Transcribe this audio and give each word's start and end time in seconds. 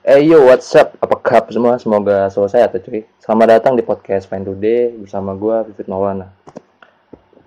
Eh 0.00 0.24
yo, 0.24 0.48
what's 0.48 0.72
up? 0.80 0.96
Apa 1.04 1.20
kabar 1.20 1.52
semua? 1.52 1.76
Semoga 1.76 2.32
selesai 2.32 2.64
atau 2.64 2.80
cuy. 2.80 3.04
Selamat 3.20 3.60
datang 3.60 3.76
di 3.76 3.84
podcast 3.84 4.24
Fine 4.32 4.48
Today 4.48 4.96
bersama 4.96 5.36
gua 5.36 5.60
Vivit 5.60 5.92
Maulana. 5.92 6.32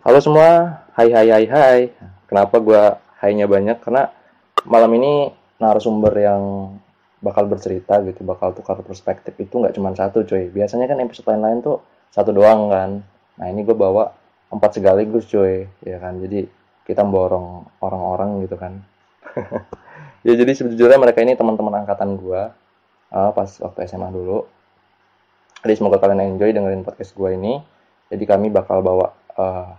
Halo 0.05 0.21
semua, 0.21 0.77
hai 0.93 1.09
hai 1.09 1.33
hai 1.33 1.45
hai. 1.49 1.79
Kenapa 2.29 2.61
gua 2.61 3.01
hai-nya 3.25 3.49
banyak? 3.49 3.81
Karena 3.81 4.05
malam 4.69 4.93
ini 5.01 5.33
narasumber 5.57 6.13
yang 6.13 6.77
bakal 7.25 7.49
bercerita 7.49 7.97
gitu, 8.05 8.21
bakal 8.21 8.53
tukar 8.53 8.77
perspektif 8.85 9.33
itu 9.41 9.57
nggak 9.57 9.73
cuma 9.73 9.89
satu 9.97 10.21
cuy. 10.21 10.53
Biasanya 10.53 10.85
kan 10.85 11.01
episode 11.01 11.33
lain-lain 11.33 11.65
tuh 11.65 11.81
satu 12.13 12.37
doang 12.37 12.69
kan. 12.69 13.01
Nah 13.41 13.45
ini 13.49 13.65
gue 13.65 13.73
bawa 13.73 14.13
empat 14.53 14.77
sekaligus 14.77 15.25
cuy, 15.25 15.65
ya 15.81 15.97
kan. 15.97 16.21
Jadi 16.21 16.45
kita 16.85 17.01
borong 17.01 17.65
orang-orang 17.81 18.45
gitu 18.45 18.61
kan. 18.61 18.77
ya 20.23 20.33
jadi 20.39 20.51
sejujurnya 20.55 20.99
mereka 20.99 21.19
ini 21.21 21.35
teman-teman 21.35 21.83
angkatan 21.83 22.15
gua 22.19 22.55
uh, 23.13 23.31
pas 23.31 23.49
waktu 23.61 23.79
SMA 23.87 24.09
dulu. 24.09 24.47
Jadi 25.63 25.73
semoga 25.79 26.01
kalian 26.01 26.35
enjoy 26.35 26.51
dengerin 26.51 26.83
podcast 26.83 27.15
gua 27.15 27.31
ini. 27.31 27.61
Jadi 28.11 28.23
kami 28.27 28.51
bakal 28.51 28.83
bawa 28.83 29.15
uh, 29.39 29.71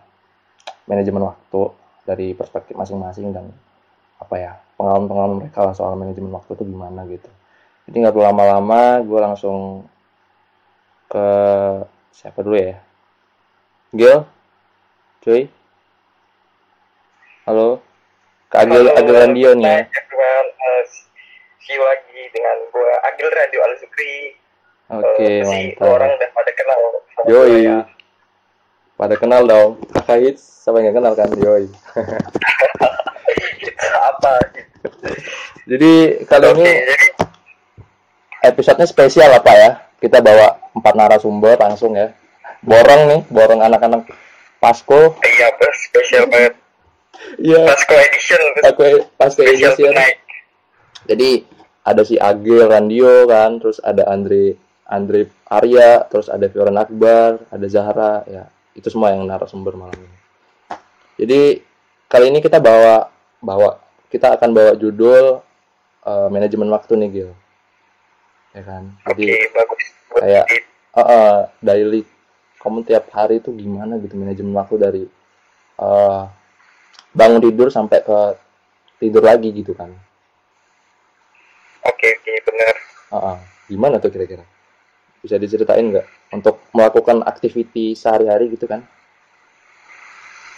manajemen 0.89 1.29
waktu 1.29 1.63
dari 2.05 2.33
perspektif 2.33 2.77
masing-masing 2.77 3.33
dan 3.33 3.49
apa 4.21 4.35
ya 4.41 4.53
pengalaman-pengalaman 4.81 5.37
mereka 5.45 5.65
lah 5.65 5.75
soal 5.77 5.97
manajemen 5.97 6.33
waktu 6.33 6.57
itu 6.57 6.65
gimana 6.65 7.05
gitu. 7.09 7.29
Jadi 7.85 7.97
nggak 8.01 8.15
perlu 8.17 8.25
lama-lama, 8.25 9.05
gue 9.05 9.21
langsung 9.21 9.85
ke 11.05 11.27
siapa 12.17 12.41
dulu 12.41 12.57
ya? 12.57 12.81
Gil, 13.93 14.25
cuy, 15.21 15.53
halo, 17.45 17.84
Agil 18.55 18.87
Halo, 18.87 18.91
Agil 18.95 19.17
Radio 19.17 19.49
nih 19.53 19.67
ya. 19.67 19.79
Dengan 20.05 20.45
uh, 20.49 20.83
si 21.59 21.75
lagi 21.75 22.23
dengan 22.31 22.57
gua 22.71 22.93
Agil 23.05 23.29
Radio 23.29 23.61
Al 23.61 23.75
Zukri. 23.77 24.17
Oke, 24.87 25.17
Eh, 25.19 25.41
si 25.43 25.61
mantap. 25.73 25.91
orang 25.91 26.11
udah 26.13 26.31
pada 26.31 26.53
kenal 26.53 26.81
Yoi. 27.25 27.57
ya. 27.63 27.79
Pada 28.95 29.15
kenal 29.17 29.43
dong. 29.43 29.71
Kakak 29.91 30.19
Hits, 30.21 30.43
siapa 30.63 30.79
yang 30.79 30.95
kenal 30.95 31.13
kan? 31.13 31.27
Yoi. 31.33 31.67
Apa? 34.07 34.33
Jadi 35.65 35.93
kali 36.23 36.45
Oke, 36.45 36.61
ini 36.61 36.73
jadi 36.85 37.07
episodenya 38.45 38.85
spesial 38.85 39.33
apa 39.33 39.51
ya? 39.51 39.71
Kita 39.97 40.21
bawa 40.21 40.61
empat 40.71 40.95
narasumber 40.95 41.57
langsung 41.57 41.97
ya. 41.97 42.13
Borong 42.61 43.03
nih, 43.09 43.21
borong 43.27 43.61
anak-anak 43.61 44.05
Pasko. 44.59 45.17
iya 45.25 45.49
spesial 45.89 46.29
banget. 46.29 46.53
Iya, 47.37 47.63
Pasco 47.67 47.95
Edition, 47.95 48.43
Pasko 49.19 49.43
spesial 49.43 49.73
Edition. 49.73 49.91
tonight. 49.91 50.19
Jadi 51.05 51.31
ada 51.83 52.03
si 52.03 52.17
Agil 52.17 52.65
Randio 52.65 53.27
kan, 53.27 53.59
terus 53.59 53.77
ada 53.79 54.07
Andre 54.07 54.57
Andre 54.85 55.29
Arya, 55.45 56.05
terus 56.07 56.29
ada 56.29 56.45
Fioran 56.47 56.77
Akbar, 56.77 57.41
ada 57.49 57.67
Zahra, 57.67 58.25
ya 58.25 58.45
itu 58.73 58.89
semua 58.89 59.11
yang 59.11 59.25
narasumber 59.25 59.75
malam 59.75 59.97
ini. 59.97 60.19
Jadi 61.17 61.41
kali 62.07 62.27
ini 62.29 62.39
kita 62.39 62.59
bawa 62.59 63.09
bawa 63.39 63.79
kita 64.09 64.35
akan 64.35 64.51
bawa 64.51 64.73
judul 64.75 65.41
eh, 66.03 66.29
manajemen 66.29 66.69
waktu 66.69 66.93
nih 66.97 67.09
Gil, 67.11 67.31
ya 68.53 68.63
kan. 68.63 68.93
Oke, 69.05 69.25
Jadi 69.25 69.27
bagus. 69.51 69.83
Buat 70.09 70.21
kayak- 70.21 70.49
eh, 70.95 71.01
eh, 71.01 71.39
daily 71.61 72.03
kamu 72.61 72.81
tiap 72.83 73.09
hari 73.11 73.39
itu 73.39 73.53
gimana 73.53 73.99
gitu 73.99 74.15
manajemen 74.15 74.55
waktu 74.55 74.75
dari 74.77 75.05
eh, 75.77 76.23
bangun 77.15 77.41
tidur 77.41 77.71
sampai 77.71 78.03
ke 78.03 78.19
tidur 78.99 79.23
lagi 79.23 79.55
gitu 79.55 79.73
kan. 79.73 79.89
Oke, 81.87 82.09
oke, 82.11 82.33
benar. 82.51 82.75
Ah, 83.15 83.17
ah. 83.17 83.39
gimana 83.71 83.97
tuh 84.03 84.11
kira-kira? 84.11 84.43
Bisa 85.23 85.39
diceritain 85.41 85.89
nggak 85.95 86.35
untuk 86.35 86.61
melakukan 86.75 87.23
aktiviti 87.25 87.95
sehari-hari 87.95 88.53
gitu 88.53 88.67
kan? 88.67 88.83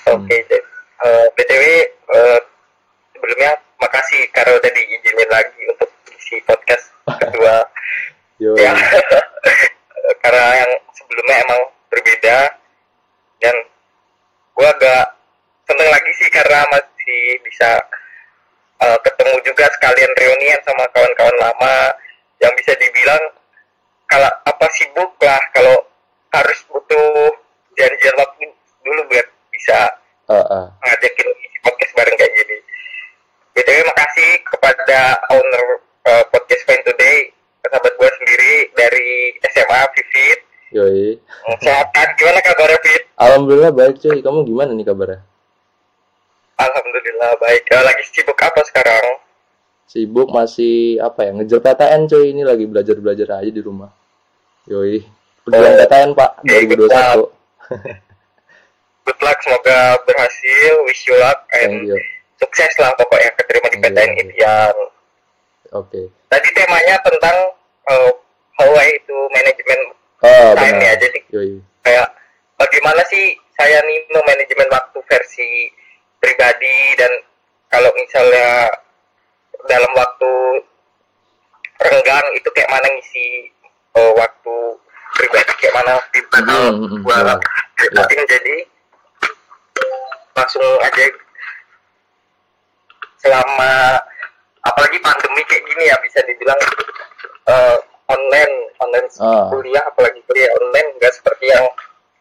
Hmm. 0.09 0.25
Oke, 0.25 0.37
jadi 0.49 0.59
eh, 1.07 1.27
BTW 1.37 1.63
eh, 1.93 2.41
sebelumnya 3.15 3.51
makasih 3.79 4.27
karena 4.33 4.57
udah 4.57 4.71
diizinin 4.73 5.31
lagi 5.31 5.61
untuk 5.71 5.91
isi 6.17 6.41
podcast 6.49 6.85
kedua. 7.07 7.63
Yo, 8.43 8.53
ya 8.53 8.77
karena 10.23 10.45
yang 10.61 10.73
sebelumnya 10.93 11.37
emang 11.49 11.61
berbeda 11.89 12.37
dan 13.41 13.57
gue 14.53 14.69
agak 14.77 15.16
seneng 15.77 15.93
lagi 15.93 16.13
sih 16.17 16.33
karena 16.33 16.65
masih 16.73 17.25
bisa 17.45 17.69
uh, 18.81 18.97
ketemu 19.05 19.37
juga 19.45 19.69
sekalian 19.77 20.09
reunian 20.17 20.57
sama 20.65 20.89
kawan-kawan 20.89 21.37
lama 21.37 21.93
yang 22.41 22.49
bisa 22.57 22.73
dibilang 22.81 23.21
kalau 24.09 24.33
apa 24.49 24.67
sibuk 24.73 25.13
lah 25.21 25.37
kalau 25.53 25.77
harus 26.33 26.65
butuh 26.73 27.29
janjian 27.77 28.17
waktu 28.17 28.49
dulu 28.89 29.05
buat 29.13 29.29
bisa 29.53 30.01
ah, 30.33 30.41
ah. 30.49 30.67
ngajakin 30.81 31.29
podcast 31.61 31.93
bareng 31.93 32.17
kayak 32.17 32.33
gini. 32.33 32.57
BTW 33.53 33.79
makasih 33.85 34.31
kepada 34.49 35.21
owner 35.29 35.65
uh, 36.09 36.25
podcast 36.33 36.65
Fine 36.65 36.85
Today, 36.89 37.37
sahabat 37.69 37.93
gue 38.01 38.11
sendiri 38.17 38.53
dari 38.73 39.09
SMA 39.45 39.81
Vivit. 39.93 40.41
Yoi. 40.73 41.21
Sehat 41.61 41.93
kan? 41.93 42.09
Gimana 42.17 42.41
kabarnya 42.41 42.81
Fit? 42.81 43.03
Alhamdulillah 43.21 43.73
baik 43.77 44.01
cuy. 44.01 44.25
Kamu 44.25 44.45
gimana 44.49 44.73
nih 44.73 44.89
kabarnya? 44.89 45.36
Alhamdulillah 46.57 47.31
baik. 47.37 47.63
Eh, 47.69 47.83
lagi 47.85 48.03
sibuk 48.09 48.39
apa 48.41 48.61
sekarang? 48.65 49.21
Sibuk 49.87 50.29
masih 50.29 50.99
apa 50.99 51.29
ya? 51.29 51.31
Ngejar 51.37 51.61
PTN 51.63 52.09
cuy. 52.09 52.33
Ini 52.33 52.43
lagi 52.43 52.65
belajar-belajar 52.65 53.29
aja 53.39 53.51
di 53.53 53.63
rumah. 53.63 53.93
Yoi. 54.67 55.05
Pejuang 55.47 55.63
Oh. 55.63 55.79
PTN 55.79 56.11
Pak 56.13 56.31
Oke, 56.43 56.59
2021. 56.67 57.31
Good 59.07 59.21
luck, 59.23 59.39
semoga 59.39 59.79
berhasil. 60.03 60.73
Wish 60.83 61.07
you 61.07 61.15
luck 61.17 61.47
Thank 61.55 61.71
and 61.71 61.75
you. 61.87 61.97
sukses 62.37 62.75
lah 62.83 62.91
pokoknya 62.99 63.31
keterima 63.39 63.69
di 63.71 63.79
Iya, 63.79 63.85
PTN 63.87 64.11
iya. 64.11 64.21
impian. 64.27 64.75
Oke. 65.71 66.01
Tadi 66.27 66.49
temanya 66.51 66.97
tentang 67.07 67.37
uh, 67.87 68.11
how 68.59 68.71
I 68.75 68.91
itu 68.93 69.17
manajemen 69.31 69.81
Oh, 70.25 70.57
time 70.57 70.81
ya. 70.81 70.97
benar. 70.97 70.97
Jadi 70.99 71.19
Yoi. 71.31 71.53
kayak 71.85 72.09
bagaimana 72.59 73.05
sih 73.07 73.37
saya 73.55 73.79
nih 73.85 73.99
manajemen 74.11 74.67
waktu 74.67 74.99
versi 75.07 75.71
pribadi 76.19 76.77
dan 76.97 77.13
kalau 77.69 77.91
misalnya 77.95 78.71
dalam 79.67 79.93
waktu 79.93 80.33
renggang 81.83 82.27
itu 82.35 82.49
kayak 82.55 82.71
mana 82.71 82.87
ngisi 82.89 83.51
eh, 83.97 84.13
waktu 84.17 84.55
pribadi 85.15 85.53
kayak 85.61 85.75
mana 85.77 85.93
Hmm, 86.37 86.45
hmm, 86.45 86.89
hmm, 86.93 87.01
gua 87.01 87.17
ya. 87.25 87.35
ceritain 87.77 88.25
jadi 88.29 88.57
langsung 90.37 90.65
aja 90.85 91.05
selama 93.17 93.97
apalagi 94.63 94.99
pandemi 95.01 95.43
kayak 95.49 95.65
gini 95.65 95.85
ya 95.89 95.97
bisa 96.05 96.21
dibilang 96.25 96.61
eh, 97.49 97.77
online 98.07 98.55
online 98.79 99.09
Ah. 99.17 99.49
kuliah 99.49 99.81
apalagi 99.83 100.21
kuliah 100.29 100.51
online 100.61 100.89
nggak 101.01 101.13
seperti 101.15 101.49
yang 101.49 101.65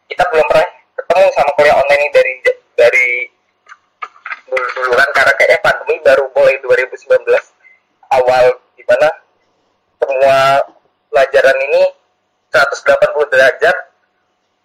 kita 0.08 0.24
belum 0.32 0.46
pernah 0.48 0.68
ketemu 0.96 1.26
sama 1.36 1.52
kuliah 1.60 1.76
online 1.76 2.02
ini 2.02 2.10
dari 2.14 2.34
dari 2.76 3.08
dulu 4.46 4.66
dulu 4.78 4.94
kan 4.94 5.10
karena 5.14 5.34
kayaknya 5.38 5.60
pandemi 5.66 5.96
baru 6.06 6.26
mulai 6.38 6.56
2019 6.62 7.26
awal 8.14 8.46
di 8.78 8.84
mana 8.86 9.10
semua 9.98 10.38
pelajaran 11.10 11.58
ini 11.72 11.84
180 12.54 13.34
derajat 13.34 13.76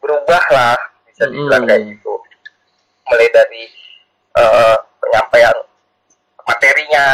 berubah 0.05 0.45
lah 0.53 0.77
bisa 1.09 1.25
dibilang 1.29 1.65
kayak 1.65 1.83
gitu. 1.89 2.13
Mulai 3.09 3.29
dari 3.33 3.65
eh, 4.37 4.77
penyampaian 5.01 5.57
materinya 6.45 7.07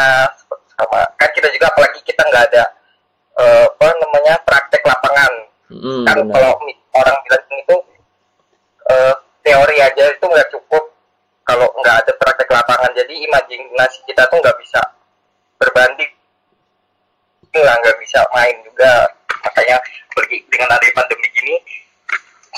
sama 0.77 1.01
kan 1.17 1.31
kita 1.33 1.49
juga 1.55 1.73
apalagi 1.73 2.01
kita 2.05 2.23
nggak 2.29 2.45
ada 2.53 2.65
eh, 3.41 3.65
apa 3.67 3.87
namanya 4.03 4.35
praktek 4.43 4.83
lapangan. 4.83 5.33
Mm, 5.67 6.07
kan 6.07 6.17
benar. 6.23 6.35
kalau 6.39 6.53
orang 6.95 7.17
bilang 7.27 7.45
itu 7.59 7.77
eh, 8.91 9.15
teori 9.43 9.77
aja 9.83 10.05
itu 10.11 10.25
nggak 10.27 10.51
cukup 10.55 10.86
kalau 11.47 11.71
nggak 11.79 11.97
ada 12.03 12.13
praktek 12.19 12.51
lapangan 12.51 12.91
jadi 12.93 13.15
imajinasi 13.31 14.03
kita 14.11 14.27
tuh 14.27 14.43
nggak 14.43 14.59
bisa 14.59 14.83
berbanding 15.57 16.11
nggak 17.55 17.77
nggak 17.81 17.97
bisa 18.03 18.21
main 18.35 18.57
juga 18.67 19.09
makanya 19.47 19.79
pergi 20.13 20.43
dengan 20.51 20.75
ada 20.77 20.87
pandemi 20.93 21.29
gini 21.33 21.57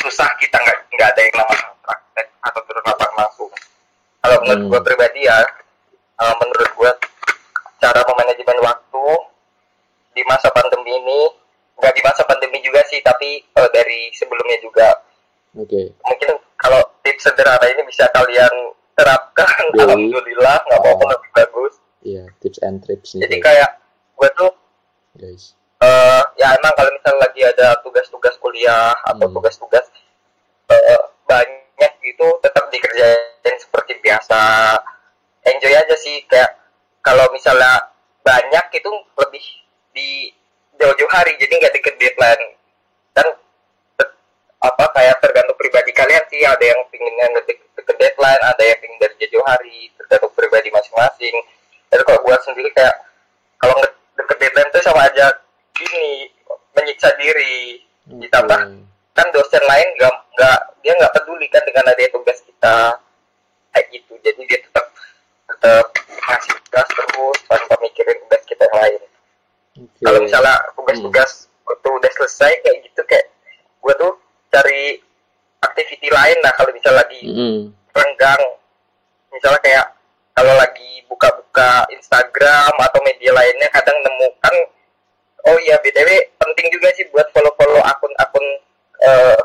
susah 0.02 0.26
kita 0.40 0.56
nggak 0.58 0.78
nggak 0.96 1.08
ada 1.14 1.20
yang 1.20 1.36
namanya 1.36 1.68
praktek 1.84 2.26
atau 2.42 2.60
turun 2.66 2.84
lapangan 2.86 3.14
langsung 3.14 3.50
kalau 4.24 4.36
menurut 4.42 4.60
Hmm. 4.66 4.70
gue 4.72 4.80
pribadi 4.82 5.20
ya 5.28 5.38
eh, 6.18 6.34
menurut 6.42 6.70
gue 6.74 6.90
cara 7.78 8.00
memanajemen 8.02 8.58
waktu 8.58 9.06
di 10.16 10.22
masa 10.26 10.50
pandemi 10.50 10.90
ini 10.90 11.20
nggak 11.78 11.94
di 11.94 12.02
masa 12.02 12.26
pandemi 12.26 12.58
juga 12.64 12.82
sih 12.90 12.98
tapi 13.04 13.38
eh, 13.44 13.68
dari 13.70 14.10
sebelumnya 14.16 14.58
juga 14.64 14.88
Oke. 15.54 15.94
mungkin 16.02 16.30
kalau 16.58 16.82
tips 17.06 17.30
sederhana 17.30 17.66
ini 17.70 17.86
bisa 17.86 18.10
kalian 18.10 18.50
terapkan 18.98 19.46
Yoi. 19.70 19.86
alhamdulillah 19.86 20.56
nggak 20.60 20.78
apa-apa 20.78 21.04
Oh. 21.04 21.10
lebih 21.14 21.30
bagus 21.32 21.74
Iya, 22.00 22.24
tips 22.38 22.58
and 22.60 22.78
trips 22.80 23.14
nih. 23.14 23.22
jadi 23.24 23.36
cuy. 23.36 23.44
kayak 23.44 23.70
gue 24.14 24.28
tuh 24.34 24.50
guys 25.14 25.54
uh, 25.78 26.22
ya 26.34 26.52
emang 26.52 26.74
kalau 26.74 26.90
misalnya 26.90 27.20
lagi 27.22 27.40
ada 27.42 27.78
tugas-tugas 27.80 28.34
kuliah 28.36 28.90
atau 29.04 29.24
Hmm. 29.24 29.34
tugas-tugas 29.34 29.86
uh, 30.68 31.00
banyak 31.24 31.92
gitu 32.00 32.26
tetap 32.38 32.66
dikerjain 32.68 33.54
seperti 33.56 33.94
biasa 33.98 34.40
enjoy 35.44 35.70
aja 35.70 35.94
sih 35.96 36.26
kayak 36.26 36.50
kalau 37.00 37.24
misalnya 37.30 37.78
banyak 38.20 38.64
itu 38.72 38.90
lebih 39.16 39.44
di 39.92 40.08
jauh-jauh 40.74 41.08
hari 41.08 41.34
jadi 41.36 41.52
nggak 41.56 41.74
deket 41.74 41.94
deadline 41.96 42.44
dan 43.12 43.26
apa 44.58 44.84
kayak 44.90 45.16
tergantung 45.18 45.54
pribadi 45.54 45.90
kalian 45.90 46.22
sih 46.26 46.42
ada 46.42 46.60
yang 46.60 46.82
pinginnya 46.88 47.30
ngetik 47.30 47.62
deket 47.88 47.96
deadline 48.20 48.42
ada 48.44 48.60
yang 48.60 48.76
pingin 48.84 49.00
dari 49.00 49.16
jauh 49.32 49.46
hari 49.48 49.88
tergantung 49.96 50.28
pribadi 50.36 50.68
masing-masing. 50.68 51.32
Jadi 51.88 52.02
kalau 52.04 52.20
buat 52.20 52.36
sendiri 52.44 52.68
kayak 52.76 52.92
kalau 53.56 53.72
nge- 53.80 53.96
deket 54.20 54.36
deadline 54.36 54.68
tuh 54.68 54.84
sama 54.84 55.08
aja 55.08 55.32
gini 55.72 56.28
menyiksa 56.76 57.08
diri. 57.16 57.80
Ditambah 58.04 58.60
kan 59.16 59.26
dosen 59.32 59.64
lain 59.64 59.88
nggak 59.96 60.14
nggak 60.36 60.58
dia 60.84 60.92
nggak 61.00 61.12
peduli 61.16 61.48
kan 61.48 61.64
dengan 61.64 61.88
ada 61.88 62.04
tugas 62.12 62.44
kita. 62.44 62.76
Kayak 63.72 63.84
gitu 63.96 64.12
jadi 64.20 64.40
dia 64.44 64.58
tetap 64.60 64.86
tetap 65.48 65.86
ngasih 66.28 66.52
tugas 66.68 66.86
terus 66.92 67.38
tanpa 67.48 67.74
mikirin 67.80 68.20
tugas 68.28 68.42
kita 68.44 68.68
yang 68.68 68.76
lain. 68.84 69.00
Oke. 69.78 70.02
kalau 70.02 70.20
misalnya 70.26 70.54
tugas-tugas 70.74 71.46
waktu 71.62 71.88
udah 71.88 72.10
selesai 72.18 72.52
kayak 72.66 72.76
gitu 72.82 73.00
kayak 73.06 73.30
gue 73.78 73.94
tuh 73.94 74.12
cari 74.50 74.98
activity 75.62 76.08
lain 76.10 76.38
lah 76.44 76.52
kalau 76.54 76.70
misalnya 76.70 77.02
lagi 77.06 77.22
Mm-mm. 77.26 77.56
renggang 77.94 78.42
misalnya 79.34 79.60
kayak 79.62 79.86
kalau 80.38 80.54
lagi 80.54 81.02
buka-buka 81.10 81.86
Instagram 81.90 82.72
atau 82.78 83.00
media 83.02 83.34
lainnya 83.34 83.66
kadang 83.74 83.98
nemukan 84.06 84.54
oh 85.50 85.56
iya 85.66 85.78
btw 85.82 86.08
penting 86.38 86.66
juga 86.70 86.88
sih 86.94 87.06
buat 87.10 87.26
follow-follow 87.34 87.82
akun-akun 87.82 88.46
eh, 89.02 89.40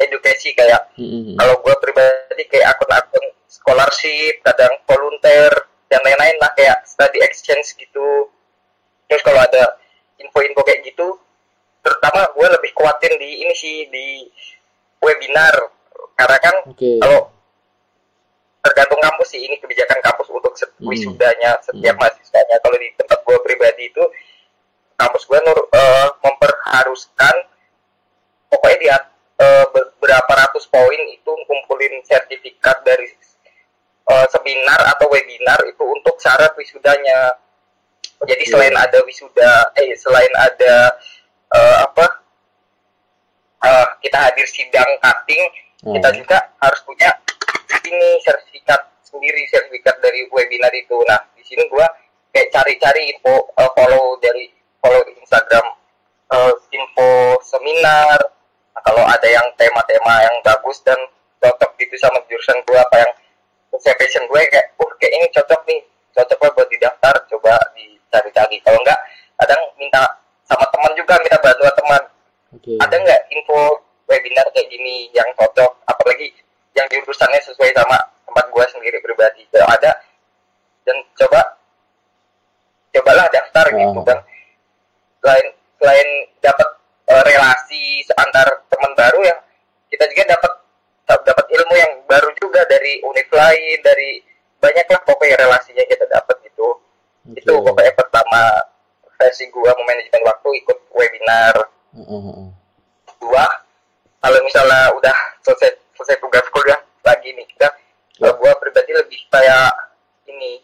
edukasi 0.00 0.56
kayak 0.56 0.88
Mm-mm. 0.96 1.36
kalau 1.36 1.60
gue 1.60 1.74
pribadi 1.84 2.44
kayak 2.48 2.76
akun-akun 2.76 3.24
scholarship 3.48 4.40
kadang 4.44 4.72
volunteer 4.88 5.52
dan 5.88 6.00
lain-lain 6.04 6.36
lah 6.40 6.52
kayak 6.56 6.84
study 6.84 7.20
exchange 7.20 7.76
gitu 7.76 8.28
terus 9.08 9.24
kalau 9.24 9.40
ada 9.40 9.76
info-info 10.20 10.60
kayak 10.64 10.84
gitu 10.84 11.16
terutama 11.80 12.28
gue 12.36 12.46
lebih 12.60 12.72
kuatin 12.76 13.16
di 13.16 13.44
ini 13.44 13.54
sih 13.56 13.88
di 13.88 14.28
webinar 14.98 15.54
karena 16.14 16.38
kan 16.38 16.54
Oke. 16.66 16.98
kalau 16.98 17.30
tergantung 18.58 19.00
kampus 19.00 19.28
sih 19.30 19.40
ini 19.40 19.56
kebijakan 19.56 20.02
kampus 20.02 20.28
untuk 20.28 20.52
set- 20.54 20.74
Hmm. 20.78 20.90
wisudanya 20.90 21.58
setiap 21.62 21.94
Hmm. 21.94 22.02
mahasiswanya 22.06 22.56
kalau 22.62 22.76
di 22.76 22.88
tempat 22.94 23.18
gue 23.22 23.38
pribadi 23.42 23.90
itu 23.90 24.04
kampus 24.94 25.22
gue 25.24 25.38
nur 25.42 25.58
eh, 25.72 26.08
memperharuskan 26.20 27.34
pokoknya 28.46 28.78
dia 28.78 28.96
eh, 29.38 29.64
ber- 29.70 29.94
berapa 29.98 30.32
ratus 30.34 30.66
poin 30.66 31.00
itu 31.08 31.32
kumpulin 31.46 32.02
sertifikat 32.02 32.82
dari 32.82 33.06
eh, 34.08 34.26
seminar 34.28 34.80
atau 34.94 35.06
webinar 35.08 35.58
itu 35.64 35.82
untuk 35.82 36.18
syarat 36.18 36.54
wisudanya 36.54 37.38
jadi 38.26 38.42
selain 38.44 38.74
ada 38.74 38.98
wisuda 39.06 39.70
eh 39.78 39.94
selain 39.94 40.32
ada 40.34 40.74
eh, 41.54 41.76
apa 41.86 42.06
eh, 43.64 43.86
kita 44.04 44.18
hadir 44.18 44.46
sidang 44.46 44.90
cutting 45.02 45.42
Oh. 45.86 45.94
kita 45.94 46.10
juga 46.10 46.38
harus 46.58 46.82
punya 46.82 47.06
ini 47.86 48.18
sertifikat 48.26 48.82
sendiri 49.06 49.46
sertifikat 49.46 49.94
dari 50.02 50.26
webinar 50.34 50.74
itu. 50.74 50.98
Nah 51.06 51.22
di 51.38 51.42
sini 51.46 51.70
gua 51.70 51.86
kayak 52.34 52.50
cari-cari 52.50 53.14
info 53.14 53.46
eh, 53.54 53.70
follow 53.78 54.18
dari 54.18 54.50
follow 54.82 55.06
Instagram 55.06 55.66
eh, 56.34 56.52
info 56.74 57.38
seminar. 57.46 58.18
Nah, 58.74 58.82
kalau 58.82 59.06
ada 59.06 59.28
yang 59.30 59.46
tema-tema 59.54 60.26
yang 60.26 60.36
bagus 60.42 60.82
dan 60.82 60.98
cocok 61.38 61.70
gitu 61.78 61.94
sama 62.02 62.18
jurusan 62.26 62.58
gua 62.66 62.82
apa 62.82 63.06
yang 63.06 63.12
sesuai 63.78 63.94
passion 64.02 64.24
gue 64.26 64.42
kayak 64.50 64.74
uh 64.80 64.90
kayak 64.98 65.12
ini 65.14 65.26
cocok 65.30 65.60
nih 65.70 65.80
cocok 66.10 66.50
buat 66.56 66.66
didaftar 66.74 67.14
coba 67.30 67.54
dicari-cari. 67.78 68.58
Kalau 68.66 68.82
enggak 68.82 68.98
kadang 69.38 69.62
minta 69.78 70.02
sama 70.42 70.66
teman 70.74 70.90
juga 70.98 71.14
minta 71.22 71.38
bantuan 71.38 71.74
teman 71.78 72.02
Oke. 72.48 72.80
ada 72.80 72.96
nggak 72.96 73.20
info 73.28 73.82
webinar 74.08 74.46
kayak 74.56 74.68
gini 74.68 75.12
yang 75.12 75.28
cocok 75.36 75.68
apalagi 75.84 76.32
yang 76.72 76.88
jurusannya 76.88 77.40
sesuai 77.44 77.76
sama 77.76 77.98
tempat 78.24 78.44
gua 78.48 78.64
sendiri 78.72 78.96
pribadi 79.04 79.44
kalau 79.52 79.68
ada 79.68 79.92
dan 80.88 80.96
coba 81.12 81.40
cobalah 82.88 83.26
daftar 83.28 83.66
gitu 83.68 84.00
Ah. 84.00 84.04
kan 84.06 84.18
selain 85.20 85.46
selain 85.76 86.08
dapat 86.40 86.68
eh, 87.08 87.22
relasi 87.24 87.84
antar 88.16 88.48
teman 88.68 88.92
baru 88.96 89.20
yang 89.22 89.38
kita 89.88 90.04
juga 90.08 90.24
dapat 90.32 90.52
dapat 91.24 91.46
ilmu 91.48 91.74
yang 91.76 91.92
baru 92.04 92.28
juga 92.36 92.64
dari 92.64 93.00
univ 93.00 93.28
lain 93.28 93.78
dari 93.80 94.20
banyak 94.58 94.86
lah 94.88 95.00
pokoknya 95.04 95.36
relasinya 95.38 95.84
kita 95.84 96.04
dapat 96.08 96.36
gitu 96.44 96.80
Oke. 97.28 97.38
itu 97.38 97.52
pokoknya 97.52 97.92
pertama 97.92 98.40
versi 99.16 99.44
gua 99.52 99.72
memanajemen 99.76 100.24
waktu 100.24 100.48
ikut 100.64 100.78
webinar 100.92 101.54
Heeh, 101.98 102.46
dua 103.18 103.46
kalau 104.22 104.38
misalnya 104.46 104.90
udah 104.94 105.16
selesai 105.42 105.70
selesai 105.98 106.16
tugas 106.22 106.46
kuliah 106.54 106.78
lagi 107.02 107.34
nih 107.34 107.46
kita 107.54 107.68
uh, 108.22 108.34
gua 108.38 108.54
pribadi 108.62 108.94
lebih 108.94 109.18
kayak 109.30 109.74
ini 110.30 110.62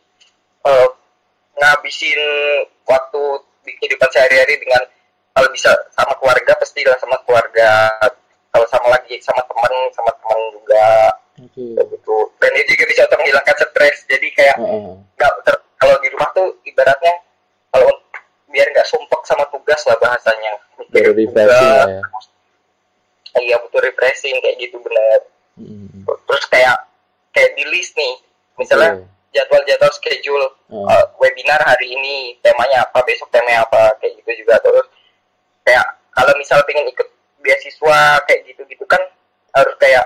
eh, 0.64 0.88
ngabisin 1.58 2.20
waktu 2.86 3.22
di 3.64 3.72
kehidupan 3.80 4.10
sehari-hari 4.12 4.60
dengan 4.60 4.82
kalau 5.34 5.48
bisa 5.50 5.74
sama 5.90 6.14
keluarga 6.22 6.54
pastilah 6.54 6.94
sama 7.02 7.18
keluarga. 7.26 7.90
Kalau 8.54 8.66
sama 8.70 8.86
lagi 8.94 9.18
sama 9.18 9.42
teman 9.50 9.72
sama 9.90 10.10
teman 10.14 10.38
juga. 10.54 10.86
Oke. 11.34 11.74
kayak 11.74 11.90
gitu. 11.90 12.16
Dan 12.38 12.54
itu 12.54 12.78
juga 12.78 12.84
bisa 12.86 13.00
untuk 13.10 13.18
menghilangkan 13.18 13.56
stres. 13.58 13.98
Jadi 14.06 14.28
kayak 14.30 14.56
nggak 15.18 15.32
ter- 15.42 15.64
kalau 15.74 15.98
di 15.98 16.08
rumah 16.14 16.30
tuh 16.30 16.54
ibaratnya 16.62 17.14
biar 18.54 18.70
nggak 18.70 18.86
sumpek 18.86 19.20
sama 19.26 19.42
tugas 19.50 19.82
lah 19.84 19.98
bahasanya 19.98 20.52
Mikirin 20.78 21.10
refreshing 21.26 21.74
tugas, 21.74 21.90
ya. 21.90 22.02
iya 23.42 23.56
butuh 23.58 23.82
refreshing 23.82 24.36
kayak 24.38 24.56
gitu 24.62 24.78
bener 24.78 25.20
Mm-mm. 25.58 26.06
terus 26.06 26.44
kayak 26.46 26.78
kayak 27.34 27.50
di 27.58 27.66
list 27.66 27.98
nih 27.98 28.14
misalnya 28.54 29.02
Oke. 29.02 29.06
jadwal-jadwal 29.34 29.90
schedule 29.90 30.46
Oh. 30.70 30.86
uh, 30.90 31.06
webinar 31.22 31.58
hari 31.62 31.86
ini 31.86 32.34
temanya 32.42 32.82
apa 32.82 32.98
besok 33.06 33.30
temanya 33.30 33.62
apa 33.62 33.94
kayak 33.98 34.18
gitu 34.22 34.42
juga 34.42 34.58
terus 34.58 34.86
kayak 35.62 35.86
kalau 36.10 36.34
misal 36.34 36.58
pengen 36.66 36.86
ikut 36.90 37.06
beasiswa 37.38 38.18
kayak 38.26 38.42
gitu-gitu 38.50 38.82
kan 38.86 38.98
harus 39.54 39.74
kayak 39.78 40.02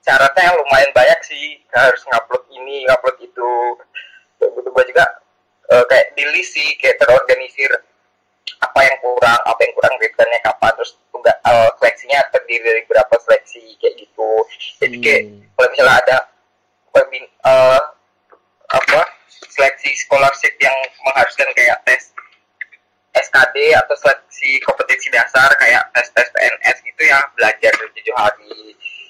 syaratnya 0.00 0.52
yang 0.52 0.56
lumayan 0.56 0.88
banyak 0.96 1.20
sih 1.20 1.60
harus 1.68 2.00
ngupload 2.08 2.44
ini 2.48 2.84
ngupload 2.88 3.16
itu 3.20 3.50
gitu 4.40 4.68
gua 4.72 4.84
juga 4.88 5.04
uh, 5.72 5.84
kayak 5.88 6.12
di 6.18 6.24
list 6.34 6.52
sih 6.56 6.68
kayak 6.80 7.00
terorganisir 7.00 7.70
apa 8.60 8.80
yang 8.84 8.96
kurang 9.00 9.40
apa 9.44 9.60
yang 9.64 9.72
kurang 9.76 9.94
deadline-nya 10.00 10.40
kapan 10.44 10.72
terus 10.76 10.96
tugas 11.08 11.36
uh, 11.48 11.68
seleksinya 11.80 12.20
terdiri 12.32 12.64
dari 12.64 12.82
berapa 12.84 13.14
seleksi 13.24 13.76
kayak 13.80 13.94
gitu 14.04 14.30
jadi 14.80 14.96
kayak 15.00 15.22
Hmm. 15.24 15.40
kalau 15.56 15.68
misalnya 15.72 15.96
ada 16.04 16.16
webin 16.94 17.24
eh, 17.26 17.80
apa 18.74 19.00
seleksi 19.30 19.90
scholarship 20.02 20.54
yang 20.58 20.74
mengharuskan 21.06 21.46
kayak 21.54 21.78
tes 21.86 22.10
SKD 23.14 23.74
atau 23.78 23.94
seleksi 23.98 24.58
kompetensi 24.66 25.06
dasar 25.14 25.46
kayak 25.62 25.86
tes 25.94 26.10
tes 26.10 26.26
PNS 26.34 26.76
gitu 26.82 27.02
ya 27.06 27.22
belajar 27.38 27.70
dari 27.70 27.90
tujuh 27.94 28.14
hari 28.18 28.56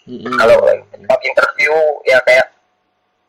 Mm-mm. 0.05 0.37
kalau 0.37 0.61
tempat 0.93 1.21
interview 1.25 1.73
ya 2.05 2.21
kayak 2.29 2.53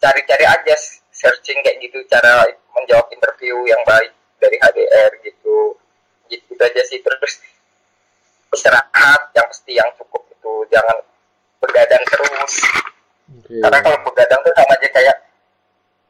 cari-cari 0.03 0.43
aja 0.43 0.75
searching 1.15 1.63
kayak 1.63 1.79
gitu 1.79 2.03
cara 2.11 2.43
menjawab 2.75 3.07
interview 3.15 3.55
yang 3.63 3.79
baik 3.87 4.11
dari 4.43 4.59
HDR 4.59 5.11
gitu 5.23 5.79
gitu, 6.27 6.43
gitu 6.51 6.61
aja 6.61 6.81
sih. 6.83 6.99
Terus 6.99 7.33
istirahat 8.51 9.31
yang 9.31 9.47
pasti 9.47 9.71
yang 9.79 9.89
cukup 9.95 10.27
itu. 10.27 10.53
Jangan 10.69 10.97
begadang 11.63 12.03
terus. 12.11 12.55
Oke. 13.25 13.57
karena 13.57 13.81
kalau 13.81 13.97
begadang 14.05 14.37
tuh 14.45 14.53
sama 14.53 14.77
aja 14.77 14.87
kayak 14.93 15.17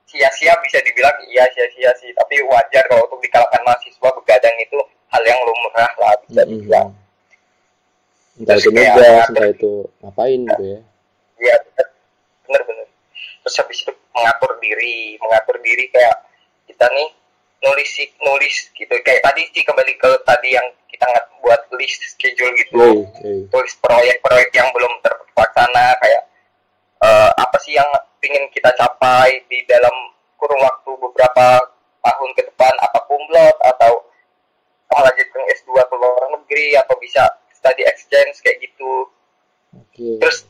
sia-sia 0.03 0.51
bisa 0.59 0.83
dibilang 0.83 1.15
iya 1.31 1.47
sia-sia 1.53 1.93
sih. 2.01 2.11
Tapi 2.11 2.41
wajar 2.43 2.83
kalau 2.89 3.07
untuk 3.07 3.21
di 3.21 3.29
kalangan 3.31 3.61
mahasiswa 3.63 4.09
begadang 4.19 4.55
itu 4.59 4.77
hal 5.13 5.23
yang 5.23 5.39
lumrah 5.45 5.91
lah 6.01 6.13
bisa 6.27 6.43
dibilang. 6.43 6.89
Entah 8.35 8.59
itu 8.59 8.67
Terus 8.67 8.75
nugas, 8.75 9.25
entah 9.31 9.47
itu 9.47 9.71
ngapain 10.03 10.39
gitu 10.43 10.63
ya. 10.67 10.79
Iya, 11.39 11.55
bener-bener. 12.43 12.87
Terus 13.47 13.55
habis 13.63 13.77
itu 13.79 13.91
mengatur 14.15 14.57
diri, 14.63 15.19
mengatur 15.19 15.59
diri 15.59 15.91
kayak 15.91 16.15
kita 16.71 16.87
nih 16.89 17.09
nulis 17.61 17.91
nulis 18.23 18.55
gitu. 18.71 18.93
Kayak 19.03 19.21
tadi 19.27 19.41
sih 19.51 19.63
kembali 19.67 19.93
ke 19.99 20.09
tadi 20.23 20.55
yang 20.55 20.67
kita 20.87 21.05
nggak 21.05 21.27
buat 21.43 21.61
list 21.75 22.01
schedule 22.15 22.55
gitu. 22.55 23.03
Hey. 23.19 23.45
Tulis 23.51 23.73
proyek-proyek 23.83 24.49
yang 24.55 24.71
belum 24.71 24.93
terlaksana 25.03 25.99
kayak 25.99 26.23
eh, 27.03 27.31
apa 27.35 27.57
sih 27.61 27.75
yang 27.75 27.89
ingin 28.23 28.47
kita 28.55 28.71
capai 28.73 29.43
di 29.51 29.61
dalam 29.69 29.93
kurun 30.39 30.57
waktu 30.63 30.91
beberapa 30.97 31.61
tahun 32.01 32.29
ke 32.37 32.41
depan 32.53 32.73
apa 32.81 32.99
kumlot 33.05 33.57
atau 33.61 34.01
lanjut 34.95 35.27
negeri 36.45 36.77
atau 36.77 36.95
bisa 37.01 37.25
study 37.51 37.83
exchange 37.83 38.39
kayak 38.45 38.61
gitu 38.63 39.09
Oke. 39.75 40.21
terus 40.23 40.47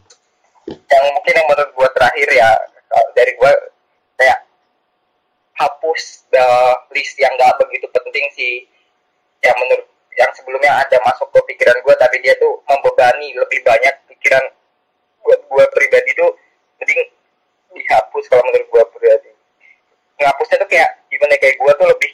yang 0.68 1.06
mungkin 1.18 1.34
yang 1.34 1.48
menurut 1.50 1.72
gue 1.72 1.90
terakhir 1.98 2.30
ya 2.30 2.50
kalau 2.96 3.12
dari 3.12 3.36
gue 3.36 3.52
kayak 4.16 4.40
hapus 5.60 6.24
the 6.32 6.48
list 6.96 7.20
yang 7.20 7.36
gak 7.36 7.60
begitu 7.60 7.84
penting 7.92 8.24
sih. 8.32 8.64
Yang 9.44 9.56
menurut 9.60 9.88
yang 10.16 10.32
sebelumnya 10.32 10.72
ada 10.80 10.96
masuk 11.04 11.28
ke 11.36 11.40
pikiran 11.52 11.76
gue 11.84 11.96
tapi 12.00 12.24
dia 12.24 12.40
tuh 12.40 12.64
membebani 12.64 13.36
lebih 13.36 13.60
banyak 13.68 13.92
pikiran 14.16 14.48
buat 15.28 15.44
gue 15.44 15.64
pribadi 15.76 16.16
tuh 16.16 16.32
mending 16.80 17.04
dihapus 17.76 18.24
kalau 18.32 18.44
menurut 18.48 18.68
gue 18.72 18.84
pribadi. 18.96 19.32
Ngapusnya 20.24 20.64
tuh 20.64 20.70
kayak 20.72 20.92
gimana 21.12 21.36
kayak 21.36 21.60
gue 21.60 21.72
tuh 21.76 21.88
lebih 21.92 22.12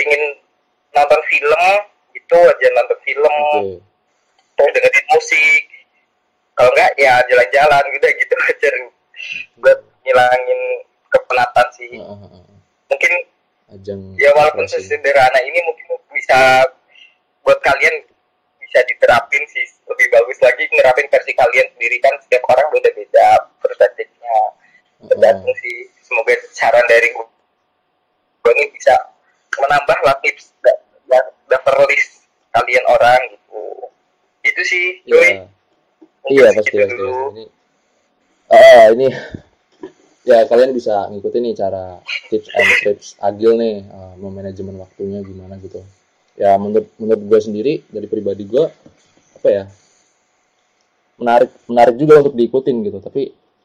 ingin 0.00 0.22
nonton 0.96 1.20
film 1.28 1.62
gitu 2.16 2.36
aja 2.40 2.68
nonton 2.72 2.98
film. 3.04 3.28
Oke. 3.28 3.76
terus 4.56 4.72
dengerin 4.72 5.06
musik. 5.12 5.62
Kalau 6.56 6.70
enggak 6.72 6.92
ya 6.96 7.20
jalan-jalan 7.28 7.84
gitu 7.92 8.06
gitu 8.08 8.34
aja 8.48 8.68
buat 9.56 9.78
ngilangin 10.02 10.60
kepenatan 11.08 11.66
sih 11.72 11.92
Heeh, 11.94 12.18
heeh. 12.18 12.44
mungkin 12.88 13.12
Ajang. 13.72 14.00
ya 14.16 14.30
walaupun 14.32 14.64
refreshing. 14.64 14.84
sesederhana 15.00 15.40
ini 15.40 15.58
mungkin 15.62 15.86
bisa 16.10 16.66
buat 17.40 17.58
kalian 17.58 18.04
bisa 18.58 18.78
diterapin 18.84 19.42
sih 19.48 19.64
lebih 19.84 20.06
bagus 20.08 20.38
lagi 20.40 20.64
nerapin 20.70 21.06
versi 21.06 21.32
kalian 21.32 21.68
sendiri 21.72 21.96
kan 21.98 22.14
setiap 22.20 22.42
orang 22.48 22.68
beda-beda 22.70 23.28
perspektifnya 23.60 24.36
tergantung 25.04 25.52
sih 25.58 25.76
semoga 26.00 26.32
saran 26.50 26.84
dari 26.86 27.12
gue 27.12 28.52
ini 28.52 28.64
bisa 28.70 28.94
menambah 29.54 29.98
lah 30.02 30.16
tips 30.20 30.50
da- 30.60 30.80
da- 31.06 31.32
daftar 31.46 31.84
list 31.86 32.24
kalian 32.50 32.84
orang 32.86 33.20
gitu 33.30 33.60
itu 34.42 34.62
sih 34.64 34.84
cuy 35.04 35.44
Iya 36.24 36.54
pasti 36.54 36.78
pasti. 36.78 37.02
Ini. 37.02 37.44
Ah 38.52 38.92
ini 38.92 39.08
ya 40.28 40.44
kalian 40.44 40.76
bisa 40.76 41.08
ngikutin 41.08 41.40
nih 41.40 41.54
cara 41.56 41.96
tips 42.28 42.48
and 42.52 42.70
tips 42.84 43.06
Agil 43.16 43.56
nih 43.56 43.80
uh, 43.88 44.12
memanajemen 44.20 44.76
waktunya 44.76 45.24
gimana 45.24 45.56
gitu. 45.56 45.80
Ya 46.36 46.60
menurut 46.60 46.92
menurut 47.00 47.22
gue 47.24 47.40
sendiri 47.40 47.72
dari 47.88 48.04
pribadi 48.04 48.44
gue 48.44 48.64
apa 49.40 49.48
ya 49.48 49.64
menarik 51.16 51.50
menarik 51.64 51.96
juga 51.96 52.20
untuk 52.20 52.36
diikutin 52.36 52.76
gitu. 52.84 52.98
Tapi 53.00 53.22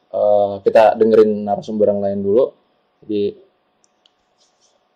eh, 0.08 0.54
kita 0.64 0.96
dengerin 0.96 1.44
narasumber 1.44 1.92
yang 1.92 2.00
lain 2.00 2.20
dulu. 2.24 2.44
Jadi 3.04 3.22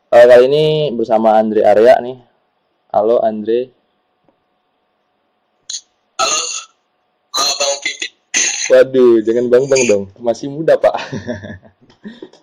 eh, 0.09 0.25
kali 0.25 0.45
ini 0.49 0.65
bersama 0.97 1.37
Andre 1.37 1.69
Arya 1.69 1.95
nih. 2.01 2.17
Halo 2.93 3.21
Andre. 3.21 3.82
Waduh, 8.73 9.21
jangan 9.21 9.53
bang-bang 9.53 9.83
dong. 9.85 10.05
Masih 10.17 10.49
muda, 10.49 10.81
Pak. 10.81 10.97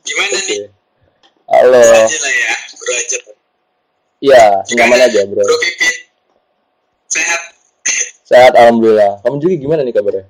Gimana 0.06 0.30
nih? 0.30 0.38
Oke. 0.38 0.58
Halo. 1.50 1.82
Bro 1.82 2.06
aja 2.06 2.18
lah 2.22 2.34
ya, 2.38 2.54
bro 2.78 2.94
aja. 2.94 3.18
Iya, 4.22 4.44
nyaman 4.78 5.00
aja, 5.10 5.20
Bro. 5.26 5.42
Bro 5.42 5.58
Pipit, 5.58 5.96
sehat? 7.10 7.42
Sehat 8.30 8.54
alhamdulillah. 8.54 9.26
Kamu 9.26 9.42
juga 9.42 9.58
gimana 9.58 9.82
nih 9.82 9.90
kabarnya? 9.90 10.30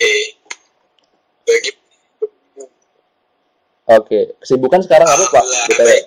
Eh, 0.00 0.26
bagi 1.44 1.70
Oke, 3.86 4.32
kesibukan 4.40 4.80
sekarang 4.80 5.12
apa, 5.12 5.24
Pak? 5.28 5.44
Baik, 5.44 5.76
baik. 5.76 6.04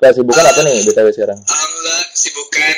Kesibukan 0.00 0.44
apa 0.48 0.60
nih 0.64 0.80
BTW 0.88 1.12
sekarang? 1.12 1.38
Alhamdulillah 1.38 1.71
kesibukan 2.12 2.76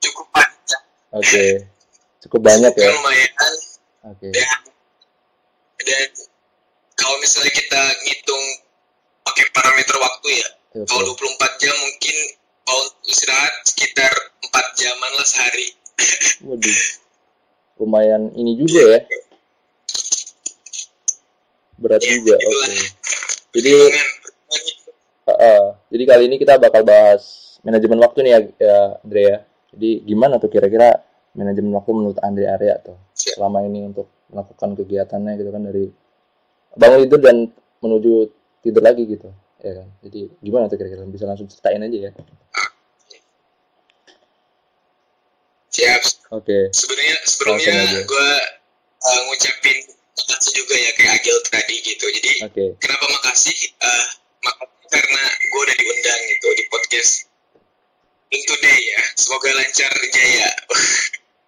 cukup 0.00 0.26
panjang 0.30 0.84
Oke. 1.10 1.46
Cukup 2.20 2.40
banyak 2.40 2.72
ya. 2.74 2.90
Lumayan 2.90 3.32
Oke. 4.04 4.28
dan 4.30 4.60
dan 5.78 6.08
kalau 6.94 7.16
misalnya 7.18 7.50
kita 7.50 7.80
ngitung 8.02 8.44
pakai 9.22 9.46
parameter 9.50 9.94
waktu 9.94 10.28
ya 10.34 10.48
Oke. 10.74 10.86
kalau 10.86 11.14
24 11.14 11.30
jam 11.58 11.76
mungkin 11.76 12.16
kalau 12.64 12.84
istirahat 13.04 13.54
sekitar 13.64 14.12
4 14.42 14.50
jaman 14.74 15.10
lah 15.14 15.26
sehari 15.26 15.68
Waduh. 16.46 16.80
Lumayan 17.76 18.30
ini 18.34 18.54
juga 18.54 18.82
ya. 18.88 19.00
Berat 21.74 22.00
Ya, 22.00 22.10
juga. 22.12 22.34
Oke. 22.34 22.44
itulah. 22.44 22.70
Jadi 23.54 23.70
itu. 23.70 24.02
Heeh. 25.24 25.62
jadi 25.88 26.02
kali 26.04 26.22
ini 26.28 26.36
kita 26.36 26.54
bakal 26.56 26.82
bahas 26.82 27.43
manajemen 27.64 27.98
waktu 28.00 28.18
nih 28.24 28.32
ya, 28.32 28.40
ya 28.60 28.78
Andre 29.00 29.22
ya. 29.24 29.36
Jadi 29.74 29.90
gimana 30.06 30.38
tuh 30.38 30.48
kira-kira 30.48 31.02
manajemen 31.34 31.74
waktu 31.74 31.90
menurut 31.90 32.18
Andre 32.22 32.46
Arya 32.46 32.78
tuh 32.78 32.94
Siap. 33.16 33.40
selama 33.42 33.66
ini 33.66 33.90
untuk 33.90 34.06
melakukan 34.30 34.78
kegiatannya 34.78 35.32
gitu 35.40 35.50
kan 35.50 35.62
dari 35.66 35.84
bangun 36.74 37.00
tidur 37.06 37.20
dan 37.22 37.36
menuju 37.82 38.12
tidur 38.62 38.82
lagi 38.84 39.02
gitu 39.08 39.28
ya 39.64 39.72
kan. 39.82 39.88
Jadi 40.04 40.20
gimana 40.38 40.70
tuh 40.70 40.76
kira-kira 40.78 41.02
bisa 41.08 41.24
langsung 41.26 41.50
ceritain 41.50 41.82
aja 41.82 41.98
ya. 42.08 42.12
siap 45.74 46.02
Oke. 46.30 46.70
sebenarnya 46.70 47.18
sebelumnya 47.26 47.74
gue 48.06 48.28
ngucapin 49.26 49.78
makasih 50.14 50.52
juga 50.54 50.74
ya 50.78 50.90
kayak 50.94 51.18
Agil 51.18 51.36
tadi 51.50 51.76
gitu 51.82 52.06
jadi 52.14 52.32
Oke. 52.46 52.66
kenapa 52.78 53.06
makasih 53.10 53.58
Eh, 53.74 54.06
makasih 54.38 54.86
karena 54.86 55.22
gue 55.34 55.60
udah 55.66 55.76
diundang 55.76 56.20
gitu 56.30 56.48
di 56.54 56.64
podcast 56.70 57.12
Think 58.34 58.50
Today 58.50 58.80
ya 58.82 59.02
semoga 59.14 59.50
lancar 59.54 59.94
jaya 60.10 60.50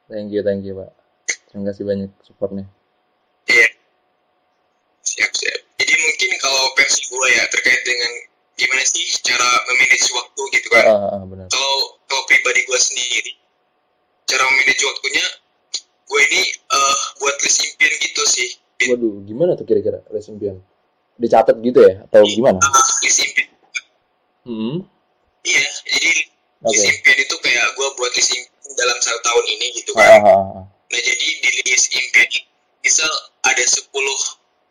Thank 0.07 0.31
you, 0.31 0.47
thank 0.47 0.63
you, 0.63 0.79
Pak. 0.79 0.95
Terima 1.51 1.75
kasih 1.75 1.83
banyak 1.83 2.15
supportnya. 2.23 2.63
Iya 3.51 3.75
siap 5.03 5.33
siap 5.35 5.61
jadi 5.83 5.95
mungkin 5.97 6.31
kalau 6.39 6.71
versi 6.79 7.11
gue 7.11 7.29
ya 7.35 7.43
terkait 7.51 7.83
dengan 7.83 8.13
gimana 8.55 8.83
sih 8.85 9.07
cara 9.25 9.49
memanage 9.71 10.13
waktu 10.13 10.43
gitu 10.55 10.69
kan 10.69 10.85
ah, 10.87 11.19
ah, 11.19 11.23
benar. 11.25 11.47
kalau 11.49 11.99
kalau 12.05 12.23
pribadi 12.29 12.63
gue 12.69 12.79
sendiri 12.79 13.33
cara 14.29 14.45
memanage 14.51 14.83
waktunya 14.83 15.25
gue 16.07 16.21
ini 16.31 16.43
eh, 16.53 16.99
buat 17.19 17.35
list 17.43 17.67
impian 17.67 17.93
gitu 17.99 18.23
sih. 18.31 18.49
Waduh, 18.87 19.27
gimana 19.27 19.59
tuh 19.59 19.67
kira-kira 19.67 20.07
les 20.15 20.27
impian? 20.31 20.63
Dicatat 21.19 21.59
gitu 21.59 21.83
ya 21.83 22.07
atau 22.07 22.23
gimana? 22.23 22.63
Ah, 22.63 22.87
list 23.03 23.27
impian 23.27 23.51
Hmm. 24.47 24.87
iya 25.43 25.67
jadi 25.91 26.36
List 26.67 26.87
impian 26.87 27.19
itu 27.19 27.37
kayak 27.39 27.67
gue 27.73 27.89
buat 27.95 28.13
list 28.13 28.33
impian 28.33 28.73
dalam 28.75 28.99
satu 28.99 29.21
tahun 29.23 29.45
ini 29.49 29.67
gitu 29.77 29.91
Ah, 29.95 30.03
kan 30.03 30.11
ah, 30.11 30.23
ah, 30.27 30.43
ah. 30.61 30.65
nah 30.67 31.01
jadi 31.01 31.27
di 31.39 31.51
list 31.65 31.87
impian 31.91 32.29
misal 32.81 33.11
ada 33.43 33.63
10 33.63 33.87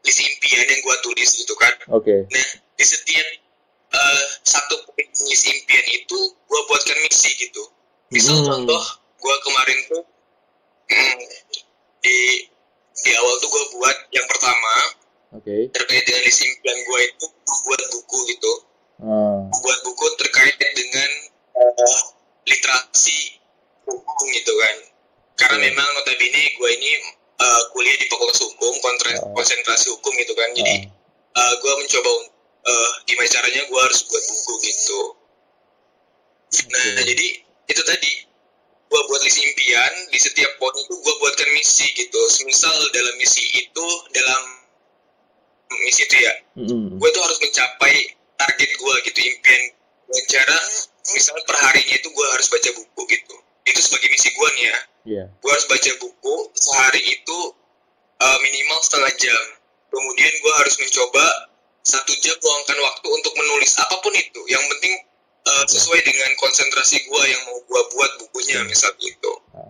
list 0.03 0.19
impian 0.21 0.65
yang 0.65 0.81
gue 0.81 0.95
tulis 1.01 1.29
gitu 1.35 1.53
kan 1.55 1.73
Oke. 1.91 2.27
nah 2.27 2.47
di 2.75 2.85
setiap 2.85 3.27
eh, 3.91 4.23
satu 4.43 4.75
poin 4.85 5.07
list 5.07 5.45
impian 5.45 5.85
itu 5.89 6.17
gue 6.31 6.61
buatkan 6.67 6.97
misi 7.03 7.31
gitu 7.39 7.63
misal 8.09 8.37
Hmm. 8.37 8.47
contoh 8.47 8.83
gue 9.17 9.35
kemarin 9.41 9.77
tuh 9.89 10.03
hmm, 10.85 11.17
di 11.99 12.17
di 12.95 13.11
awal 13.13 13.33
tuh 13.39 13.49
gue 13.49 13.63
buat 13.75 13.97
yang 14.11 14.27
pertama 14.27 14.73
Oke. 15.35 15.67
terkait 15.71 16.03
dengan 16.03 16.21
list 16.23 16.41
impian 16.41 16.77
gue 16.77 16.99
itu 17.03 17.25
gua 17.45 17.57
buat 17.65 17.81
buku 17.89 18.17
gitu 18.29 18.53
Ah, 18.95 19.51
buat 19.51 19.79
buku 19.83 20.05
terkait 20.15 20.55
dengan 20.55 21.09
eh, 21.55 21.99
literasi 22.45 23.19
hukum 23.85 24.25
gitu 24.31 24.53
kan 24.55 24.75
karena 25.35 25.55
Hmm. 25.59 25.65
memang 25.67 25.87
notabene 25.93 26.41
gue 26.53 26.69
ini 26.71 26.89
eh, 27.35 27.61
kuliah 27.71 27.95
di 27.95 28.07
fakultas 28.07 28.39
hukum 28.41 28.73
kontra- 28.79 29.19
Oh. 29.21 29.31
konsentrasi 29.33 29.91
hukum 29.91 30.11
gitu 30.15 30.33
kan 30.33 30.49
jadi 30.53 30.87
ah. 31.33 31.51
gue 31.53 31.73
mencoba 31.75 32.11
eh, 32.65 32.89
gimana 33.05 33.29
caranya 33.29 33.61
gue 33.63 33.79
harus 33.79 33.99
buat 34.03 34.23
buku 34.25 34.53
gitu 34.63 35.01
nah 36.65 36.87
Oke. 36.95 37.03
jadi 37.03 37.27
itu 37.67 37.81
tadi 37.83 38.11
gue 38.85 39.01
buat 39.03 39.21
list 39.21 39.37
impian 39.37 39.93
di 40.07 40.15
setiap 40.15 40.47
poin 40.55 40.71
itu 40.73 40.93
gue 40.93 41.13
buatkan 41.19 41.49
misi 41.51 41.83
gitu 41.91 42.19
misal 42.45 42.71
dalam 42.89 43.15
misi 43.17 43.43
itu 43.59 43.85
dalam 44.13 44.41
misi 45.75 46.01
itu 46.05 46.15
ya 46.15 46.33
Mm-mm. 46.55 46.95
gue 46.95 47.09
tuh 47.11 47.21
harus 47.21 47.39
mencapai 47.41 47.95
target 48.35 48.71
gue 48.71 48.93
gitu 49.03 49.19
impian 49.19 49.61
dengan 50.05 50.23
cara 50.31 50.57
misalnya 51.13 51.43
per 51.45 51.57
harinya 51.61 51.95
itu 51.99 52.07
gue 52.09 52.25
harus 52.33 52.47
baca 52.49 52.69
buku 52.73 53.01
gitu. 53.11 53.35
Itu 53.65 53.79
sebagai 53.81 54.09
misi 54.09 54.29
gue 54.33 54.49
nih 54.57 54.65
ya. 54.65 54.79
Iya. 55.05 55.25
gue 55.29 55.51
harus 55.53 55.69
baca 55.69 55.91
buku 56.01 56.35
sehari 56.57 57.01
itu 57.05 57.37
uh, 58.17 58.37
minimal 58.41 58.79
setengah 58.81 59.13
jam. 59.21 59.43
Kemudian 59.93 60.33
gue 60.41 60.53
harus 60.57 60.75
mencoba 60.81 61.25
satu 61.85 62.09
jam 62.25 62.33
luangkan 62.41 62.77
waktu 62.81 63.07
untuk 63.13 63.33
menulis 63.37 63.77
apa 63.77 63.95
pun 64.01 64.13
itu. 64.17 64.41
Yang 64.49 64.65
penting 64.65 64.93
uh, 65.45 65.65
sesuai 65.69 66.01
dengan 66.01 66.31
konsentrasi 66.41 67.05
gue 67.05 67.23
yang 67.29 67.41
mau 67.45 67.61
gue 67.61 67.81
buat 67.93 68.11
bukunya 68.25 68.65
misal 68.65 68.89
gitu. 68.97 69.31
Ah, 69.53 69.69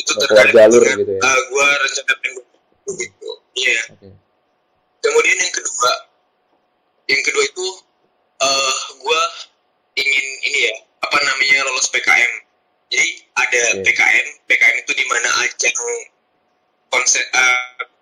itu 0.00 0.12
terkait 0.16 0.56
jalur 0.56 0.80
dengan 0.80 0.98
gitu 1.04 1.12
ya. 1.16 1.20
uh, 1.20 1.40
gue 1.52 1.66
rencanakan 1.84 2.30
buku 2.40 2.90
gitu. 3.04 3.30
Iya. 3.52 3.82
Oke. 3.92 4.08
kemudian 5.02 5.34
yang 5.34 5.50
kedua 5.52 5.92
yang 7.10 7.22
kedua 7.26 7.44
itu 7.44 7.66
eh 8.42 8.78
gue 9.02 9.22
ingin 9.98 10.26
ini 10.46 10.60
ya 10.70 10.74
apa 11.02 11.18
namanya 11.20 11.66
lolos 11.68 11.88
PKM 11.92 12.32
jadi 12.92 13.08
ada 13.36 13.62
Oke. 13.80 13.88
PKM 13.88 14.26
PKM 14.48 14.76
itu 14.84 14.92
di 14.96 15.04
mana 15.08 15.28
ajang 15.44 15.78
konser 16.92 17.24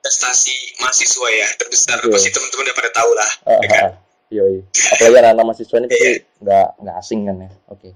prestasi 0.00 0.74
mahasiswa 0.82 1.28
ya 1.30 1.46
terbesar 1.60 1.98
Oke. 2.02 2.12
pasti 2.14 2.30
teman-teman 2.34 2.66
udah 2.70 2.76
pada 2.76 2.90
tahu 2.94 3.10
lah 3.14 3.30
kan? 3.46 3.58
ah, 3.58 3.82
ah. 3.90 3.92
Yoi. 4.30 4.62
Apalagi 4.94 5.26
anak-anak 5.26 5.42
mahasiswa 5.42 5.76
ini 5.82 5.88
pasti 5.90 6.10
nggak 6.38 6.68
nggak 6.86 6.96
asing 7.02 7.20
kan 7.26 7.36
ya. 7.42 7.50
Oke. 7.66 7.90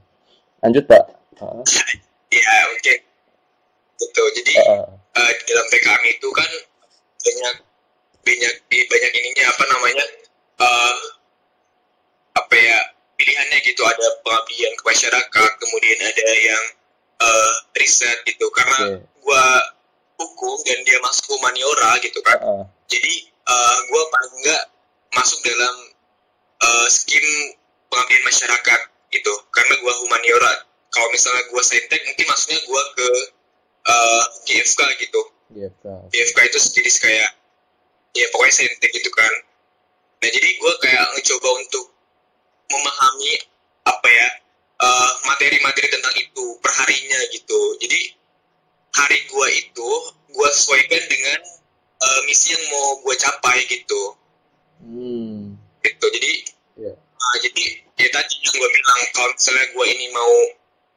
Lanjut 0.66 0.82
pak. 0.90 1.02
Ah, 1.38 1.62
ya 2.34 2.54
oke 2.74 2.94
gitu 3.94 4.22
jadi 4.42 4.52
ah, 4.66 4.90
ah. 5.14 5.22
eh, 5.22 5.30
di 5.38 5.42
dalam 5.50 5.66
PKM 5.70 6.02
itu 6.10 6.28
kan 6.34 6.50
banyak 7.24 7.54
banyak 8.24 8.52
di 8.68 8.78
banyak 8.90 9.12
ininya 9.14 9.44
apa 9.54 9.64
namanya 9.70 10.04
eh 10.60 10.96
apa 12.34 12.54
ya 12.58 12.78
pilihannya 13.14 13.59
gitu 13.62 13.83
ada 13.87 14.06
pengabdian 14.23 14.73
ke 14.75 14.83
masyarakat 14.83 15.50
kemudian 15.62 15.99
ada 16.02 16.26
yang 16.35 16.64
eh, 17.23 17.54
riset 17.78 18.18
gitu 18.26 18.47
karena 18.50 18.99
Oke. 18.99 19.06
gua 19.23 19.44
hukum 20.18 20.59
dan 20.66 20.78
dia 20.87 20.99
masuk 21.02 21.38
humaniora 21.38 21.99
gitu 22.02 22.18
kan 22.23 22.38
ah. 22.42 22.66
jadi 22.90 23.14
eh, 23.30 23.76
gua 23.90 24.02
paling 24.11 24.33
enggak 24.42 24.62
masuk 25.14 25.38
dalam 25.47 25.75
eh, 26.62 26.87
skim 26.90 27.26
pengabdian 27.90 28.25
masyarakat 28.26 28.80
gitu 29.14 29.33
karena 29.54 29.75
gua 29.83 29.94
humaniora 30.02 30.52
kalau 30.90 31.09
misalnya 31.14 31.47
gua 31.54 31.62
saintek 31.62 32.02
mungkin 32.02 32.26
maksudnya 32.26 32.59
gua 32.66 32.83
ke 32.99 33.09
eh, 33.87 34.25
GFK 34.50 34.80
gitu 35.06 35.23
GFK. 35.54 35.87
GFK 36.11 36.38
itu 36.50 36.59
jadi 36.83 36.90
kayak 36.99 37.30
ya 38.14 38.26
pokoknya 38.35 38.54
saintek 38.54 38.90
gitu 38.90 39.11
kan 39.14 39.33
nah 40.18 40.28
jadi 40.30 40.49
gua 40.59 40.73
kayak 40.83 41.04
ngecoba 41.14 41.49
untuk 41.62 41.93
memahami 42.66 43.33
apa 43.85 44.09
ya 44.09 44.28
eh, 44.78 45.11
materi-materi 45.25 45.88
tentang 45.88 46.14
itu 46.14 46.44
perharinya 46.59 47.21
gitu 47.30 47.59
jadi 47.78 48.00
hari 48.92 49.18
gua 49.26 49.47
itu 49.49 49.88
gua 50.30 50.49
sesuaikan 50.50 51.02
dengan 51.04 51.40
eh, 52.00 52.21
misi 52.25 52.52
yang 52.52 52.64
mau 52.68 53.00
gua 53.00 53.14
capai 53.14 53.64
gitu 53.66 54.16
Hmm. 54.76 55.56
gitu 55.80 56.06
jadi 56.11 56.33
Ya. 56.75 56.90
Nah, 56.90 57.37
jadi 57.38 57.64
ya 57.94 58.09
tadi 58.11 58.35
yang 58.37 58.52
gue 58.52 58.66
bilang 58.68 59.00
kalau 59.12 59.30
misalnya 59.30 59.71
gue 59.71 59.87
ini 59.87 60.06
mau 60.11 60.33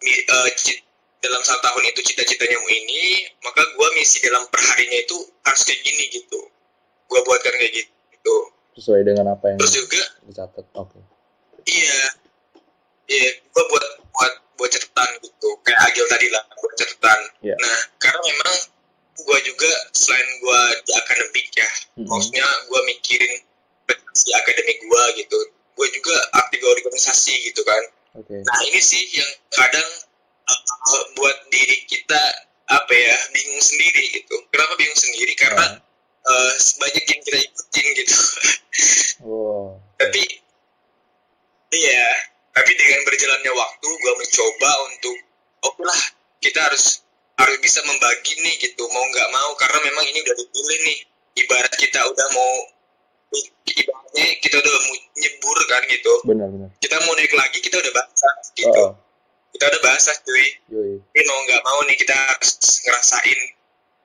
eh, 0.01 0.49
ci- 0.57 0.81
dalam 1.17 1.39
satu 1.39 1.61
tahun 1.61 1.85
itu 1.87 2.01
cita-citanya 2.03 2.57
mau 2.57 2.67
ini, 2.67 3.01
maka 3.39 3.61
gue 3.63 3.87
misi 3.93 4.19
dalam 4.19 4.41
perharinya 4.49 4.97
itu 4.97 5.13
harus 5.39 5.61
kayak 5.63 5.81
gini 5.81 6.03
gitu. 6.11 6.49
Gue 7.05 7.19
buatkan 7.21 7.53
kayak 7.53 7.73
gitu. 7.77 8.35
Sesuai 8.73 9.05
dengan 9.05 9.31
apa 9.31 9.53
yang 9.53 9.61
Terus 9.61 9.73
juga 9.77 10.01
dicatat. 10.25 10.65
Oke. 10.73 10.97
Iya, 11.67 11.97
iya 13.07 13.29
gue 13.37 13.63
buat 13.67 13.87
buat 14.09 14.33
buat 14.55 14.69
catatan 14.71 15.09
gitu. 15.21 15.49
Kayak 15.61 15.79
Agil 15.87 16.05
tadi 16.07 16.27
lah 16.31 16.43
buat 16.55 16.73
catatan. 16.75 17.19
Iya. 17.43 17.55
Nah 17.55 17.79
karena 17.99 18.19
memang 18.23 18.55
gue 19.17 19.39
juga 19.43 19.71
selain 19.91 20.27
gue 20.39 20.61
di 20.85 20.91
akademik 20.95 21.47
ya, 21.51 21.69
Mhm. 21.99 22.07
maksudnya 22.07 22.45
gue 22.65 22.81
mikirin 22.87 23.33
prestasi 23.85 24.29
akademik 24.33 24.77
gue 24.79 25.03
gitu. 25.21 25.39
Gue 25.77 25.87
juga 25.93 26.15
aktif 26.33 26.57
di 26.57 26.67
organisasi 26.67 27.33
gitu 27.51 27.61
kan. 27.61 27.83
Oke. 28.17 28.33
Nah 28.41 28.59
ini 28.65 28.81
sih 28.81 29.03
yang 29.13 29.29
kadang 29.53 29.89
uh, 30.47 31.03
buat 31.13 31.37
diri 31.53 31.85
kita 31.85 32.21
apa 32.67 32.91
ya 32.91 33.15
bingung 33.31 33.61
sendiri 33.61 34.03
gitu. 34.11 34.35
Kenapa 34.49 34.73
bingung 34.75 34.97
sendiri? 34.97 35.33
Karena 35.37 35.77
uh, 36.25 36.51
banyak 36.81 37.03
yang 37.05 37.21
kita 37.23 37.37
ikutin 37.45 37.85
gitu. 37.95 38.15
Oh. 39.17 39.73
tapi 39.97 40.23
iya, 41.73 42.07
tapi 42.55 42.71
dengan 42.75 43.01
berjalannya 43.07 43.53
waktu, 43.53 43.87
gue 43.87 44.13
mencoba 44.19 44.71
untuk 44.91 45.17
oke 45.67 45.81
lah 45.83 46.01
kita 46.39 46.59
harus 46.63 47.03
harus 47.37 47.57
bisa 47.61 47.79
membagi 47.85 48.33
nih 48.41 48.55
gitu. 48.61 48.83
Mau 48.89 49.05
nggak 49.11 49.29
mau 49.33 49.51
karena 49.59 49.79
memang 49.83 50.05
ini 50.09 50.19
udah 50.25 50.35
dipilih 50.35 50.79
nih. 50.85 50.99
Ibarat 51.37 51.73
kita 51.77 52.01
udah 52.01 52.27
mau 52.33 52.53
ibaratnya 53.67 54.25
kita 54.41 54.55
udah 54.57 54.73
mau 54.73 54.95
nyebur 55.21 55.57
kan 55.69 55.81
gitu. 55.85 56.13
Benar 56.25 56.47
benar. 56.49 56.69
Kita 56.81 56.95
mau 57.05 57.13
naik 57.13 57.33
lagi 57.37 57.59
kita 57.61 57.77
udah 57.77 57.93
basah 57.93 58.35
gitu 58.57 58.73
Oh, 58.73 58.91
kita 59.53 59.73
udah 59.73 59.81
bahas 59.85 60.05
cuy 60.21 60.47
ini 61.13 61.23
mau 61.25 61.39
nggak 61.49 61.61
mau 61.65 61.79
nih 61.89 61.97
kita 61.97 62.13
harus 62.13 62.51
ngerasain 62.85 63.39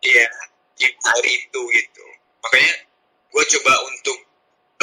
iya 0.01 0.29
di 0.77 0.87
hari 1.05 1.31
itu 1.45 1.61
gitu 1.61 2.05
makanya 2.41 2.73
gue 3.33 3.45
coba 3.59 3.73
untuk 3.93 4.17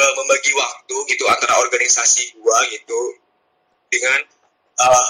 eh, 0.00 0.12
membagi 0.16 0.50
waktu 0.56 0.96
gitu 1.12 1.24
antara 1.28 1.60
organisasi 1.60 2.40
gue 2.40 2.58
gitu 2.72 3.00
dengan 3.92 4.20
eh, 4.80 5.08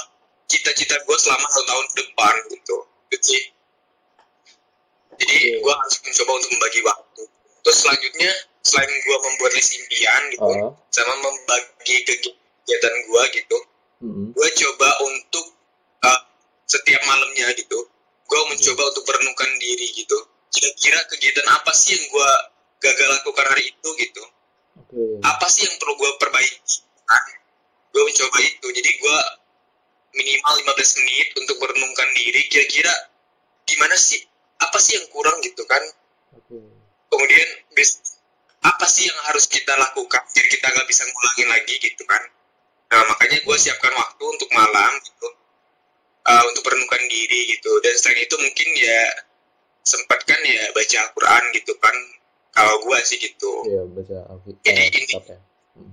cita-cita 0.50 0.98
gue 1.06 1.16
selama 1.16 1.46
satu 1.46 1.66
tahun 1.66 1.86
depan 1.94 2.34
gitu 2.50 2.76
gitu 3.14 3.26
sih 3.38 3.44
jadi 5.20 5.36
Oke. 5.36 5.58
gue 5.62 5.74
harus 5.74 5.96
mencoba 6.02 6.30
untuk 6.42 6.50
membagi 6.58 6.80
waktu 6.82 7.22
terus 7.60 7.76
selanjutnya 7.86 8.30
selain 8.60 8.90
gue 8.90 9.16
membuat 9.20 9.52
list 9.56 9.72
impian 9.76 10.22
gitu 10.34 10.42
Oh. 10.50 10.72
sama 10.90 11.14
membagi 11.22 11.96
kegiatan 12.04 12.94
gue 13.06 13.22
gitu 13.38 13.58
Mm-mm. 14.00 14.26
gue 14.32 14.48
coba 14.64 14.88
untuk 15.06 15.46
uh, 16.02 16.20
setiap 16.66 17.02
malamnya 17.04 17.52
gitu 17.54 17.78
gue 18.26 18.40
mencoba 18.48 18.82
untuk 18.94 19.04
merenungkan 19.06 19.50
diri 19.60 19.86
gitu 19.92 20.16
kira-kira 20.50 20.98
kegiatan 21.14 21.46
apa 21.46 21.70
sih 21.74 21.94
yang 21.94 22.04
gue 22.10 22.30
gagal 22.80 23.08
lakukan 23.12 23.46
hari 23.54 23.70
itu 23.70 23.88
gitu 24.00 24.22
Oke. 24.80 25.20
apa 25.20 25.46
sih 25.52 25.68
yang 25.68 25.76
perlu 25.76 25.94
gue 26.00 26.10
perbaiki? 26.16 26.76
Nah, 27.06 27.24
gue 27.92 28.02
mencoba 28.06 28.38
itu. 28.40 28.66
Jadi 28.72 28.90
gue 28.96 29.18
minimal 30.16 30.54
15 30.66 30.98
menit 31.02 31.28
untuk 31.36 31.56
merenungkan 31.60 32.08
diri. 32.16 32.40
Kira-kira 32.48 32.92
gimana 33.68 33.94
sih? 34.00 34.24
Apa 34.60 34.80
sih 34.80 34.96
yang 34.98 35.06
kurang 35.12 35.38
gitu 35.44 35.64
kan? 35.68 35.82
Oke. 36.30 36.58
kemudian 37.10 37.48
apa 38.62 38.86
sih 38.86 39.10
yang 39.10 39.18
harus 39.26 39.50
kita 39.50 39.74
lakukan 39.74 40.22
biar 40.30 40.46
kita 40.46 40.66
nggak 40.70 40.86
bisa 40.86 41.02
ngulangin 41.10 41.48
lagi 41.50 41.74
gitu 41.82 42.06
kan? 42.06 42.22
Nah 42.94 43.02
makanya 43.10 43.42
gue 43.42 43.56
siapkan 43.58 43.90
waktu 43.90 44.24
untuk 44.30 44.46
malam 44.54 44.92
gitu. 45.02 45.28
Uh, 46.20 46.42
untuk 46.52 46.62
merenungkan 46.70 47.02
diri 47.10 47.50
gitu. 47.56 47.72
Dan 47.82 47.98
selain 47.98 48.22
itu 48.22 48.36
mungkin 48.38 48.68
ya 48.78 49.00
sempatkan 49.82 50.38
ya 50.44 50.70
baca 50.70 50.96
Al-Quran 51.08 51.44
gitu 51.56 51.72
kan 51.82 51.96
kalau 52.50 52.74
gue 52.80 52.98
sih 53.02 53.16
gitu 53.16 53.52
Iya 53.64 53.82
baca 53.86 54.18
Alkitab 54.28 54.62
Jadi 54.62 54.82
ini- 54.92 55.08
ya. 55.24 55.38
Hmm. 55.70 55.92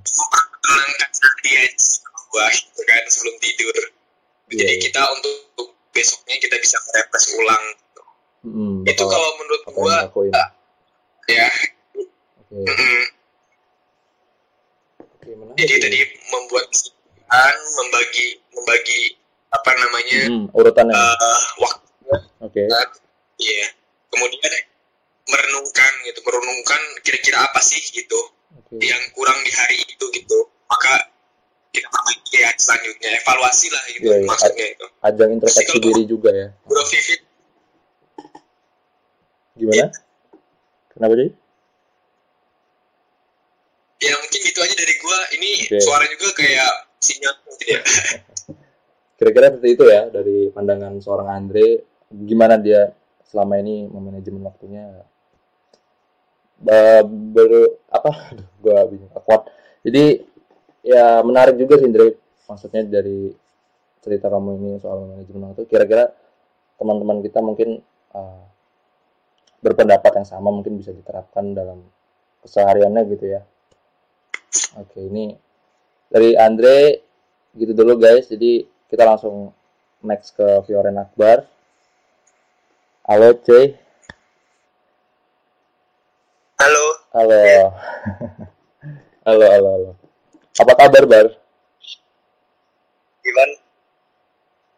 menenangkan 0.60 1.10
dia 1.41 1.63
gue 2.28 2.46
gitu 2.52 2.82
kan 2.84 3.02
sebelum 3.08 3.36
tidur 3.38 3.76
Iya, 4.48 4.58
jadi 4.58 4.74
iya. 4.74 4.82
kita 4.82 5.02
untuk, 5.12 5.34
untuk 5.56 5.70
besoknya 5.91 6.36
kita 6.38 6.56
bisa 6.58 6.78
merefresh 6.82 7.28
ulang 7.36 7.63
gitu. 7.74 8.04
Mm-mm, 8.46 8.76
itu 8.86 9.04
kalau 9.04 9.30
menurut 9.36 9.62
gue 9.62 9.76
dilakuin. 9.76 10.32
ya 11.28 11.48
mm-mm. 12.48 13.04
Oke, 14.98 15.30
menarik. 15.30 15.56
jadi 15.58 15.74
ya. 15.74 15.82
tadi 15.84 15.98
membuat 16.28 16.65
kesimpulan, 16.67 17.56
membagi 17.76 18.26
membagi 18.50 19.00
apa 19.50 19.72
namanya 19.74 20.20
Mm, 20.28 20.46
urutannya. 20.54 20.96
eh, 20.96 21.41
waktu 21.58 21.88
Oke. 22.39 22.62
ya 23.38 23.65
kemudian 24.10 24.52
merenungkan 25.28 25.92
gitu 26.08 26.20
merenungkan 26.24 26.82
kira-kira 27.04 27.44
apa 27.44 27.60
sih 27.60 27.80
gitu 27.92 28.20
Oke. 28.58 28.80
yang 28.80 29.00
kurang 29.13 29.38
di 29.44 29.52
hari 29.52 29.78
itu 29.84 30.06
gitu 30.12 30.38
maka 30.68 31.08
kita 31.72 31.88
perbaiki 31.88 32.36
ya 32.42 32.50
selanjutnya 32.58 33.10
evaluasi 33.22 33.68
lah 33.70 33.84
gitu 33.92 34.08
Iya, 34.08 34.18
iya. 34.24 34.28
maksudnya 34.28 34.66
itu 34.72 34.86
Ajang 35.04 35.30
introspeksi 35.30 35.78
diri 35.78 36.04
juga 36.04 36.30
ya. 36.34 36.48
Bro 36.66 36.84
Vivit 36.90 37.22
Gimana? 39.58 39.90
Kenapa 40.94 41.13
jadi? 41.18 41.32
ya 43.98 44.13
mungkin 44.13 44.40
gitu 44.46 44.60
aja 44.62 44.76
dari 44.78 44.94
gua 45.02 45.18
ini 45.34 45.52
Oke. 45.66 45.82
suara 45.82 46.06
juga 46.06 46.30
kayak 46.38 46.72
sinyal 47.02 47.34
gitu 47.50 47.66
ya 47.66 47.80
Kira-kira 49.18 49.50
seperti 49.50 49.70
itu 49.74 49.84
ya 49.90 50.13
dari 50.13 50.54
pandangan 50.54 50.94
seorang 51.02 51.26
Andre. 51.34 51.82
Gimana 52.13 52.54
dia 52.62 52.94
selama 53.26 53.58
ini 53.58 53.90
memanajemen 53.90 54.46
waktunya? 54.46 54.86
Ber 56.62 57.52
apa? 57.91 58.12
Gua 58.63 58.80
bingung. 58.89 59.12
Kuat. 59.13 59.50
Jadi 59.86 60.24
ya 60.82 61.22
menarik 61.22 61.56
juga 61.58 61.78
sih 61.78 61.88
Andre. 61.88 62.17
Maksudnya 62.48 62.82
dari 62.88 63.32
cerita 64.02 64.32
kamu 64.32 64.50
ini 64.62 64.72
soal 64.80 65.04
manajemen 65.04 65.52
waktu. 65.52 65.67
Kira-kira 65.67 66.10
teman-teman 66.78 67.20
kita 67.26 67.39
mungkin 67.43 67.82
uh, 68.15 68.43
berpendapat 69.60 70.22
yang 70.22 70.28
sama 70.28 70.54
mungkin 70.54 70.78
bisa 70.80 70.93
diterapkan 70.93 71.52
dalam 71.52 71.84
kesehariannya 72.46 73.02
gitu 73.17 73.26
ya. 73.28 73.41
Oke, 74.80 75.02
ini 75.02 75.36
dari 76.08 76.38
Andre 76.39 77.04
gitu 77.58 77.74
dulu 77.76 78.00
guys. 78.00 78.32
Jadi 78.32 78.63
kita 78.88 79.04
langsung 79.04 79.52
next 80.06 80.38
ke 80.38 80.63
Fioren 80.63 81.02
Akbar. 81.02 81.43
Halo 83.08 83.36
cuy. 83.43 83.87
Halo 87.17 87.41
Halo. 89.27 89.43
halo, 89.49 89.67
halo. 89.75 89.89
Apa 90.56 90.71
kabar, 90.77 91.03
Bar? 91.03 91.27
Gimana? 93.19 93.56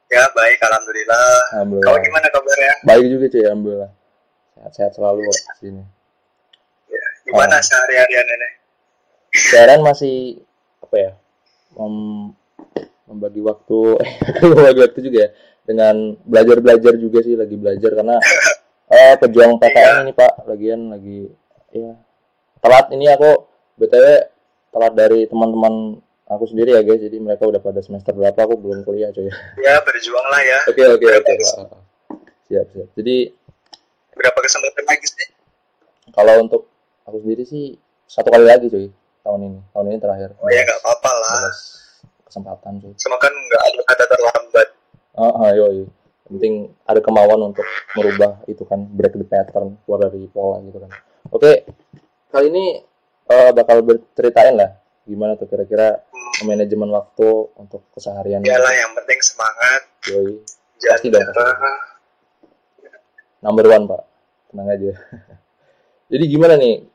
Ya 0.10 0.26
baik, 0.34 0.58
alhamdulillah. 0.58 1.28
Alhamdulillah. 1.54 1.86
Kau 1.86 2.02
gimana 2.02 2.28
kabarnya? 2.34 2.74
Baik 2.82 3.06
juga, 3.14 3.26
cuy, 3.30 3.44
alhamdulillah. 3.46 3.92
Sehat-sehat 4.58 4.92
selalu 4.98 5.30
kok 5.30 5.38
di 5.38 5.54
sini. 5.62 5.84
Ya, 6.90 7.06
gimana 7.30 7.56
Ah. 7.56 7.62
sehari-harian 7.62 8.26
ini? 8.26 8.50
Sekarang 9.38 9.80
masih 9.86 10.42
apa 10.82 10.96
ya? 10.98 11.12
Mem- 11.78 12.34
membagi 13.06 13.42
waktu 13.46 13.80
membagi 14.50 14.80
waktu 14.82 15.00
juga 15.06 15.18
ya 15.26 15.30
dengan 15.66 16.18
belajar-belajar 16.26 16.94
juga 16.98 17.22
sih 17.22 17.38
lagi 17.38 17.54
belajar 17.54 17.94
karena 17.94 18.18
eh 18.94 19.14
pejuang 19.22 19.62
PTN 19.62 20.10
ini 20.10 20.14
Pak, 20.18 20.50
lagian 20.50 20.90
lagi 20.90 21.30
ya 21.70 21.94
telat 22.60 22.86
ini 22.92 23.06
aku 23.10 23.48
BTW 23.80 24.06
telat 24.70 24.94
dari 24.94 25.26
teman-teman 25.26 25.98
aku 26.30 26.46
sendiri 26.46 26.78
ya 26.78 26.82
guys. 26.86 27.02
Jadi 27.02 27.18
mereka 27.18 27.48
udah 27.50 27.60
pada 27.60 27.82
semester 27.82 28.14
berapa 28.14 28.38
aku 28.38 28.56
belum 28.60 28.86
kuliah 28.86 29.10
coy. 29.12 29.28
Ya 29.60 29.82
berjuang 29.82 30.28
lah 30.30 30.42
ya. 30.44 30.60
Oke 30.70 30.84
oke 30.86 31.08
oke. 31.08 31.34
Ah, 31.58 31.74
ah. 31.76 31.82
Siap 32.48 32.68
siap. 32.74 32.90
Jadi 32.96 33.34
Berapa 34.20 34.40
kesempatan 34.44 34.84
lagi 34.84 35.08
sih? 35.08 35.28
kalau 36.12 36.42
untuk 36.44 36.68
aku 37.08 37.22
sendiri 37.24 37.46
sih 37.48 37.78
satu 38.10 38.34
kali 38.34 38.44
lagi 38.44 38.68
cuy 38.68 38.92
tahun 39.24 39.40
ini. 39.48 39.60
Tahun 39.72 39.86
ini 39.88 39.98
terakhir. 40.02 40.30
Oh 40.44 40.50
ya 40.52 40.62
nggak 40.68 40.80
apa-apa 40.84 41.12
lah. 41.16 41.40
Kesempatan 42.28 42.84
cuy. 42.84 42.94
Sama 43.00 43.16
kan 43.16 43.32
nggak 43.32 43.62
ada 43.64 43.82
kata 43.88 44.04
terlambat. 44.12 44.68
Ah, 45.16 45.32
ah, 45.48 45.50
yoi. 45.56 45.88
Yang 46.28 46.32
penting 46.36 46.56
ada 46.84 47.00
kemauan 47.00 47.40
untuk 47.42 47.66
merubah 47.96 48.44
itu 48.46 48.62
kan 48.68 48.86
break 48.92 49.16
the 49.16 49.26
pattern 49.26 49.80
keluar 49.88 50.12
dari 50.12 50.28
pola 50.30 50.60
gitu 50.68 50.78
kan. 50.84 50.92
Oke, 51.32 51.64
kali 52.30 52.48
ini 52.54 52.66
eh, 53.30 53.52
bakal 53.52 53.82
berceritain 53.82 54.56
lah 54.56 54.72
gimana 55.10 55.34
tuh 55.36 55.50
kira-kira 55.50 56.06
Hmm, 56.40 56.56
manajemen 56.56 56.88
waktu 56.96 57.28
untuk 57.60 57.84
keseharian. 57.92 58.40
Iyalah 58.40 58.72
yang 58.72 58.92
penting 58.96 59.20
semangat. 59.20 59.82
Yoi. 60.08 60.40
Jangan 60.80 60.96
Pasti 60.96 61.08
dong, 61.12 61.24
pasti. 61.28 61.44
Number 63.44 63.66
one 63.68 63.84
pak, 63.88 64.02
tenang 64.52 64.68
aja. 64.72 64.92
Jadi 66.12 66.24
gimana 66.32 66.56
nih, 66.56 66.88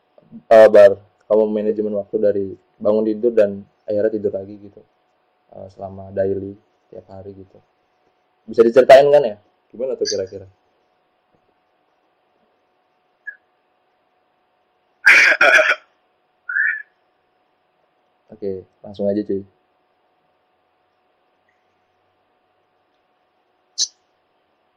eh, 0.49 0.68
Bar, 0.73 0.97
kamu 1.29 1.44
manajemen 1.53 1.94
waktu 2.01 2.16
dari 2.16 2.47
bangun 2.81 3.05
tidur 3.05 3.33
dan 3.37 3.61
akhirnya 3.85 4.16
tidur 4.16 4.33
lagi 4.33 4.55
gitu, 4.57 4.81
eh, 5.53 5.66
selama 5.77 6.09
daily 6.16 6.57
tiap 6.88 7.05
hari 7.12 7.37
gitu. 7.37 7.61
Bisa 8.49 8.64
diceritain 8.64 9.09
kan 9.12 9.20
ya? 9.25 9.37
Gimana 9.68 9.92
tuh 10.01 10.09
kira-kira? 10.09 10.49
Oke, 18.44 18.61
langsung 18.85 19.09
aja 19.09 19.24
cuy. 19.24 19.40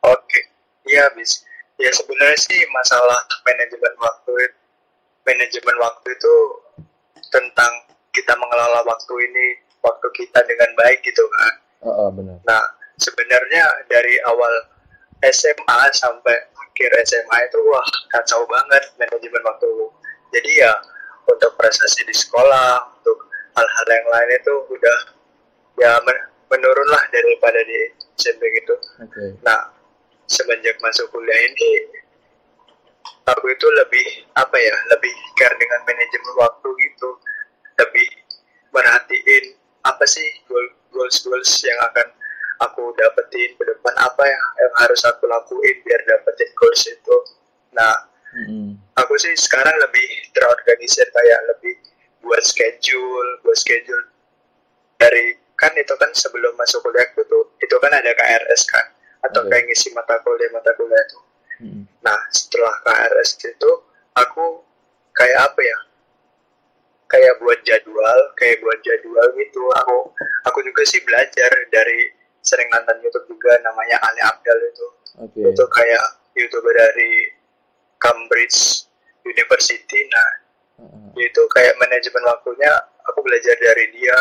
Oke, 0.07 0.39
iya 0.87 1.11
bis. 1.11 1.43
Ya 1.75 1.91
sebenarnya 1.91 2.39
sih 2.47 2.63
masalah 2.71 3.19
manajemen 3.43 3.91
waktu 3.99 4.55
manajemen 5.27 5.75
waktu 5.83 6.07
itu 6.15 6.35
tentang 7.27 7.91
kita 8.15 8.39
mengelola 8.39 8.87
waktu 8.87 9.13
ini 9.27 9.59
waktu 9.83 10.07
kita 10.15 10.47
dengan 10.47 10.71
baik 10.79 11.03
gitu 11.03 11.27
kan. 11.27 11.53
Oh, 11.83 12.07
oh, 12.07 12.09
benar. 12.15 12.39
Nah 12.47 12.63
sebenarnya 12.95 13.83
dari 13.91 14.15
awal 14.31 14.63
SMA 15.27 15.79
sampai 15.91 16.39
akhir 16.55 17.03
SMA 17.03 17.51
itu 17.51 17.59
wah 17.67 17.83
kacau 18.15 18.47
banget 18.47 18.95
manajemen 18.95 19.43
waktu. 19.43 19.91
Jadi 20.31 20.51
ya 20.55 20.71
untuk 21.27 21.51
prestasi 21.59 22.07
di 22.07 22.15
sekolah 22.15 22.95
untuk 22.95 23.26
hal-hal 23.57 23.87
yang 23.89 24.07
lain 24.13 24.29
itu 24.37 24.53
udah 24.69 24.97
ya 25.81 25.91
men- 26.05 26.29
menurun 26.53 26.89
lah 26.93 27.03
daripada 27.09 27.59
di 27.65 27.91
SMP 28.15 28.45
gitu. 28.61 28.75
Oke. 29.01 29.35
Nah, 29.41 29.73
semenjak 30.29 30.77
masuk 30.79 31.09
kuliah 31.09 31.39
ini 31.49 31.71
aku 33.27 33.45
itu 33.51 33.67
lebih 33.83 34.07
apa 34.37 34.55
ya, 34.55 34.75
lebih 34.93 35.13
care 35.35 35.57
dengan 35.57 35.81
manajemen 35.83 36.33
waktu 36.37 36.69
gitu. 36.85 37.09
Lebih 37.77 38.07
merhatiin 38.73 39.45
apa 39.85 40.03
sih 40.05 40.25
goal 40.45 40.65
goals 40.93 41.23
goals 41.23 41.51
yang 41.63 41.79
akan 41.91 42.07
aku 42.57 42.89
dapetin 42.97 43.53
ke 43.53 43.63
depan 43.69 43.93
apa 44.01 44.23
ya 44.25 44.41
yang 44.65 44.73
harus 44.81 45.01
aku 45.05 45.29
lakuin 45.29 45.77
biar 45.85 46.01
dapetin 46.05 46.49
goals 46.57 46.83
itu. 46.89 47.17
Nah, 47.77 47.93
Mm-mm. 48.33 48.73
aku 48.97 49.13
sih 49.21 49.33
sekarang 49.37 49.77
lebih 49.77 50.05
terorganisir 50.33 51.05
kayak 51.13 51.39
lebih 51.53 51.75
buat 52.23 52.43
schedule, 52.43 53.29
buat 53.45 53.57
schedule 53.57 54.05
dari 54.97 55.37
kan 55.57 55.73
itu 55.73 55.93
kan 55.97 56.09
sebelum 56.13 56.53
masuk 56.57 56.85
kuliah 56.85 57.05
itu 57.09 57.25
tuh 57.25 57.49
itu 57.61 57.75
kan 57.81 57.89
ada 57.93 58.11
KRS 58.13 58.61
kan 58.69 58.85
atau 59.25 59.41
Oke. 59.45 59.49
kayak 59.49 59.65
ngisi 59.69 59.89
mata 59.97 60.21
kuliah 60.21 60.49
mata 60.53 60.71
kuliah 60.77 61.01
itu. 61.09 61.19
Mm-mm. 61.65 61.83
Nah 62.05 62.19
setelah 62.29 62.73
KRS 62.85 63.41
itu 63.41 63.71
aku 64.13 64.61
kayak 65.17 65.53
apa 65.53 65.61
ya? 65.61 65.79
Kayak 67.07 67.39
buat 67.39 67.59
jadwal, 67.63 68.19
kayak 68.35 68.59
buat 68.59 68.79
jadwal 68.83 69.27
gitu. 69.39 69.63
Aku 69.81 70.11
aku 70.45 70.59
juga 70.61 70.83
sih 70.85 70.99
belajar 71.07 71.49
dari 71.71 72.17
sering 72.47 72.71
nonton 72.71 73.03
YouTube 73.03 73.27
juga 73.27 73.59
namanya 73.59 73.99
Ali 74.07 74.21
Abdal 74.23 74.59
itu 74.71 74.87
Oke. 75.19 75.39
itu 75.51 75.63
kayak 75.75 76.05
youtuber 76.39 76.71
dari 76.71 77.35
Cambridge 77.99 78.87
University 79.27 80.07
nah 80.07 80.46
Uh-uh. 80.77 81.09
dia 81.17 81.25
itu 81.25 81.41
kayak 81.49 81.73
manajemen 81.81 82.23
waktunya 82.29 82.71
aku 83.09 83.19
belajar 83.25 83.57
dari 83.57 83.85
dia. 83.97 84.17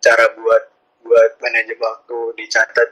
Cara 0.00 0.32
buat 0.32 0.62
buat 1.04 1.32
manajemen 1.40 1.84
waktu 1.84 2.18
dicatat. 2.40 2.90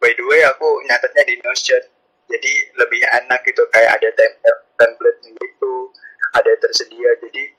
By 0.00 0.12
the 0.16 0.24
way 0.24 0.40
aku 0.48 0.80
nyatetnya 0.88 1.24
di 1.28 1.36
Notion. 1.44 1.82
Jadi 2.24 2.52
lebih 2.80 3.04
enak 3.04 3.44
gitu 3.44 3.62
kayak 3.68 4.00
ada 4.00 4.08
template 4.16 4.62
template 4.80 5.20
gitu 5.28 5.92
ada 6.32 6.52
tersedia. 6.58 7.10
Jadi 7.20 7.52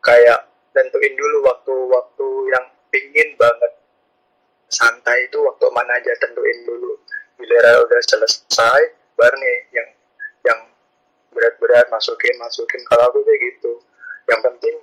kayak 0.00 0.48
tentuin 0.74 1.14
dulu 1.14 1.44
waktu-waktu 1.48 2.28
yang 2.50 2.64
pingin 2.88 3.30
banget. 3.36 3.72
Santai 4.72 5.28
itu 5.28 5.38
waktu 5.44 5.64
mana 5.70 6.00
aja 6.00 6.12
tentuin 6.18 6.58
dulu. 6.66 6.98
Giliran 7.38 7.84
udah 7.84 8.00
selesai 8.02 8.82
baru 9.14 9.36
nih 9.38 9.58
yang 9.76 9.88
yang 10.44 10.60
berat-berat 11.34 11.90
masukin 11.90 12.34
masukin 12.38 12.80
kalau 12.86 13.10
aku 13.10 13.20
kayak 13.26 13.40
gitu 13.52 13.72
yang 14.30 14.40
penting 14.40 14.76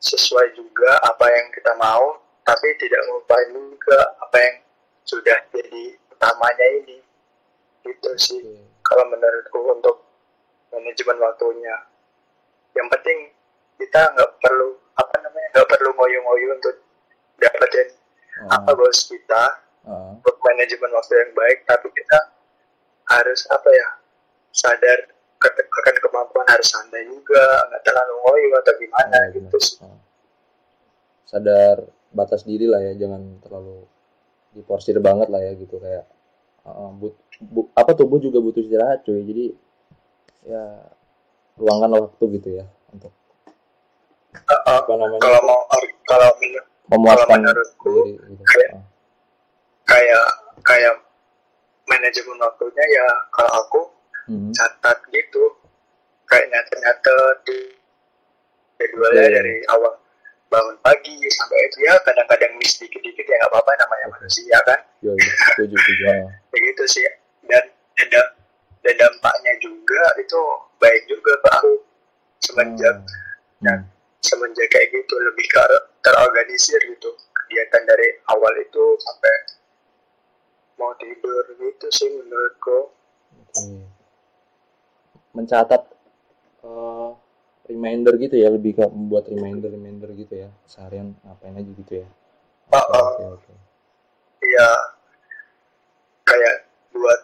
sesuai 0.00 0.52
juga 0.56 1.00
apa 1.04 1.28
yang 1.30 1.46
kita 1.54 1.72
mau 1.78 2.18
tapi 2.44 2.76
tidak 2.76 3.00
melupain 3.08 3.48
juga 3.56 3.98
apa 4.20 4.36
yang 4.36 4.56
sudah 5.04 5.38
jadi 5.52 5.96
utamanya 6.12 6.66
ini 6.82 6.98
gitu 7.84 8.10
sih 8.16 8.40
Oke. 8.40 8.84
kalau 8.84 9.04
menurutku 9.08 9.60
untuk 9.68 9.96
manajemen 10.72 11.16
waktunya 11.20 11.76
yang 12.74 12.88
penting 12.90 13.32
kita 13.80 14.12
nggak 14.12 14.30
perlu 14.40 14.76
apa 14.96 15.14
namanya 15.22 15.48
nggak 15.56 15.68
perlu 15.70 15.90
ngoyo-ngoyo 15.94 16.48
untuk 16.56 16.76
dapetin 17.38 17.88
Uh-uh. 18.44 18.56
apa 18.60 18.70
goals 18.74 19.06
kita 19.06 19.60
Uh-uh. 19.86 20.18
untuk 20.20 20.36
manajemen 20.42 20.90
waktu 20.92 21.14
yang 21.16 21.32
baik 21.32 21.58
tapi 21.64 21.88
kita 21.92 22.18
harus 23.08 23.40
apa 23.52 23.68
ya 23.72 23.88
sadar 24.52 25.13
ke- 25.36 25.54
akan 25.74 25.94
kemampuan 26.00 26.46
harus 26.46 26.68
santai 26.68 27.04
juga 27.04 27.42
nggak 27.66 27.82
terlalu 27.82 28.14
ngoyo 28.18 28.48
atau 28.58 28.74
gimana 28.76 29.16
Oh, 29.16 29.26
gitu 29.32 29.56
sih 29.58 29.76
Oh. 29.80 29.98
Sadar 31.24 31.76
batas 32.10 32.42
diri 32.42 32.64
lah 32.64 32.78
ya, 32.80 32.94
jangan 32.96 33.40
terlalu 33.40 33.82
diporsir 34.52 34.94
banget 34.98 35.26
lah 35.26 35.40
ya 35.40 35.52
gitu 35.54 35.76
kayak 35.76 36.06
uh, 36.62 36.90
but, 36.92 37.14
bu- 37.40 37.70
apa 37.72 37.90
tubuh 37.92 38.18
juga 38.18 38.38
butuh 38.38 38.60
istirahat 38.60 39.02
cuy. 39.02 39.18
Jadi 39.20 39.44
ya 40.44 40.62
luangkan 41.56 41.90
waktu 41.96 42.24
gitu 42.34 42.48
ya 42.54 42.66
untuk 42.88 43.10
Uh, 44.34 44.50
uh, 44.66 44.82
apa 44.82 44.90
namanya 44.92 45.20
kalau 45.20 45.40
mau 45.42 45.62
kalau 46.04 46.26
memuaskan 46.88 47.38
menurutku, 47.40 47.94
diri 48.04 48.18
gitu. 48.28 48.42
kayak- 48.44 48.74
Uh, 48.74 48.82
kayak 49.86 50.24
kayak 50.60 50.94
manajemen 51.84 52.34
waktunya 52.36 52.82
ya 52.84 53.06
kalau 53.30 53.52
aku 53.56 53.80
mhm. 54.28 54.50
catat 54.54 54.98
gitu 55.12 55.44
kayak 56.28 56.46
nyatet-nyatet 56.50 57.38
jadwalnya 58.80 59.24
Oke. 59.24 59.34
dari 59.34 59.56
awal 59.70 59.92
bangun 60.52 60.76
pagi 60.86 61.16
sampai 61.34 61.58
itu 61.66 61.78
ya 61.82 61.94
kadang-kadang 62.06 62.52
miss 62.60 62.78
dikit-dikit 62.78 63.26
ya 63.26 63.36
nggak 63.42 63.50
apa-apa 63.50 63.72
namanya 63.80 64.06
Oke. 64.08 64.14
manusia 64.20 64.58
kan 64.68 64.80
yo, 65.02 65.12
setuju, 65.54 65.76
setuju. 65.76 66.04
Begitu 66.52 66.82
sih 66.94 67.06
dan 67.48 67.64
dan, 67.98 68.06
da- 68.10 68.32
dan 68.84 68.94
dampaknya 69.00 69.52
juga 69.62 70.02
itu 70.20 70.40
baik 70.78 71.02
juga 71.08 71.32
ke 71.40 71.48
aku 71.58 71.72
semenjak 72.44 72.96
hmm. 73.64 73.80
semenjak 74.20 74.68
kayak 74.68 74.92
gitu 74.92 75.14
lebih 75.16 75.46
ke 75.48 75.62
terorganisir 76.04 76.80
gitu 76.84 77.10
kegiatan 77.32 77.82
dari 77.88 78.08
awal 78.28 78.52
itu 78.60 78.84
sampai 79.00 79.34
mau 80.74 80.92
tidur 80.98 81.44
gitu 81.54 81.86
sih 81.94 82.10
menurutku. 82.10 82.90
Mencatat 85.34 85.82
eh, 86.62 87.10
reminder 87.66 88.14
gitu 88.16 88.34
ya 88.34 88.48
lebih 88.48 88.74
ke 88.74 88.84
membuat 88.86 89.26
reminder 89.26 89.68
reminder 89.68 90.10
gitu 90.12 90.34
ya 90.38 90.48
seharian 90.64 91.12
ngapain 91.22 91.54
aja 91.54 91.70
gitu 91.74 91.92
ya 92.00 92.08
Oh, 92.66 92.80
oke 92.80 92.94
oh. 92.94 93.04
oke 93.10 93.24
oke 93.40 93.52
Iya. 94.40 94.70
Kayak 96.22 96.54
buat 96.90 97.20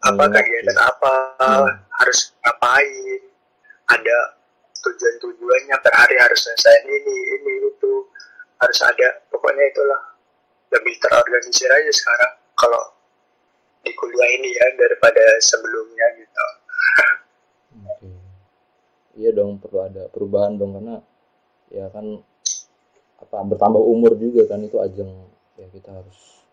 apa 0.00 0.14
Mengingat, 0.16 0.42
kegiatan 0.42 0.76
ya. 0.76 0.82
apa 0.86 1.12
Hmm. 1.38 1.74
harus 1.96 2.18
ngapain 2.38 3.20
ada 3.88 4.18
tujuan-tujuannya 4.78 5.76
per 5.78 5.92
hari 5.92 6.16
harus 6.16 6.38
selesai 6.40 6.76
ini 6.84 6.98
ini 7.34 7.52
itu 7.66 7.92
harus 8.56 8.78
ada 8.80 9.08
pokoknya 9.28 9.64
itulah 9.64 10.02
lebih 10.70 10.94
terorganisir 10.98 11.66
aja 11.68 11.90
sekarang 11.90 12.32
kalau 12.54 12.82
di 13.88 13.96
kuliah 13.96 14.30
ini 14.36 14.50
ya 14.52 14.66
daripada 14.76 15.24
sebelumnya 15.40 16.06
gitu 16.20 16.46
Oke. 17.88 18.08
Iya 19.16 19.30
dong 19.32 19.56
perlu 19.58 19.80
ada 19.80 20.06
perubahan 20.12 20.60
dong 20.60 20.76
karena 20.76 21.00
ya 21.72 21.88
kan 21.88 22.20
apa 23.18 23.36
bertambah 23.48 23.80
umur 23.80 24.14
juga 24.14 24.44
kan 24.46 24.60
itu 24.60 24.76
ajang 24.78 25.10
ya 25.58 25.66
kita 25.72 25.90
harus 25.90 26.44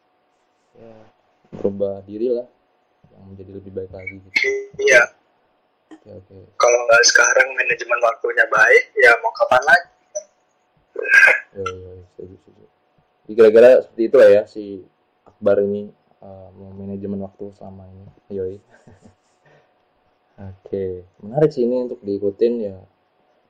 ya 0.73 0.91
berubah 1.53 2.01
diri 2.07 2.33
lah 2.33 2.47
yang 3.13 3.31
menjadi 3.31 3.51
lebih 3.61 3.71
baik 3.71 3.91
lagi 3.93 4.17
gitu. 4.17 4.39
iya 4.81 5.03
Oke 5.93 6.09
oke. 6.09 6.35
kalau 6.57 6.79
nggak 6.89 7.03
sekarang 7.05 7.53
manajemen 7.53 7.99
waktunya 8.01 8.45
baik 8.49 8.85
ya 8.97 9.11
mau 9.21 9.31
kapan 9.35 9.63
lagi 9.67 9.87
Ya, 11.55 11.63
ya, 11.63 11.91
ya, 11.91 12.03
setuju, 12.15 12.35
setuju. 12.39 12.63
Jadi 13.27 13.31
kira-kira 13.35 13.69
seperti 13.83 14.03
itu 14.07 14.15
lah 14.15 14.29
ya 14.31 14.41
si 14.47 14.63
Akbar 15.27 15.59
ini 15.59 15.91
uh, 16.25 16.49
manajemen 16.73 17.21
waktu 17.21 17.53
selama 17.53 17.85
ini. 17.85 18.05
Yoi. 18.33 18.57
Oke, 20.51 21.07
menarik 21.23 21.53
sih 21.53 21.63
ini 21.63 21.85
untuk 21.85 22.01
diikutin 22.01 22.53
ya. 22.59 22.75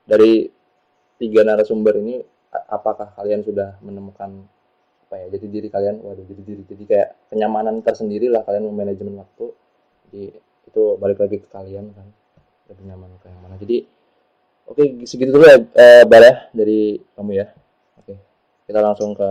Dari 0.05 0.45
tiga 1.17 1.41
narasumber 1.41 1.97
ini, 1.97 2.21
apakah 2.51 3.15
kalian 3.17 3.41
sudah 3.41 3.81
menemukan 3.81 4.45
apa 5.07 5.15
ya? 5.17 5.25
Jadi 5.33 5.45
diri 5.49 5.67
kalian, 5.71 6.03
waduh, 6.03 6.21
jadi 6.27 6.41
diri, 6.45 6.61
jadi 6.67 6.83
kayak 6.85 7.09
kenyamanan 7.33 7.81
tersendiri 7.81 8.29
lah 8.29 8.45
kalian 8.45 8.69
memanajemen 8.69 9.17
waktu. 9.17 9.49
Jadi 10.05 10.23
itu 10.69 10.83
balik 11.01 11.17
lagi 11.17 11.41
ke 11.41 11.47
kalian 11.49 11.89
kan, 11.95 12.05
lebih 12.69 12.85
nyaman 12.85 13.09
ke 13.17 13.33
yang 13.33 13.41
mana. 13.41 13.57
Jadi 13.57 13.77
Oke, 14.65 15.05
segitu 15.05 15.29
dulu 15.29 15.45
ya, 15.45 15.61
eh, 15.77 16.03
ya, 16.09 16.33
dari 16.49 16.97
kamu 17.13 17.31
ya. 17.38 17.53
Oke, 18.01 18.17
kita 18.65 18.81
langsung 18.81 19.13
ke 19.13 19.29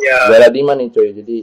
ya 0.00 0.32
Baradima 0.32 0.72
nih 0.72 0.88
cuy. 0.88 1.12
Jadi 1.12 1.36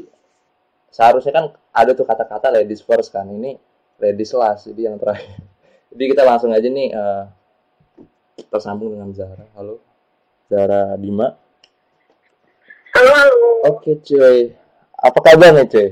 seharusnya 0.92 1.32
kan 1.32 1.46
ada 1.72 1.96
tuh 1.96 2.04
kata-kata 2.04 2.52
ladies 2.52 2.84
first 2.84 3.16
kan. 3.16 3.26
Ini 3.26 3.56
ladies 3.98 4.36
last, 4.36 4.68
jadi 4.68 4.92
yang 4.92 5.00
terakhir. 5.00 5.40
Jadi 5.92 6.08
kita 6.16 6.24
langsung 6.24 6.56
aja 6.56 6.64
nih 6.72 6.88
eh, 6.96 7.28
tersambung 8.48 8.96
dengan 8.96 9.12
Zahra. 9.12 9.44
Halo, 9.60 9.84
Zahra 10.48 10.96
Dima. 10.96 11.36
Halo. 12.96 13.28
Oke 13.68 14.00
cuy, 14.00 14.56
apa 14.96 15.20
kabar 15.20 15.52
nih 15.52 15.68
cuy? 15.68 15.92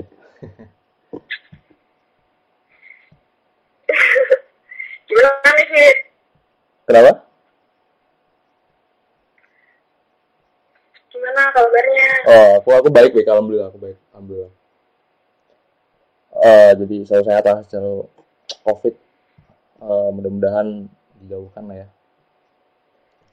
Gimana 5.08 5.52
Fit? 5.68 5.96
Kenapa? 6.88 7.12
Gimana 11.12 11.40
kabarnya? 11.52 12.10
Oh, 12.24 12.56
aku 12.64 12.68
aku 12.72 12.88
baik 12.88 13.12
baik, 13.12 13.28
alhamdulillah 13.28 13.68
aku 13.68 13.78
baik, 13.84 14.00
alhamdulillah. 14.16 14.59
Eh, 16.40 16.72
jadi 16.72 16.96
saya 17.04 17.20
sehat 17.20 17.44
lah 17.44 17.60
secara 17.68 18.00
COVID. 18.64 18.94
Eh, 19.80 20.08
mudah-mudahan 20.16 20.88
dijauhkan 21.20 21.64
lah 21.68 21.84
ya. 21.84 21.88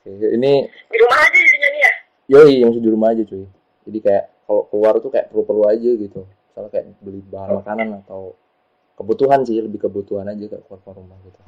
Oke, 0.07 0.27
ini 0.35 0.67
Di 0.67 0.97
rumah 1.03 1.19
aja 1.19 1.35
jadinya 1.39 1.69
nih 1.71 1.81
ya? 1.83 1.93
yoi 2.27 2.53
yang 2.63 2.71
di 2.75 2.89
rumah 2.91 3.15
aja 3.15 3.23
cuy. 3.23 3.47
Jadi 3.87 3.99
kayak 4.03 4.25
kalau 4.43 4.67
keluar 4.67 4.93
tuh 4.99 5.11
kayak 5.11 5.31
perlu-perlu 5.31 5.63
aja 5.67 5.89
gitu. 5.95 6.27
Misalnya 6.27 6.69
kayak 6.71 6.85
beli 6.99 7.19
bahan 7.27 7.63
makanan 7.63 7.87
atau 8.03 8.35
kebutuhan 8.99 9.43
sih, 9.47 9.59
lebih 9.59 9.79
kebutuhan 9.87 10.27
aja 10.27 10.43
kayak 10.47 10.63
keluar 10.67 10.79
keluar 10.83 10.95
rumah 10.99 11.17
gitu. 11.23 11.39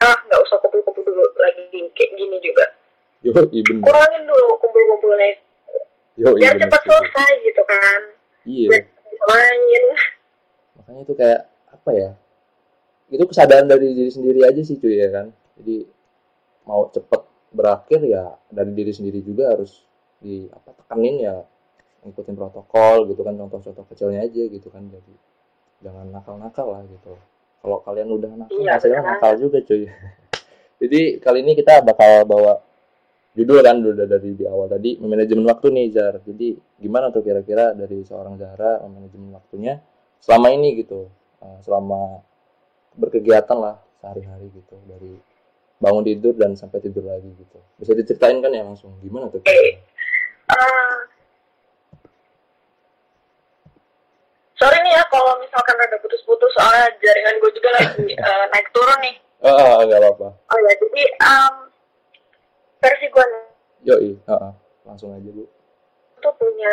Ah, 0.00 0.16
nggak 0.24 0.40
usah 0.40 0.56
kumpul-kumpul 0.64 1.04
dulu 1.04 1.24
lagi 1.36 1.64
kayak 1.92 2.10
gini 2.16 2.36
juga. 2.40 2.64
Yoi 3.24 3.60
bener. 3.60 3.84
Kurangin 3.84 4.22
dulu 4.24 4.48
kumpul-kumpulnya. 4.60 5.28
Yoi 6.16 6.40
Biar 6.40 6.56
cepat 6.56 6.80
selesai 6.84 7.32
gitu 7.44 7.62
kan. 7.68 8.00
Iya. 8.48 8.68
Biar 8.72 8.82
main. 9.26 9.84
makanya 10.78 11.00
itu 11.02 11.14
kayak 11.18 11.40
apa 11.68 11.90
ya 11.90 12.10
itu 13.08 13.24
kesadaran 13.24 13.64
dari 13.64 13.96
diri 13.96 14.10
sendiri 14.12 14.40
aja 14.44 14.60
sih 14.60 14.76
cuy 14.76 15.00
ya 15.00 15.08
kan. 15.08 15.26
Jadi 15.56 15.88
mau 16.68 16.92
cepet 16.92 17.22
berakhir 17.48 18.04
ya 18.04 18.36
dari 18.52 18.76
diri 18.76 18.92
sendiri 18.92 19.24
juga 19.24 19.56
harus 19.56 19.80
di 20.20 20.44
apa 20.52 20.76
tekanin 20.76 21.24
ya 21.24 21.40
ngikutin 22.04 22.36
protokol 22.36 23.08
gitu 23.08 23.24
kan 23.24 23.34
contoh-contoh 23.40 23.84
kecilnya 23.88 24.28
aja 24.28 24.42
gitu 24.44 24.68
kan 24.68 24.84
jadi 24.92 25.14
jangan 25.80 26.06
nakal-nakal 26.12 26.68
lah 26.68 26.82
gitu. 26.84 27.16
Kalau 27.58 27.82
kalian 27.82 28.08
udah 28.12 28.30
nakal 28.38 28.54
Iya, 28.54 28.70
hasilnya 28.78 29.02
nakal 29.02 29.32
juga 29.40 29.58
cuy. 29.64 29.88
Jadi 30.78 31.18
kali 31.18 31.42
ini 31.42 31.58
kita 31.58 31.82
bakal 31.82 32.22
bawa 32.22 32.62
judul 33.38 33.62
kan 33.62 33.78
udah 33.78 34.06
dari 34.10 34.34
di 34.34 34.42
awal 34.50 34.66
tadi 34.66 34.98
manajemen 34.98 35.46
waktu 35.46 35.70
nih 35.70 35.86
Zar 35.94 36.18
jadi 36.26 36.58
gimana 36.82 37.14
tuh 37.14 37.22
kira-kira 37.22 37.70
dari 37.70 38.02
seorang 38.02 38.34
Zahra 38.34 38.82
manajemen 38.90 39.30
waktunya 39.30 39.78
selama 40.18 40.50
ini 40.50 40.82
gitu 40.82 41.06
eh, 41.38 41.58
selama 41.62 42.18
berkegiatan 42.98 43.54
lah 43.54 43.78
sehari-hari 44.02 44.50
gitu 44.50 44.74
dari 44.90 45.14
bangun 45.78 46.02
tidur 46.02 46.34
dan 46.34 46.58
sampai 46.58 46.82
tidur 46.82 47.06
lagi 47.06 47.30
gitu 47.30 47.58
bisa 47.78 47.94
diceritain 47.94 48.42
kan 48.42 48.50
ya 48.50 48.66
langsung 48.66 48.98
gimana 48.98 49.30
tuh 49.30 49.38
kira-kira? 49.46 49.78
Ah. 50.50 50.98
sorry 54.58 54.82
nih 54.82 54.98
ya 54.98 55.02
kalau 55.14 55.38
misalkan 55.38 55.78
ada 55.78 55.94
putus-putus 56.02 56.50
soalnya 56.58 56.90
jaringan 56.98 57.38
gue 57.38 57.50
juga 57.54 57.70
lagi 57.78 58.02
eh, 58.18 58.44
naik 58.50 58.66
turun 58.74 58.98
nih. 58.98 59.14
ah 59.46 59.78
ah, 59.78 59.86
nggak 59.86 60.02
apa-apa 60.02 60.28
Oh 60.50 60.58
ya, 60.58 60.72
jadi 60.82 61.02
um, 61.22 61.54
versi 62.78 63.06
gue 63.10 63.24
yoi 63.86 64.10
ah. 64.26 64.54
langsung 64.86 65.14
aja 65.14 65.30
bu. 65.30 65.44
Tuh 66.18 66.34
punya 66.34 66.72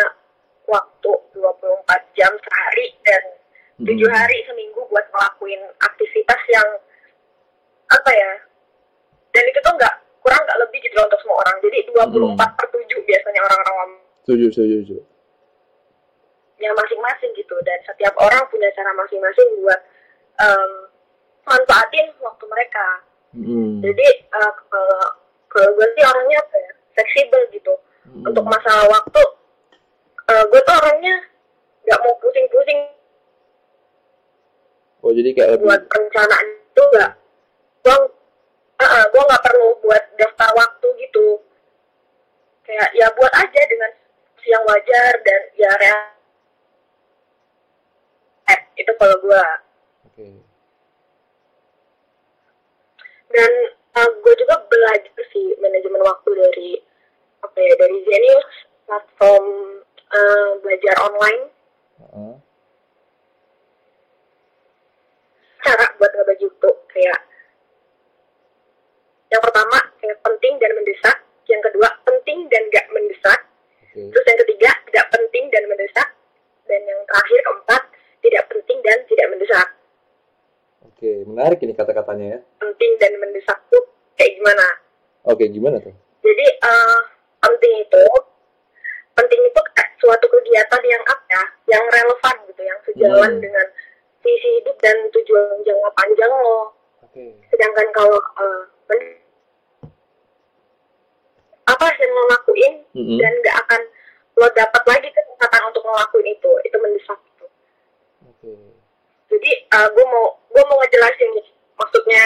waktu 0.66 1.12
24 1.38 2.18
jam 2.18 2.32
sehari 2.42 2.88
dan 3.06 3.24
tujuh 3.86 4.08
Mm-mm. 4.08 4.18
hari 4.18 4.38
seminggu 4.50 4.82
buat 4.90 5.06
ngelakuin 5.12 5.62
aktivitas 5.84 6.42
yang 6.50 6.70
apa 7.86 8.12
ya 8.16 8.32
dan 9.36 9.44
itu 9.52 9.60
tuh 9.62 9.74
nggak 9.76 9.96
kurang 10.24 10.42
nggak 10.48 10.60
lebih 10.66 10.80
gitu 10.82 10.98
untuk 10.98 11.20
semua 11.22 11.38
orang. 11.46 11.56
Jadi 11.62 11.78
24 11.94 12.58
per 12.58 12.66
7 12.72 12.82
biasanya 13.06 13.42
orang-orang 13.46 13.76
ngomong. 13.78 14.02
Setuju 14.26 14.46
setuju 14.50 14.76
setuju. 14.82 14.98
Ya 16.58 16.72
masing-masing 16.72 17.36
gitu. 17.36 17.56
Dan 17.68 17.78
setiap 17.86 18.16
orang 18.18 18.42
punya 18.50 18.72
cara 18.74 18.90
masing-masing 18.96 19.48
buat 19.62 19.80
em, 20.42 20.72
manfaatin 21.46 22.08
waktu 22.24 22.46
mereka. 22.50 22.88
Mm-mm. 23.36 23.84
jadi 23.84 24.08
eh, 24.32 24.54
kalau 24.72 25.04
kalau 25.56 25.70
gue 25.72 25.88
sih 25.96 26.04
orangnya 26.04 26.38
apa 26.44 26.56
ya? 26.60 26.72
Fleksibel 27.00 27.42
gitu. 27.56 27.74
Mm-mm. 28.06 28.32
untuk 28.32 28.46
masalah 28.46 28.86
waktu 28.86 29.22
eh, 30.30 30.44
gue 30.46 30.62
tuh 30.62 30.76
orangnya 30.78 31.16
nggak 31.86 32.00
mau 32.02 32.14
pusing-pusing. 32.22 32.80
Oh 35.06 35.14
jadi 35.14 35.30
kayak 35.38 35.50
lebih 35.58 35.66
buat 35.70 35.82
perencanaan 35.90 36.46
itu 36.50 36.82
nggak. 36.82 37.12
Gue 37.86 37.98
uh, 38.82 39.06
gue 39.10 39.22
nggak 39.22 39.44
perlu 39.46 39.70
buat 39.86 40.04
daftar 40.18 40.50
waktu 40.58 40.88
gitu. 41.06 41.28
Kayak 42.66 42.90
ya 42.98 43.06
buat 43.14 43.34
aja 43.34 43.62
dengan 43.70 43.92
siang 44.42 44.66
wajar 44.66 45.14
dan 45.22 45.42
ya 45.54 45.72
real. 45.78 46.00
Eh, 48.50 48.60
itu 48.82 48.92
kalau 48.98 49.18
gue 49.22 49.44
oke. 50.10 50.28
Dan 53.30 53.52
uh, 53.96 54.10
gue 54.22 54.34
juga 54.36 54.56
belajar 54.68 55.24
sih 55.32 55.56
manajemen 55.64 56.04
waktu 56.04 56.30
dari 56.36 56.72
apa 57.42 57.58
ya 57.58 57.74
dari 57.80 57.98
Zenius 58.04 58.50
platform 58.86 59.46
uh, 60.12 60.50
belajar 60.62 60.96
online. 61.02 61.44
Ah, 62.12 62.36
cara 65.64 65.86
buat 65.98 66.12
ngebagi 66.14 66.46
waktu 66.46 66.72
kayak 66.94 67.20
yang 69.34 69.42
pertama 69.42 69.78
kayak 69.98 70.18
penting 70.22 70.54
dan 70.62 70.72
mendesak 70.78 71.18
yang 71.50 71.62
kedua 71.66 71.90
penting 72.06 72.46
dan 72.52 72.62
gak 72.70 72.86
mendesak 72.94 73.40
oke. 73.90 74.02
terus 74.14 74.26
yang 74.30 74.40
ketiga 74.46 74.72
tidak 74.92 75.06
penting 75.10 75.44
dan 75.50 75.64
mendesak 75.66 76.10
dan 76.70 76.82
yang 76.86 77.00
terakhir 77.10 77.40
keempat 77.42 77.82
tidak 78.22 78.44
penting 78.50 78.78
dan 78.86 78.98
tidak 79.10 79.28
mendesak. 79.34 79.68
Oke 80.86 81.12
menarik 81.26 81.60
ini 81.66 81.74
kata-katanya 81.74 82.26
ya. 82.38 82.40
Penting 82.62 82.92
dan 83.02 83.14
mendesak 83.18 83.60
gimana 84.46 84.68
oke 85.26 85.42
gimana 85.50 85.78
tuh 85.82 85.90
jadi 86.22 86.46
eh, 86.54 87.00
penting 87.42 87.74
itu 87.82 88.06
penting 89.18 89.42
itu 89.42 89.62
suatu 89.98 90.26
kegiatan 90.30 90.82
yang 90.86 91.02
apa 91.02 91.26
ya 91.34 91.44
yang 91.74 91.84
relevan 91.90 92.36
gitu 92.46 92.62
yang 92.62 92.78
sejalan 92.86 93.32
Hmm. 93.34 93.42
dengan 93.42 93.66
visi 94.22 94.50
hidup 94.62 94.78
dan 94.86 94.94
tujuan 95.10 95.66
jangka 95.66 95.90
panjang 95.98 96.30
lo 96.30 96.78
oke 97.02 97.26
sedangkan 97.50 97.88
kalau 97.90 98.22
eh, 98.22 98.62
men- 98.86 99.18
apa 101.66 101.86
yang 101.90 102.12
lo 102.14 102.24
lakuin 102.30 102.74
Mm-mm. 102.94 103.18
dan 103.18 103.34
nggak 103.42 103.58
akan 103.66 103.82
lo 104.38 104.46
dapat 104.54 104.84
lagi 104.86 105.10
kesempatan 105.10 105.62
untuk 105.66 105.82
ngelakuin 105.82 106.28
itu 106.30 106.52
itu 106.62 106.78
mendesak 106.78 107.18
gitu. 107.26 107.46
oke 108.30 108.54
jadi 109.34 109.52
gue 109.90 110.06
mau 110.06 110.38
gue 110.54 110.62
mau 110.62 110.78
ngejelasin 110.86 111.34
nih 111.34 111.48
maksudnya 111.74 112.24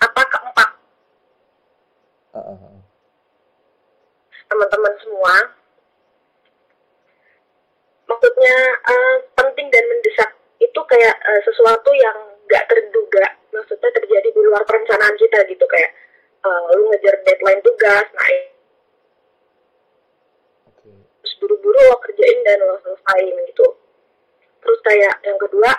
apa 0.00 0.22
keempat 0.26 0.68
Teman-teman 4.50 4.94
semua. 4.98 5.34
Maksudnya 8.10 8.56
eh, 8.90 9.16
penting 9.38 9.66
dan 9.70 9.84
mendesak 9.86 10.30
itu 10.58 10.80
kayak 10.90 11.14
eh, 11.14 11.40
sesuatu 11.46 11.90
yang 11.94 12.18
nggak 12.50 12.66
terduga. 12.66 13.24
Maksudnya 13.54 13.90
terjadi 13.94 14.28
di 14.34 14.40
luar 14.42 14.66
perencanaan 14.66 15.14
kita 15.14 15.46
gitu 15.46 15.64
kayak 15.70 15.94
eh, 16.42 16.62
lu 16.74 16.90
ngejar 16.90 17.14
deadline 17.22 17.62
tugas 17.62 18.06
nah 18.10 18.28
oke. 20.68 20.90
terus 21.22 21.34
buru-buru 21.38 21.78
lo 21.78 21.96
kerjain 22.02 22.38
dan 22.42 22.58
lo 22.66 22.76
selesaiin 22.82 23.36
gitu. 23.54 23.66
Terus 24.58 24.80
kayak 24.82 25.14
yang 25.22 25.38
kedua 25.38 25.70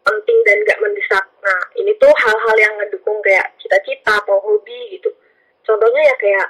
penting 0.00 0.38
dan 0.46 0.56
gak 0.64 0.80
mendesak. 0.80 1.24
Nah 1.44 1.60
ini 1.76 1.92
tuh 1.98 2.14
hal-hal 2.14 2.56
yang 2.56 2.74
ngedukung 2.78 3.20
kayak 3.20 3.52
cita-cita 3.60 4.16
atau 4.22 4.40
hobi 4.40 4.96
gitu 4.96 5.12
contohnya 5.64 6.02
ya 6.02 6.16
kayak 6.18 6.48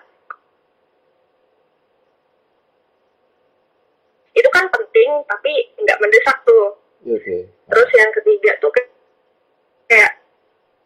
itu 4.30 4.48
kan 4.54 4.64
penting 4.70 5.10
tapi 5.26 5.52
nggak 5.82 6.00
mendesak 6.00 6.38
tuh. 6.46 6.78
Iya, 7.04 7.16
oke. 7.18 7.36
Terus 7.70 7.90
yang 7.96 8.10
ketiga 8.14 8.50
tuh 8.62 8.70
kayak- 9.88 10.16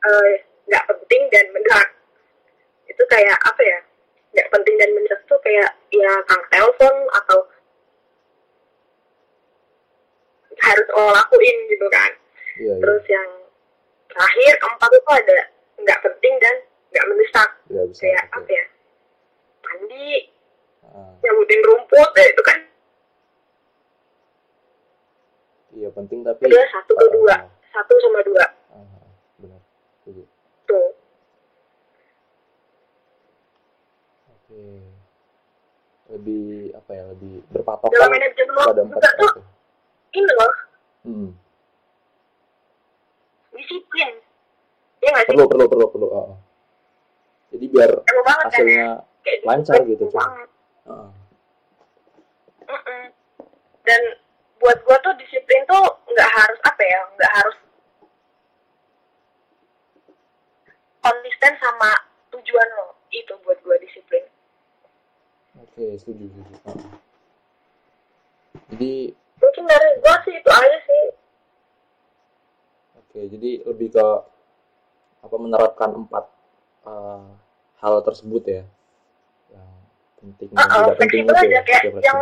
eh, 0.04 0.32
nggak 0.68 0.84
penting 0.88 1.22
dan 1.30 1.44
mendesak. 1.52 1.88
Itu 2.88 3.02
kayak 3.08 3.36
apa 3.44 3.62
ya? 3.62 3.78
Nggak 4.34 4.48
penting 4.50 4.74
dan 4.80 4.90
mendesak 4.96 5.20
tuh 5.28 5.38
kayak 5.44 5.70
ya 5.92 6.10
kang 6.26 6.42
telepon 6.50 6.94
atau 7.22 7.38
harus 10.54 10.86
lo 10.94 11.04
lakuin 11.12 11.56
gitu 11.68 11.86
kan. 11.92 12.10
Iya 12.58 12.72
iya. 12.72 12.74
Terus 12.80 13.04
yang 13.10 13.28
terakhir 14.10 14.52
keempat 14.62 14.90
itu 14.94 15.10
ada 15.10 15.38
nggak 15.84 16.00
penting 16.06 16.34
dan 16.38 16.56
nggak 16.94 17.06
mendesak. 17.10 17.48
Bisa 17.66 18.02
kayak 18.06 18.22
oke 18.30 18.38
apa 18.38 18.50
ya? 18.54 18.64
Mandi 19.66 20.10
Ah, 20.94 21.10
nyabutin 21.26 21.60
rumput 21.66 22.10
ya 22.14 22.24
itu 22.30 22.42
kan. 22.46 22.58
Iya 25.74 25.88
penting 25.90 26.22
tapi 26.22 26.46
udah 26.46 26.66
satu 26.70 26.92
ke 26.94 27.06
dua. 27.10 27.36
satu 27.74 27.94
sama 27.98 28.22
dua. 28.22 28.46
Ah, 28.70 29.10
benar. 29.42 29.58
Tuh. 30.70 30.90
Oke. 34.30 34.62
Lebih 36.14 36.78
apa 36.78 36.90
ya 36.94 37.04
lebih 37.10 37.42
berpatokan 37.50 37.90
dalam 37.90 38.10
manajemen 38.14 38.54
pada 38.54 38.82
empat 38.86 39.12
tuh 39.18 39.34
ini 40.14 40.30
loh. 40.38 40.54
Hmm. 41.04 41.30
disiplin. 43.54 44.14
Ya 45.02 45.08
nggak 45.10 45.24
sih? 45.26 45.34
Perlu 45.34 45.44
perlu 45.50 45.66
perlu 45.66 45.86
perlu. 45.90 46.06
Ah, 46.14 46.22
ah. 46.30 46.38
Jadi 47.54 47.66
biar 47.70 47.90
emang 48.02 48.24
banget 48.26 48.42
kan 48.42 48.50
ya? 48.50 48.58
Hasilnya 48.58 48.88
kayak 49.22 49.38
lancar 49.46 49.78
gitu, 49.86 50.04
ah, 50.18 51.08
Mm-mm. 52.66 53.02
dan 53.86 54.02
buat 54.58 54.78
gua 54.82 54.98
tuh 55.06 55.14
disiplin 55.22 55.62
tuh 55.70 55.86
nggak 56.10 56.30
harus 56.34 56.58
apa 56.66 56.82
ya 56.82 57.00
nggak 57.14 57.32
harus 57.38 57.56
konsisten 61.04 61.52
sama 61.62 61.90
tujuan 62.34 62.68
lo. 62.80 62.98
Itu 63.14 63.38
buat 63.46 63.60
gua 63.62 63.78
disiplin. 63.78 64.26
Oke 65.62 65.94
setuju 66.00 66.26
setuju. 66.26 66.54
Ah, 66.66 66.74
ah. 66.74 66.98
jadi 68.74 69.14
mungkin 69.38 69.64
dari 69.70 69.90
gua 70.02 70.14
sih 70.26 70.34
itu 70.34 70.50
aja 70.50 70.78
sih. 70.82 71.04
Oke, 72.98 73.30
jadi 73.30 73.50
lebih 73.62 73.94
ke 73.94 74.06
apa 75.22 75.36
menerapkan 75.38 75.94
empat 75.94 76.24
eh, 76.90 77.24
hal 77.84 78.00
tersebut 78.00 78.42
ya, 78.48 78.62
yang 79.52 79.68
penting 80.16 80.48
Uh-uh, 80.56 80.64
tidak 80.88 80.96
penting 80.96 81.20
itu 81.28 81.32
aja 81.36 81.44
ya. 81.44 81.60
kayak 81.68 81.82
Oke, 81.92 82.00
yang 82.00 82.18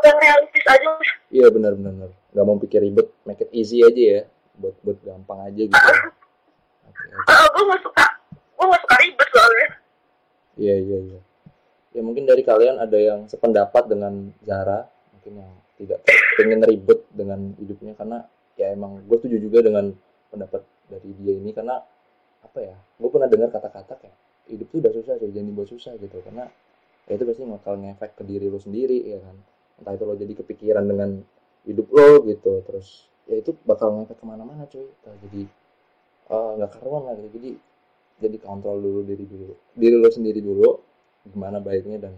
yang 0.00 0.18
realistis 0.24 0.64
aja 0.64 0.88
Iya 1.28 1.46
benar-benar, 1.52 2.08
nggak 2.32 2.44
mau 2.48 2.56
pikir 2.56 2.80
ribet, 2.80 3.12
make 3.28 3.44
it 3.44 3.52
easy 3.52 3.84
aja 3.84 4.00
ya, 4.00 4.20
buat 4.56 4.76
buat 4.80 4.98
gampang 5.04 5.52
aja 5.52 5.62
gitu. 5.68 5.76
ya. 5.76 7.16
Uh, 7.28 7.46
gue 7.52 7.62
gak 7.68 7.82
suka 7.84 8.04
gue 8.32 8.64
gak 8.72 8.82
suka 8.88 8.96
ribet 9.04 9.28
soalnya 9.28 9.68
Iya 10.56 10.74
iya 10.80 10.98
iya. 11.12 11.20
Ya 11.92 12.00
mungkin 12.00 12.24
dari 12.24 12.40
kalian 12.40 12.80
ada 12.80 12.96
yang 12.96 13.28
sependapat 13.28 13.84
dengan 13.88 14.32
Zara, 14.44 14.88
mungkin 15.12 15.44
yang 15.44 15.52
tidak 15.76 16.04
pengen 16.40 16.60
ribet 16.64 17.04
dengan 17.12 17.52
hidupnya 17.60 17.92
karena 17.96 18.24
ya 18.56 18.72
emang 18.72 19.04
gue 19.04 19.16
setuju 19.20 19.36
juga 19.40 19.58
dengan 19.64 19.92
pendapat 20.32 20.64
dari 20.88 21.08
dia 21.20 21.32
ini 21.36 21.52
karena 21.52 21.80
apa 22.44 22.58
ya, 22.60 22.76
gue 22.76 23.08
pernah 23.12 23.28
dengar 23.28 23.48
kata-kata 23.52 23.96
kayak 24.00 24.16
hidup 24.50 24.66
tuh 24.70 24.78
udah 24.82 24.92
susah 24.94 25.14
sih, 25.18 25.28
jangan 25.30 25.46
dibuat 25.52 25.68
susah 25.70 25.92
gitu 25.98 26.18
karena 26.22 26.46
ya 27.06 27.12
itu 27.18 27.24
pasti 27.26 27.42
bakal 27.46 27.74
ngefek 27.78 28.10
ke 28.18 28.22
diri 28.26 28.46
lo 28.48 28.58
sendiri 28.58 28.98
ya 29.06 29.18
kan. 29.22 29.36
Entah 29.82 29.92
itu 29.94 30.04
lo 30.06 30.14
jadi 30.14 30.32
kepikiran 30.38 30.84
dengan 30.86 31.20
hidup 31.66 31.86
lo 31.90 32.22
gitu, 32.26 32.62
terus 32.66 33.06
ya 33.26 33.38
itu 33.38 33.54
bakal 33.62 33.94
ngefek 33.98 34.18
ke 34.18 34.24
mana-mana 34.26 34.66
cuy. 34.66 34.86
Nah, 34.86 35.16
jadi 35.28 35.42
eh, 36.30 36.50
nggak 36.58 36.70
karuan 36.78 37.02
lah 37.10 37.14
gitu. 37.18 37.28
Jadi 37.38 37.50
jadi 38.22 38.36
kontrol 38.38 38.78
dulu 38.78 39.02
diri 39.02 39.26
dulu 39.26 39.50
diri 39.74 39.96
lo 39.98 40.06
sendiri 40.06 40.38
dulu 40.38 40.78
gimana 41.26 41.58
baiknya 41.58 42.06
dan 42.06 42.14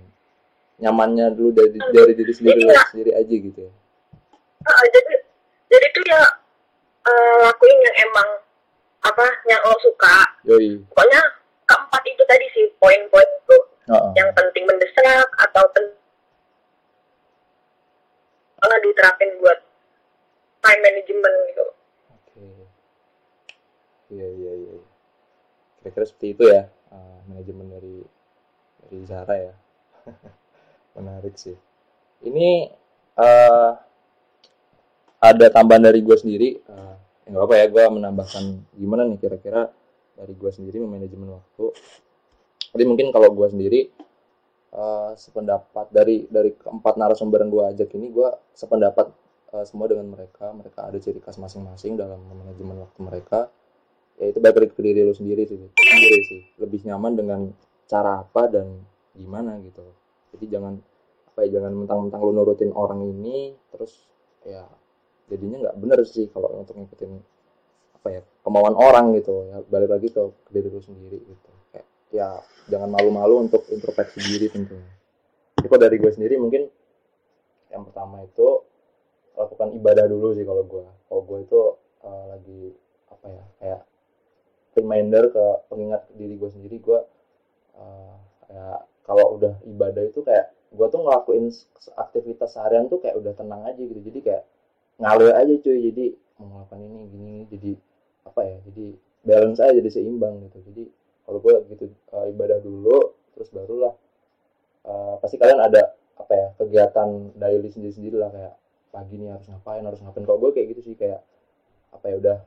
nyamannya 0.77 1.33
dulu 1.33 1.57
dari 1.57 1.81
dari 1.81 2.13
diri 2.13 2.33
sendiri 2.35 2.61
lo 2.61 2.73
Iya. 2.77 2.83
sendiri 2.93 3.11
aja 3.17 3.35
gitu 3.41 3.61
ya 3.65 3.73
Uh, 4.65 4.85
jadi 4.97 5.15
jadi 5.69 5.87
tuh 5.93 6.05
ya 6.09 6.25
uh, 7.05 7.37
lakuin 7.45 7.77
yang 7.85 7.97
emang 8.09 8.29
apa 9.01 9.29
yang 9.45 9.61
lo 9.61 9.77
suka 9.81 10.17
yoi 10.49 10.81
pokoknya 10.89 11.21
keempat 11.95 12.11
itu 12.11 12.23
tadi 12.27 12.47
sih 12.51 12.67
poin-poin 12.83 13.29
itu. 13.31 13.57
Heeh. 13.85 14.11
yang 14.17 14.33
penting 14.33 14.65
mendesak 14.65 15.29
atau 15.37 15.65
pen- 15.77 15.93
nggak 18.65 18.81
diterapin 18.81 19.31
buat 19.45 19.59
time 20.65 20.81
management 20.81 21.37
gitu. 21.53 21.67
Oke. 22.17 22.45
Iya 24.09 24.27
iya 24.41 24.53
iya. 24.57 24.77
Kira-kira 25.85 26.05
seperti 26.09 26.27
itu 26.33 26.45
ya 26.49 26.65
eh, 26.67 27.19
manajemen 27.29 27.77
dari 27.77 27.97
dari 28.83 28.99
Zara 29.05 29.37
ya. 29.37 29.55
Menarik 30.97 31.37
sih. 31.37 31.55
Ini 32.25 32.73
eh 33.21 33.71
ada 35.21 35.47
tambahan 35.53 35.85
dari 35.93 36.01
gue 36.01 36.17
sendiri 36.17 36.49
ya 36.65 36.97
nggak 37.25 37.45
apa 37.49 37.55
ya 37.57 37.67
gue 37.73 37.85
menambahkan 37.89 38.45
gimana 38.77 39.09
nih 39.09 39.17
kira-kira 39.17 39.73
dari 40.15 40.33
gue 40.35 40.51
sendiri 40.51 40.83
memanajemen 40.83 41.35
waktu. 41.35 41.65
Jadi 42.75 42.85
mungkin 42.87 43.07
kalau 43.15 43.31
gue 43.31 43.49
sendiri 43.51 43.81
eh, 44.75 45.11
sependapat 45.15 45.91
dari 45.91 46.27
dari 46.27 46.55
keempat 46.55 46.95
narasumber 46.99 47.43
yang 47.43 47.51
gue 47.51 47.65
ajak 47.75 47.91
ini 47.95 48.11
gue 48.11 48.29
sependapat 48.55 49.11
eh, 49.55 49.65
semua 49.67 49.87
dengan 49.91 50.11
mereka. 50.11 50.51
Mereka 50.51 50.81
ada 50.91 50.99
ciri 50.99 51.19
khas 51.23 51.39
masing-masing 51.39 51.99
dalam 51.99 52.19
manajemen 52.31 52.83
waktu 52.83 53.01
mereka. 53.03 53.41
Ya 54.15 54.31
itu 54.31 54.39
baik 54.39 54.79
ke 54.79 54.83
diri 54.83 55.03
lo 55.03 55.11
sendiri 55.11 55.43
sih 55.43 55.59
sendiri 55.59 56.21
sih. 56.31 56.41
Lebih 56.63 56.87
nyaman 56.87 57.13
dengan 57.19 57.41
cara 57.91 58.23
apa 58.23 58.47
dan 58.47 58.83
gimana 59.15 59.59
gitu. 59.63 59.83
Jadi 60.35 60.47
jangan 60.51 60.75
apa 61.35 61.51
ya 61.51 61.59
jangan 61.59 61.75
mentang-mentang 61.75 62.23
lo 62.23 62.31
nurutin 62.31 62.71
orang 62.71 63.03
ini 63.11 63.59
terus 63.75 64.07
ya 64.47 64.71
jadinya 65.27 65.67
nggak 65.67 65.77
bener 65.83 65.99
sih 66.07 66.31
kalau 66.31 66.63
untuk 66.63 66.79
ngikutin 66.79 67.11
apa 68.05 68.21
ya 68.21 68.23
kemauan 68.45 68.77
orang 68.77 69.17
gitu 69.17 69.49
ya 69.49 69.65
balik 69.65 69.97
lagi 69.97 70.13
ke, 70.13 70.21
ke 70.21 70.51
diri 70.53 70.69
lo 70.69 70.85
sendiri 70.85 71.25
gitu. 71.25 71.51
Kayak 71.73 71.87
ya 72.13 72.29
jangan 72.69 72.93
malu-malu 72.93 73.49
untuk 73.49 73.65
introspeksi 73.73 74.21
diri 74.21 74.53
tentunya. 74.53 74.93
Jadi 75.57 75.67
kalau 75.73 75.81
dari 75.81 75.97
gue 75.97 76.13
sendiri 76.13 76.37
mungkin 76.37 76.69
yang 77.73 77.89
pertama 77.89 78.21
itu 78.21 78.61
lakukan 79.41 79.73
ibadah 79.73 80.05
dulu 80.05 80.37
sih 80.37 80.45
kalau 80.45 80.69
gue 80.69 80.85
kalau 80.85 81.23
gue 81.25 81.39
itu 81.49 81.61
eh, 82.05 82.25
lagi 82.29 82.63
apa 83.09 83.27
ya 83.33 83.45
kayak 83.57 83.81
reminder 84.77 85.25
ke 85.33 85.45
pengingat 85.73 86.05
diri 86.13 86.37
gue 86.37 86.51
sendiri 86.53 86.77
gue 86.85 87.01
eh, 87.81 88.15
kayak 88.45 88.85
kalau 89.09 89.41
udah 89.41 89.65
ibadah 89.65 90.05
itu 90.05 90.21
kayak 90.21 90.53
gue 90.77 90.87
tuh 90.93 91.01
ngelakuin 91.01 91.49
aktivitas 91.97 92.53
seharian 92.53 92.85
tuh 92.93 93.01
kayak 93.01 93.17
udah 93.17 93.33
tenang 93.33 93.65
aja 93.65 93.81
gitu. 93.81 93.97
Jadi 93.97 94.21
kayak 94.21 94.45
ngalir 95.01 95.33
aja 95.33 95.55
cuy 95.57 95.79
jadi 95.89 96.07
mau 96.37 96.61
ngelakuin 96.61 96.85
ini 96.85 97.01
gini 97.09 97.35
jadi 97.49 97.73
apa 98.25 98.41
ya 98.43 98.57
jadi 98.69 98.87
balance 99.25 99.61
aja 99.61 99.73
jadi 99.73 99.91
seimbang 99.91 100.45
gitu. 100.49 100.59
Jadi 100.73 100.85
kalau 101.25 101.39
gue 101.41 101.55
gitu 101.73 101.85
eh, 101.89 102.27
ibadah 102.33 102.59
dulu 102.61 103.17
terus 103.37 103.49
barulah 103.51 103.95
eh, 104.85 105.15
pasti 105.21 105.37
kalian 105.41 105.61
ada 105.61 105.97
apa 106.15 106.33
ya 106.33 106.49
kegiatan 106.61 107.35
daily 107.35 107.69
sendiri 107.73 107.93
sendiri 107.93 108.17
lah 108.21 108.31
kayak 108.31 108.55
pagi 108.95 109.19
nih 109.19 109.35
harus 109.35 109.49
ngapain 109.51 109.83
harus 109.83 110.01
ngapain. 110.05 110.25
Kalau 110.29 110.39
gue 110.39 110.51
kayak 110.55 110.77
gitu 110.77 110.93
sih 110.93 110.95
kayak 110.95 111.25
apa 111.91 112.05
ya 112.11 112.17
udah 112.21 112.39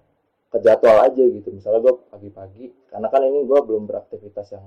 ke 0.48 0.58
jadwal 0.64 0.98
aja 1.04 1.24
gitu. 1.24 1.50
Misalnya 1.52 1.84
gue 1.84 1.94
pagi-pagi 2.08 2.66
karena 2.88 3.08
kan 3.12 3.22
ini 3.26 3.44
gue 3.44 3.60
belum 3.60 3.84
beraktivitas 3.90 4.56
yang 4.56 4.66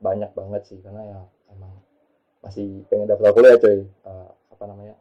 banyak 0.00 0.30
banget 0.32 0.62
sih 0.70 0.78
karena 0.80 1.02
ya 1.02 1.20
emang 1.50 1.72
masih 2.40 2.86
pengen 2.86 3.10
daftar 3.10 3.34
kuliah 3.34 3.58
coy. 3.58 3.84
Uh, 4.06 4.30
apa 4.54 4.64
namanya 4.70 4.94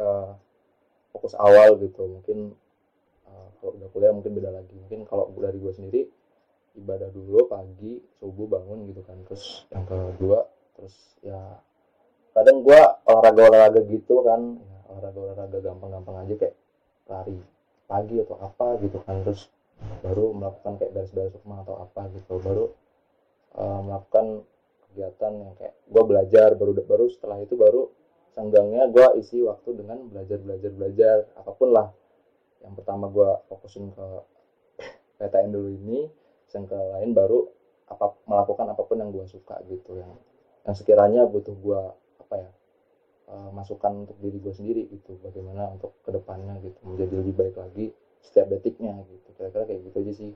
uh, 0.00 0.32
fokus 1.12 1.36
awal 1.36 1.76
gitu. 1.82 2.06
Mungkin 2.06 2.56
uh, 3.34 3.48
kalau 3.58 3.72
udah 3.74 3.88
kuliah 3.90 4.12
mungkin 4.14 4.32
beda 4.38 4.50
lagi. 4.54 4.74
Mungkin 4.78 5.10
kalau 5.10 5.34
dari 5.34 5.58
gue 5.58 5.72
sendiri 5.74 6.00
ibadah 6.74 7.10
dulu 7.10 7.46
pagi 7.50 7.98
subuh 8.22 8.46
bangun 8.46 8.86
gitu 8.90 9.02
kan. 9.02 9.18
Terus 9.26 9.66
yang 9.74 9.84
kedua 9.86 10.46
terus 10.74 10.94
ya 11.22 11.58
kadang 12.34 12.62
gue 12.62 12.80
olahraga 13.10 13.42
olahraga 13.50 13.80
gitu 13.90 14.22
kan. 14.22 14.58
Ya, 14.62 14.78
olahraga 14.90 15.18
olahraga 15.18 15.58
gampang-gampang 15.58 16.16
aja 16.26 16.34
kayak 16.38 16.56
lari 17.10 17.38
pagi 17.90 18.16
atau 18.22 18.36
apa 18.38 18.66
gitu 18.82 18.98
kan. 19.02 19.16
Terus 19.26 19.50
baru 20.00 20.30
melakukan 20.32 20.72
kayak 20.78 20.92
beres-beres 20.94 21.34
rumah 21.42 21.66
atau 21.66 21.76
apa 21.82 22.06
gitu. 22.14 22.38
Baru 22.38 22.64
uh, 23.58 23.80
melakukan 23.82 24.46
kegiatan 24.90 25.32
yang 25.34 25.52
kayak 25.58 25.74
gue 25.90 26.02
belajar. 26.06 26.48
Baru 26.54 26.72
baru 26.74 27.06
setelah 27.10 27.42
itu 27.42 27.54
baru 27.58 27.90
senggangnya 28.34 28.90
gue 28.90 29.06
isi 29.22 29.46
waktu 29.46 29.78
dengan 29.78 30.10
belajar 30.10 30.38
belajar 30.42 30.70
belajar. 30.74 31.16
Apa 31.38 31.54
pun 31.54 31.70
lah 31.70 31.94
yang 32.64 32.74
pertama 32.74 33.12
gue 33.12 33.28
fokusin 33.52 33.92
ke 33.92 34.06
PTN 35.20 35.52
dulu 35.52 35.68
ini 35.70 36.08
yang 36.54 36.64
ke 36.70 36.78
lain 36.78 37.12
baru 37.12 37.50
apa 37.90 38.16
melakukan 38.24 38.66
apa 38.72 38.82
pun 38.86 38.96
yang 38.98 39.10
gue 39.12 39.26
suka 39.28 39.60
gitu 39.68 40.00
yang 40.00 40.16
yang 40.64 40.74
sekiranya 40.74 41.28
butuh 41.28 41.52
gue 41.52 41.80
apa 42.24 42.34
ya 42.40 42.50
uh, 43.28 43.50
masukan 43.52 44.08
untuk 44.08 44.16
diri 44.22 44.40
gue 44.40 44.54
sendiri 44.54 44.82
gitu 44.88 45.20
bagaimana 45.20 45.68
untuk 45.76 45.92
ke 46.06 46.10
depannya 46.14 46.56
gitu 46.64 46.78
menjadi 46.86 47.14
lebih 47.20 47.34
baik 47.36 47.56
lagi 47.60 47.86
setiap 48.24 48.48
detiknya 48.48 48.96
gitu. 49.04 49.28
Kira-kira 49.36 49.68
kayak 49.68 49.80
gitu 49.84 49.96
aja 50.00 50.12
sih. 50.16 50.32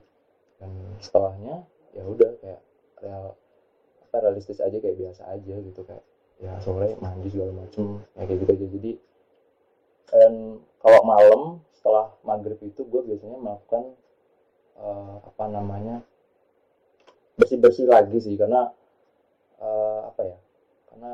Dan 0.61 0.71
setelahnya 1.01 1.65
ya 1.97 2.03
udah 2.05 2.31
kayak 2.43 2.61
real 3.01 3.33
apa 4.05 4.15
realistis 4.21 4.61
aja 4.61 4.77
kayak 4.77 4.97
biasa 4.97 5.25
aja 5.33 5.55
gitu 5.57 5.81
kayak 5.85 6.03
ya 6.39 6.55
sore 6.63 6.95
mandi 7.01 7.27
segala 7.33 7.51
macem 7.51 8.03
ya 8.13 8.23
kayak 8.29 8.39
gitu 8.45 8.51
aja. 8.53 8.67
Jadi 8.77 8.91
dan 10.09 10.33
kalau 10.81 11.01
malam 11.05 11.41
setelah 11.79 12.11
maghrib 12.27 12.59
itu 12.59 12.83
gue 12.83 13.01
biasanya 13.07 13.39
melakukan 13.39 13.95
uh, 14.75 15.23
apa 15.23 15.45
namanya 15.47 16.03
bersih 17.39 17.55
bersih 17.55 17.87
lagi 17.87 18.19
sih. 18.19 18.35
Karena 18.35 18.67
uh, 19.63 20.11
apa 20.11 20.21
ya 20.27 20.37
karena 20.91 21.13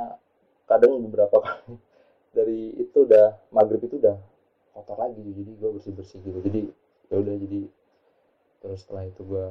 kadang 0.65 0.97
beberapa 1.05 1.37
kali 1.45 1.77
dari 2.33 2.73
itu 2.81 3.05
udah 3.05 3.37
maghrib 3.53 3.85
itu 3.85 4.01
udah 4.01 4.17
kotor 4.73 4.97
lagi. 4.97 5.21
Jadi 5.21 5.51
gue 5.53 5.69
bersih 5.77 5.93
bersih 5.93 6.17
gitu. 6.25 6.41
Jadi 6.41 6.61
ya 7.13 7.15
udah 7.21 7.35
jadi 7.37 7.61
terus 8.65 8.81
setelah 8.81 9.05
itu 9.05 9.21
gue 9.21 9.45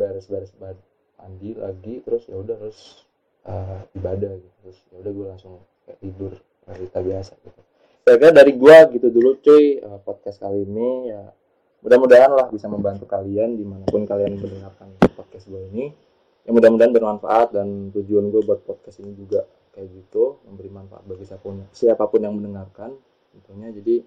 beres 0.00 0.24
beres 0.32 0.56
mandi 0.56 1.52
lagi. 1.60 2.00
Terus 2.08 2.24
ya 2.24 2.40
udah 2.40 2.56
terus 2.56 3.04
uh, 3.44 3.84
ibadah 3.92 4.32
gitu. 4.32 4.56
Terus 4.64 4.78
ya 4.88 4.96
udah 5.04 5.12
gue 5.12 5.26
langsung 5.28 5.54
kayak 5.84 6.00
tidur 6.00 6.32
cerita 6.68 7.00
biasa 7.00 7.32
gitu 7.44 7.67
kira-kira 8.08 8.32
dari 8.40 8.56
gue 8.56 8.76
gitu 8.96 9.12
dulu 9.12 9.36
cuy. 9.44 9.84
Uh, 9.84 10.00
podcast 10.00 10.40
kali 10.40 10.64
ini 10.64 11.12
ya 11.12 11.28
mudah-mudahan 11.84 12.32
lah 12.32 12.48
bisa 12.48 12.64
membantu 12.64 13.04
kalian 13.04 13.52
di 13.60 13.68
mana 13.68 13.84
pun 13.84 14.08
kalian 14.08 14.40
mendengarkan 14.40 14.96
podcast 15.12 15.44
gue 15.44 15.60
ini. 15.68 15.92
Yang 16.48 16.54
mudah-mudahan 16.56 16.92
bermanfaat 16.96 17.52
dan 17.52 17.92
tujuan 17.92 18.32
gue 18.32 18.40
buat 18.48 18.64
podcast 18.64 19.04
ini 19.04 19.12
juga 19.12 19.44
kayak 19.76 19.92
gitu 19.92 20.40
memberi 20.48 20.72
manfaat 20.72 21.04
bagi 21.04 21.28
siapa 21.28 21.44
pun 21.44 21.68
siapa 21.68 22.04
pun 22.08 22.20
yang 22.24 22.32
mendengarkan 22.32 22.96
tentunya. 23.36 23.76
Jadi 23.76 24.00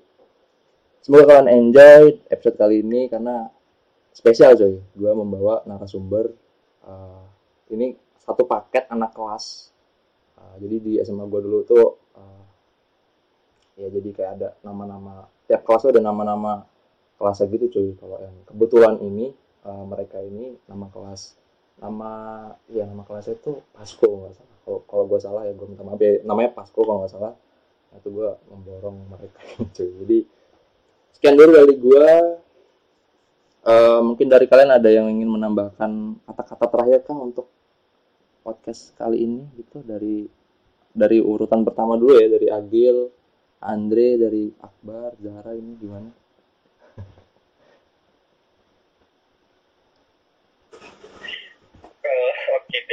semoga 1.06 1.38
kalian 1.38 1.50
enjoy 1.54 2.26
episode 2.34 2.58
kali 2.58 2.82
ini 2.82 3.06
karena 3.06 3.54
spesial 4.10 4.58
coy 4.58 4.82
gue 4.82 5.12
membawa 5.14 5.62
narasumber 5.70 6.34
uh, 6.90 7.22
ini 7.70 7.94
satu 8.18 8.50
paket 8.50 8.90
anak 8.90 9.14
kelas. 9.14 9.70
Uh, 10.42 10.58
jadi 10.58 10.76
di 10.82 10.94
SMA 11.06 11.30
gue 11.30 11.42
dulu 11.46 11.62
tuh 11.62 11.86
uh, 11.86 12.01
ya 13.80 13.88
jadi 13.88 14.10
kayak 14.12 14.32
ada 14.40 14.50
nama-nama 14.64 15.28
tiap 15.48 15.68
kelas 15.68 15.92
ada 15.92 16.00
nama-nama 16.04 16.64
kelasnya 17.22 17.46
gitu 17.54 17.66
cuy. 17.70 17.90
Kalau 18.02 18.18
yang 18.18 18.36
kebetulan 18.50 18.98
ini 19.06 19.30
uh, 19.62 19.86
mereka 19.86 20.18
ini 20.18 20.58
nama 20.66 20.90
kelas 20.90 21.38
nama 21.78 22.12
ya 22.74 22.90
nama 22.90 23.06
kelasnya 23.06 23.38
itu 23.38 23.62
Pasko 23.78 24.10
nggak 24.10 24.34
salah. 24.34 24.58
Kalau 24.66 24.80
kalau 24.90 25.04
gue 25.06 25.20
salah 25.22 25.42
ya 25.46 25.54
gue 25.54 25.68
minta 25.70 25.86
maaf. 25.86 26.02
Ya, 26.02 26.26
namanya 26.26 26.58
Pasko 26.58 26.82
kalau 26.82 27.06
nggak 27.06 27.14
salah. 27.14 27.34
Nah, 27.94 27.96
itu 28.02 28.10
gue 28.10 28.30
memborong 28.50 28.98
mereka 29.06 29.38
cuy. 29.78 29.90
Jadi 30.02 30.18
sekian 31.14 31.38
dulu 31.38 31.50
dari 31.54 31.74
gue 31.78 32.06
uh, 33.70 34.02
mungkin 34.02 34.28
dari 34.32 34.50
kalian 34.50 34.72
ada 34.74 34.90
yang 34.90 35.06
ingin 35.14 35.30
menambahkan 35.30 36.26
kata-kata 36.26 36.66
terakhir 36.74 37.00
kang 37.06 37.22
untuk 37.22 37.54
podcast 38.42 38.98
kali 38.98 39.22
ini 39.22 39.46
gitu? 39.62 39.86
Dari 39.86 40.26
dari 40.92 41.22
urutan 41.22 41.62
pertama 41.64 41.96
dulu 41.96 42.18
ya 42.18 42.28
dari 42.28 42.50
Agil 42.50 43.21
Andre 43.62 44.18
dari 44.18 44.46
Akbar 44.60 45.14
Zahra 45.24 45.54
ini 45.54 45.74
gimana 45.78 46.10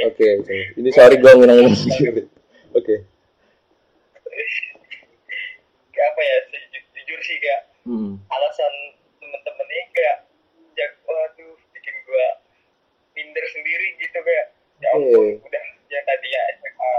oke 0.05 0.25
oke. 0.39 0.57
Ini 0.79 0.89
sorry 0.91 1.15
gue 1.19 1.31
ngilangin 1.31 1.73
sendiri. 1.75 2.23
Oke. 2.73 2.95
Kayak 5.89 6.07
apa 6.13 6.21
ya 6.21 6.35
jujur 6.95 7.19
sih 7.23 7.37
kayak 7.39 7.61
Hmm. 7.89 8.21
alasan 8.29 8.73
temen-temen 9.17 9.65
ini 9.65 9.83
kayak 9.97 10.17
ya 10.77 10.85
waduh 11.01 11.57
bikin 11.73 11.95
gua 12.05 12.27
minder 13.17 13.45
sendiri 13.49 13.97
gitu 13.97 14.19
kayak 14.21 14.53
ya 14.77 14.89
ampun 14.93 15.41
Oke. 15.41 15.41
udah 15.41 15.63
ya 15.89 15.99
tadi 16.05 16.27
ya 16.29 16.41
SMA 16.61 16.91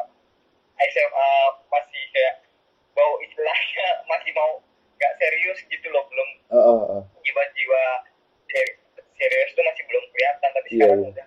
SMA 0.91 1.31
masih 1.71 2.03
kayak 2.11 2.35
bau 2.93 3.15
istilahnya 3.21 3.87
masih 4.07 4.33
mau 4.33 4.59
nggak 4.95 5.13
serius 5.17 5.59
gitu 5.65 5.87
loh 5.89 6.05
belum 6.07 6.29
Oh, 6.51 6.59
oh, 6.59 6.81
oh. 6.91 7.03
jiwa-jiwa 7.21 7.83
seri- 8.45 8.77
serius 9.15 9.51
tuh 9.53 9.63
masih 9.63 9.83
belum 9.85 10.05
kelihatan 10.09 10.49
tapi 10.51 10.69
Iya, 10.69 10.77
sekarang 10.81 10.99
iya. 10.99 11.09
udah 11.09 11.27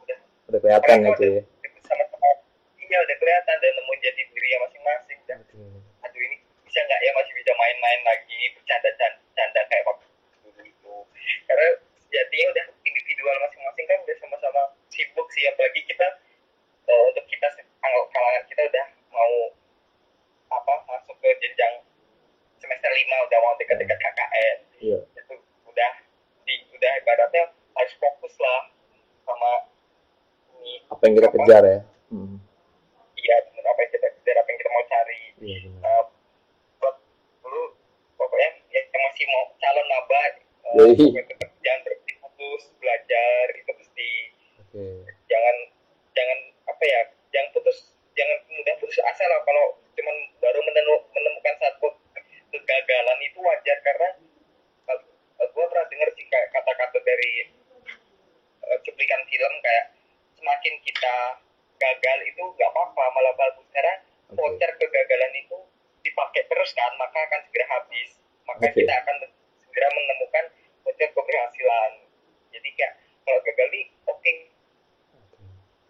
udah 0.00 0.18
Udah 0.46 0.58
kelihatan 0.60 0.96
ya 1.00 1.40
sama 1.82 2.04
teman 2.06 2.36
iya 2.78 2.98
udah 3.00 3.16
kelihatan 3.16 3.56
dan 3.56 3.72
nemu 3.72 3.92
jadi 3.98 4.20
dirinya 4.26 4.58
masing-masing 4.62 5.18
dan 5.24 5.38
aduh 6.00 6.20
ini 6.20 6.36
bisa 6.62 6.80
nggak 6.80 7.00
ya 7.00 7.10
masih 7.12 7.32
bisa 7.34 7.50
main-main 7.52 8.00
lagi 8.04 8.38
bercanda-canda 8.52 9.16
kayak 9.64 9.84
waktu 9.84 10.06
dulu 10.40 10.60
itu 10.62 10.94
karena 11.46 11.66
sejatinya 12.00 12.46
udah 12.48 12.64
individual 12.84 13.36
masing-masing 13.40 13.84
kan 13.86 13.98
udah 13.98 14.16
sama-sama 14.18 14.62
sibuk 14.88 15.26
sih 15.30 15.46
apalagi 15.46 15.80
kita 15.82 16.06
eh, 16.84 17.02
untuk 17.06 17.24
kita 17.26 17.46
se- 17.50 17.66
kal- 17.76 18.08
kalangan 18.08 18.44
kita 18.44 18.62
udah 18.64 18.84
mau 19.08 19.34
apa 20.48 20.74
masuk 20.84 21.16
ke 21.16 21.30
jenjang 21.38 21.74
semester 22.56 22.90
lima 22.92 23.16
udah 23.24 23.38
mau 23.40 23.54
dekat-dekat 23.56 23.98
KKN 23.98 24.56
Iya. 24.80 24.98
itu 25.14 25.34
udah 25.64 25.92
di 26.42 26.54
udah 26.70 26.92
ibaratnya 26.96 27.44
harus 27.72 27.94
fokus 27.96 28.34
lah 28.36 28.60
sama 29.22 29.50
ini 30.56 30.82
Apa 31.40 31.48
yang 31.48 31.48
kita 31.48 31.56
kejar 31.56 31.64
ya? 31.66 31.80
Hmm. 32.10 32.36
iya 33.16 33.36
bener 33.46 33.64
apa 33.64 33.80
yang 33.80 33.92
kita 33.92 34.08
kejar 34.10 34.36
apa 34.36 34.48
yang 34.48 34.58
kita 34.58 34.70
mau 34.70 34.84
cari 34.84 35.20
Iya 35.38 35.58
benar. 35.64 35.82
uh, 35.86 36.04
buat 36.76 36.96
dulu 37.40 37.62
pokoknya 38.14 38.48
yang 38.68 38.84
yang 38.86 39.02
masih 39.02 39.24
mau 39.26 39.44
calon 39.56 39.86
maba 39.86 40.18
uh, 40.18 40.28
Yoi. 40.76 40.90
pokoknya 40.90 41.22
tetap 41.26 41.50
jangan 41.60 41.80
berhenti 41.82 42.12
fokus 42.18 42.62
belajar 42.76 43.44
itu 43.54 43.70
mesti 43.72 44.10
Oke. 44.60 44.84
jangan 45.24 45.56
jangan 46.10 46.38
apa 46.66 46.84
ya 46.84 47.00
jangan 47.30 47.48
putus 47.52 47.78
jangan 48.12 48.36
mudah 48.50 48.74
putus 48.76 48.98
asa 49.00 49.24
lah 49.24 49.40
kalau 49.40 49.64
cuman 49.92 50.16
baru 50.38 50.60
menenu- 50.60 51.06
menemukan 51.10 51.54
satu 51.58 51.86
kegagalan 52.50 53.18
itu 53.22 53.38
wajar 53.38 53.78
karena 53.80 54.08
uh, 54.88 54.98
gue 55.40 55.64
pernah 55.64 55.86
dengar 55.86 56.08
sih 56.10 56.26
kayak 56.26 56.48
kata-kata 56.50 56.98
dari 57.00 57.32
uh, 58.64 58.78
cuplikan 58.82 59.22
film 59.24 59.52
kayak 59.60 59.94
semakin 60.34 60.74
kita 60.82 61.14
gagal 61.76 62.18
itu 62.24 62.42
nggak 62.42 62.70
apa-apa 62.70 63.04
malah 63.10 63.34
bagus 63.34 63.64
karena 63.70 63.94
Oke. 64.26 64.36
voucher 64.36 64.68
kegagalan 64.74 65.32
itu 65.34 65.56
dipakai 66.00 66.44
terus 66.44 66.70
kan 66.70 66.92
maka 66.94 67.18
akan 67.22 67.40
segera 67.42 67.66
habis 67.70 68.10
maka 68.44 68.66
Oke. 68.66 68.76
kita 68.76 68.92
akan 68.94 69.16
segera 69.58 69.88
menemukan 69.90 70.44
voucher 70.82 71.08
keberhasilan 71.10 71.90
jadi 72.50 72.68
kayak 72.70 72.92
kalau 73.22 73.40
gagal 73.42 73.68
nih 73.70 73.84
oke 74.06 74.32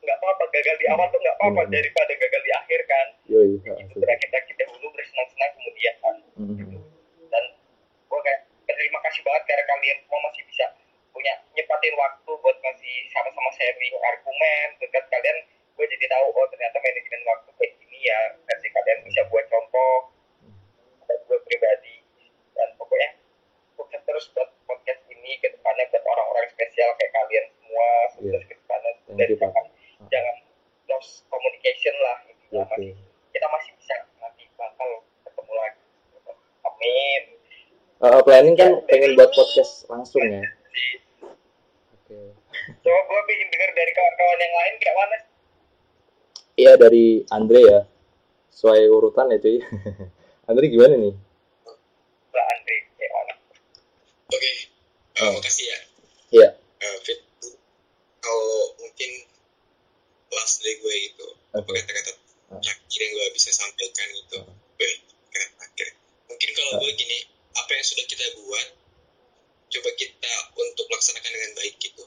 nggak 0.00 0.16
apa-apa 0.16 0.44
gagal 0.50 0.76
di 0.76 0.86
awal 0.88 1.06
tuh 1.08 1.20
nggak 1.20 1.36
apa-apa 1.36 1.62
Hmm. 1.62 1.72
daripada 1.72 2.12
gagal 2.12 2.40
di 2.40 2.52
akhir 2.52 2.80
kan 2.84 3.06
Yoi. 3.28 3.48
itu 3.56 3.68
asli. 3.68 3.98
berakit-akit 3.98 4.54
dahulu 4.56 4.86
bersenang-senang 4.90 5.50
kemudian 5.52 5.94
kan 6.00 6.16
Hmm. 6.32 6.56
dan 7.28 7.44
gue 8.08 8.20
kayak 8.20 8.40
berterima 8.64 8.98
kasih 9.04 9.20
banget 9.20 9.42
karena 9.44 9.64
kalian 9.68 9.96
semua 10.00 10.20
masih 10.24 10.42
bisa 10.44 10.64
punya 11.10 11.34
nyepatin 11.52 11.94
waktu 11.94 12.30
buat 12.32 12.56
ngasih 12.56 12.94
sama-sama 13.10 13.50
sharing 13.52 13.94
argumen 14.00 14.66
dekat 14.78 15.04
kalian 15.08 15.38
gue 15.70 15.86
jadi 15.86 16.06
tahu 16.08 16.26
oh 16.30 16.46
ternyata 16.46 16.76
manajemen 16.78 17.22
waktu 17.26 17.50
kayak 17.54 17.72
gini 17.78 17.98
ya 18.02 18.18
versi 18.42 18.68
kalian 18.68 18.98
bisa 19.02 19.20
buat 19.26 19.44
contoh 19.46 20.12
buat 21.02 21.20
gue 21.22 21.38
pribadi 21.42 21.96
dan 22.52 22.68
pokoknya 22.76 23.10
sukses 23.74 24.00
terus 24.02 24.24
buat 24.30 24.48
podcast 24.64 25.00
ini 25.08 25.20
lagi 25.30 25.40
ke 25.40 25.48
depannya 25.52 25.84
buat 25.88 26.04
orang-orang 26.06 26.46
spesial 26.48 26.90
kayak 26.96 27.12
kalian 27.14 27.44
semua 27.54 27.88
sukses 28.12 28.42
ke 28.44 28.54
Thank 29.20 29.36
dan 29.36 29.36
you, 29.36 29.38
Pak. 29.38 29.52
jangan 30.08 30.36
lost 30.88 31.10
communication 31.26 31.94
lah 31.98 32.16
Oke. 32.24 32.56
masih 32.56 32.90
kita 33.30 33.46
masih 33.46 33.70
bisa 33.74 33.94
nanti 34.16 34.44
bakal 34.54 34.88
ketemu 35.22 35.52
lagi 35.54 35.80
amin 36.62 37.22
Eh, 38.00 38.20
planning 38.22 38.56
kan 38.56 38.72
Ya, 38.72 38.80
pengen 38.86 39.02
dari 39.06 39.14
buat 39.14 39.28
podcast 39.30 39.84
langsung 39.86 40.24
ya. 40.24 40.40
Oke. 41.92 42.16
coba 42.80 42.98
gue 43.02 43.20
pengen 43.26 43.48
dengar 43.50 43.70
dari 43.70 43.92
kawan-kawan 43.92 44.38
yang 44.38 44.54
lain 44.54 44.74
kayak 44.78 44.96
mana 44.96 45.16
Iya 46.56 46.72
dari 46.76 47.06
Andre 47.26 47.60
ya. 47.62 47.80
Sesuai 48.50 48.84
urutan 48.86 49.28
ya 49.28 49.38
cuy. 49.38 49.60
Andre 50.48 50.64
gimana 50.66 50.94
nih? 50.94 51.14
Mbak 52.26 52.44
Andre 52.46 52.76
kayak 52.94 53.12
mana 53.14 53.32
Oke, 54.28 54.48
eh, 54.48 54.58
Oh. 55.20 55.32
makasih 55.34 55.66
ya. 55.66 55.78
Iya. 56.30 56.48
Eh, 56.78 56.96
Fit, 57.02 57.20
kalau 58.18 58.50
mungkin 58.78 59.10
last 60.30 60.60
dari 60.60 60.78
gue 60.78 60.94
gitu, 61.06 61.26
apa 61.50 61.60
Oke. 61.62 61.76
kata-kata 61.76 62.12
Ah. 62.48 62.58
terakhir 62.58 62.98
yang 62.98 63.12
gue 63.12 63.26
bisa 63.32 63.50
sampaikan 63.50 64.08
gitu, 64.10 64.36
Ah. 64.38 64.48
gue 64.48 64.88
kata 65.28 65.46
terakhir. 65.50 65.88
Mungkin 66.26 66.48
kalau 66.50 66.72
Ah. 66.72 66.78
gue 66.78 66.92
gini, 66.94 67.18
apa 67.52 67.70
yang 67.70 67.84
sudah 67.84 68.04
kita 68.04 68.26
buat, 68.36 68.68
coba 69.68 69.90
kita 69.94 70.32
untuk 70.54 70.86
laksanakan 70.88 71.30
dengan 71.30 71.52
baik 71.54 71.74
gitu. 71.78 72.04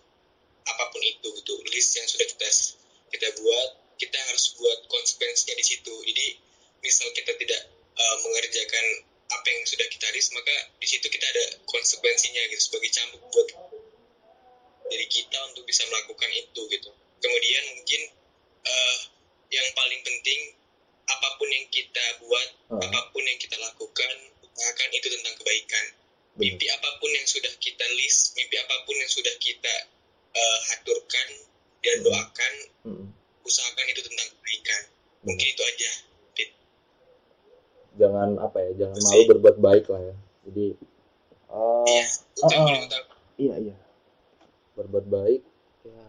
Apa 0.64 0.84
pun 0.88 1.02
itu 1.02 1.28
gitu, 1.34 1.54
list 1.68 1.92
yang 1.94 2.06
sudah 2.06 2.26
kita 2.26 2.48
kita 3.10 3.28
buat, 3.36 3.70
kita 3.94 4.18
harus 4.18 4.56
buat 4.56 4.80
konsekuensinya 4.86 5.54
di 5.54 5.66
situ. 5.66 5.94
Jadi 6.02 6.26
misal 6.82 7.08
kita 7.12 7.36
tidak 7.36 7.62
eh, 7.94 8.16
mengerjakan 8.20 8.86
apa 9.30 9.48
yang 9.48 9.64
sudah 9.64 9.86
kita 9.86 10.10
list, 10.12 10.34
maka 10.34 10.50
di 10.76 10.88
situ 10.88 11.06
kita 11.06 11.24
ada 11.24 11.46
konsekuensinya 11.64 12.42
gitu 12.48 12.62
sebagai 12.64 12.90
cambuk 12.92 13.22
buat 13.30 13.48
diri 14.84 15.08
kita 15.08 15.38
untuk 15.48 15.64
bisa 15.64 15.86
melakukan 15.86 16.30
itu 16.32 16.62
gitu. 16.68 16.90
Kemudian 17.20 17.64
mungkin 17.72 18.02
eh, 18.64 18.98
yang 19.52 19.68
paling 19.74 20.02
penting 20.02 20.58
apa 21.06 21.28
pun 21.36 21.46
yang 21.48 21.66
kita 21.70 22.02
buat, 22.20 22.50
Ah. 22.72 22.82
apa 22.82 23.00
pun 23.10 23.22
yang 23.22 23.38
kita 23.38 23.56
lakukan, 23.58 24.14
usahakan 24.44 24.90
itu 24.92 25.08
tentang 25.12 25.36
kebaikan. 25.38 25.86
Benar. 26.34 26.50
Mimpi 26.50 26.66
apa 26.68 26.90
pun 26.98 27.10
yang 27.10 27.28
sudah 27.28 27.54
kita 27.56 27.86
list, 27.96 28.34
mimpi 28.34 28.58
apa 28.58 28.76
pun 28.84 28.96
yang 28.96 29.08
sudah 29.08 29.36
kita 29.38 29.76
eh, 30.34 30.60
haturkan 30.68 31.28
dan 31.80 31.96
Hmm. 31.96 32.04
doakan, 32.04 32.54
Mm-mm. 32.84 33.08
usahakan 33.44 33.86
itu 33.88 34.02
tentang 34.02 34.26
kebaikan. 34.28 34.82
Mungkin 35.22 35.46
itu 35.48 35.62
aja. 35.64 35.92
Fit. 36.34 36.50
Jangan 38.74 38.94
ya? 38.94 39.00
Terus 39.00 39.06
malu 39.10 39.24
berbuat 39.36 39.58
baik 39.60 39.86
lah 39.90 40.02
ya. 40.02 40.16
Jadi. 40.50 40.66
eh, 41.54 41.84
Iya, 41.84 42.04
ah. 42.04 42.08
utama. 42.42 42.70
iya 43.38 43.56
iya. 43.62 43.76
Berbuat 44.74 45.06
baik. 45.08 45.42
Ya 45.86 46.04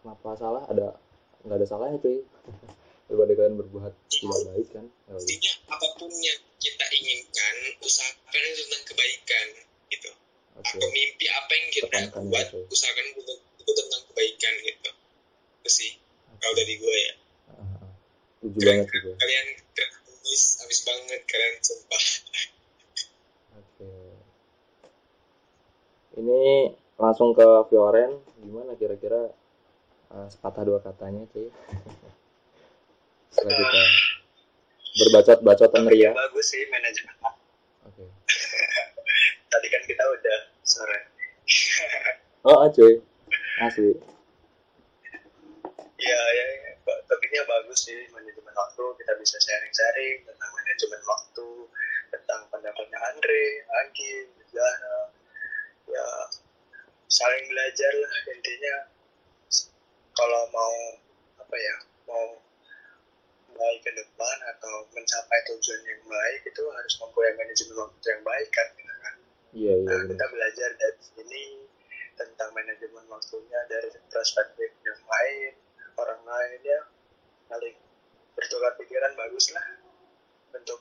kenapa 0.00 0.28
salah? 0.36 0.62
Ada 0.68 0.96
nggak 1.44 1.56
ada 1.56 1.66
salahnya 1.66 1.98
cuy. 1.98 2.20
Daripada 3.10 3.32
kalian 3.34 3.56
berbuat 3.58 3.92
tidak 4.06 4.40
baik 4.54 4.68
kan? 4.70 4.86
Ya. 4.86 5.12
Intinya 5.18 5.52
apa 5.74 5.86
pun 5.98 6.10
yang 6.14 6.40
kita 6.62 6.86
inginkan, 6.94 7.54
usahakan 7.82 8.42
itu 8.46 8.62
tentang 8.68 8.82
kebaikan 8.86 9.46
gitu. 9.90 10.10
Oke. 10.54 10.76
Atau 10.78 10.88
mimpi 10.94 11.26
apa 11.26 11.50
yang 11.50 11.66
kita 11.74 11.86
Tekankan 11.90 12.22
buat, 12.30 12.46
itu. 12.54 12.58
usahakan 12.70 13.04
itu, 13.10 13.22
itu 13.58 13.70
tentang 13.74 14.02
kebaikan 14.12 14.52
gitu. 14.62 14.90
Itu 15.64 15.70
sih 15.74 15.90
kalau 16.38 16.54
dari 16.54 16.74
gue 16.78 16.96
ya. 17.02 17.14
Banget 18.40 18.86
gue. 18.88 19.14
Kalian 19.18 19.46
keren 20.30 20.38
habis, 20.38 20.42
habis 20.62 20.80
banget 20.86 21.20
kalian 21.26 21.54
sumpah. 21.58 22.04
Oke. 23.58 23.90
Ini 26.14 26.42
langsung 26.96 27.34
ke 27.34 27.46
Fioren. 27.66 28.22
Gimana 28.38 28.78
kira-kira 28.78 29.34
eh, 30.10 30.26
sepatah 30.30 30.62
dua 30.62 30.78
katanya 30.78 31.26
cuy? 31.34 31.50
Setelah 33.30 33.58
kita 33.58 33.82
berbacot-bacotan 34.90 35.82
Tapi 35.86 35.92
ria. 35.94 36.10
bagus 36.10 36.50
sih 36.50 36.66
manajemen 36.66 37.14
Oke. 37.86 38.02
tadi 39.54 39.66
kan 39.70 39.82
kita 39.86 40.02
udah 40.02 40.38
sore 40.66 40.98
Oh, 42.42 42.66
cuy. 42.66 42.98
Asli. 43.60 43.92
ya 46.00 46.20
ya, 46.32 46.44
ya. 46.48 46.72
Topiknya 47.08 47.42
bagus 47.46 47.86
sih 47.88 48.00
manajemen 48.14 48.54
waktu 48.54 48.84
kita 49.02 49.12
bisa 49.18 49.36
sharing-sharing 49.42 50.24
tentang 50.26 50.50
manajemen 50.54 51.02
waktu 51.06 51.48
tentang 52.10 52.40
pendapatnya 52.50 52.98
Andre, 53.10 53.44
Agi, 53.84 54.26
Zahra 54.50 55.00
ya 55.90 56.06
saling 57.10 57.44
belajar 57.50 57.92
lah 57.98 58.14
intinya. 58.30 58.76
Kalau 60.14 60.42
mau 60.54 60.74
apa 61.38 61.56
ya 61.56 61.76
mau 62.06 62.26
baik 63.50 63.80
ke 63.82 63.90
depan 63.92 64.36
atau 64.56 64.86
mencapai 64.94 65.38
tujuan 65.50 65.82
yang 65.84 66.02
baik 66.06 66.40
itu 66.46 66.62
harus 66.70 66.94
mempunyai 67.02 67.34
manajemen 67.34 67.76
waktu 67.82 68.06
yang 68.06 68.22
baik 68.22 68.48
kan 68.54 68.68
gitu 68.78 68.94
kan? 69.02 69.14
Iya, 69.50 69.72
iya 69.74 69.86
Nah, 69.90 70.00
kita 70.06 70.14
benar. 70.14 70.28
belajar 70.30 70.70
dari 70.78 71.00
sini 71.02 71.44
tentang 72.14 72.50
manajemen 72.52 73.04
waktunya 73.10 73.60
dari 73.66 73.90
perspektif 74.12 74.70
yang 74.86 75.00
lain, 75.02 75.52
orang 75.96 76.22
lain 76.22 76.60
ya, 76.62 76.80
saling 77.50 77.76
bertukar 78.36 78.72
pikiran 78.78 79.12
bagus 79.18 79.50
lah 79.52 79.66
untuk 80.54 80.80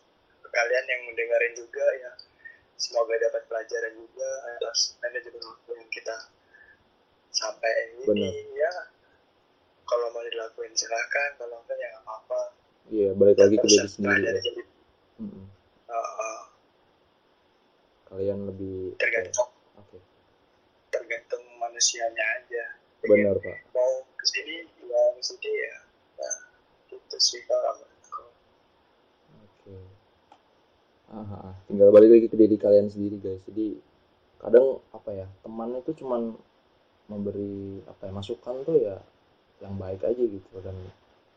kalian 0.49 0.85
yang 0.89 1.01
mendengarin 1.09 1.53
juga 1.57 1.85
ya. 2.01 2.11
Semoga 2.79 3.19
dapat 3.19 3.43
pelajaran 3.51 3.91
juga 3.91 4.29
atas 4.55 4.95
manajemen 5.03 5.43
waktu 5.43 5.71
yang 5.75 5.89
kita 5.91 6.15
sampai 7.29 7.71
ini 7.91 8.05
Benar. 8.07 8.33
ya. 8.55 8.73
Kalau 9.83 10.07
mau 10.13 10.21
dilakuin 10.21 10.71
silahkan, 10.77 11.33
kalau 11.35 11.59
enggak 11.65 11.75
ya 11.81 11.87
nggak 11.91 12.03
apa-apa. 12.05 12.41
Iya, 12.89 13.09
balik 13.17 13.37
lagi 13.37 13.55
ke 13.57 13.67
diri 13.67 13.89
sendiri. 13.89 14.21
ya. 14.25 14.33
jadi 14.41 14.61
Mm-mm. 15.19 15.45
uh, 15.91 15.93
uh, 15.93 16.41
Kalian 18.09 18.39
lebih 18.49 18.97
tergantung 18.97 19.51
Oke. 19.77 19.99
tergantung 20.89 21.43
manusianya 21.61 22.25
aja. 22.41 22.63
Benar, 23.05 23.37
Pak. 23.37 23.57
mau 23.75 24.01
ke 24.17 24.25
sini 24.25 24.65
ya 24.89 25.01
ke 25.13 25.21
sini 25.21 25.51
ya 25.53 25.75
nah 26.17 26.35
itu 26.89 27.17
sih 27.21 27.41
kalau 27.45 27.85
Oke. 29.39 29.75
Ah, 31.09 31.19
ah, 31.19 31.41
ah. 31.51 31.55
tinggal 31.67 31.93
balik 31.93 32.09
lagi 32.09 32.27
ke 32.31 32.37
diri 32.37 32.55
kalian 32.55 32.87
sendiri 32.87 33.17
guys. 33.19 33.41
Jadi 33.43 33.75
kadang 34.39 34.79
apa 34.95 35.09
ya 35.11 35.27
teman 35.43 35.75
itu 35.77 35.91
cuman 35.99 36.33
memberi 37.11 37.83
apa 37.89 38.07
ya 38.07 38.11
masukan 38.13 38.55
tuh 38.63 38.77
ya 38.79 38.97
yang 39.59 39.75
baik 39.75 39.99
aja 40.05 40.23
gitu 40.23 40.47
dan 40.63 40.77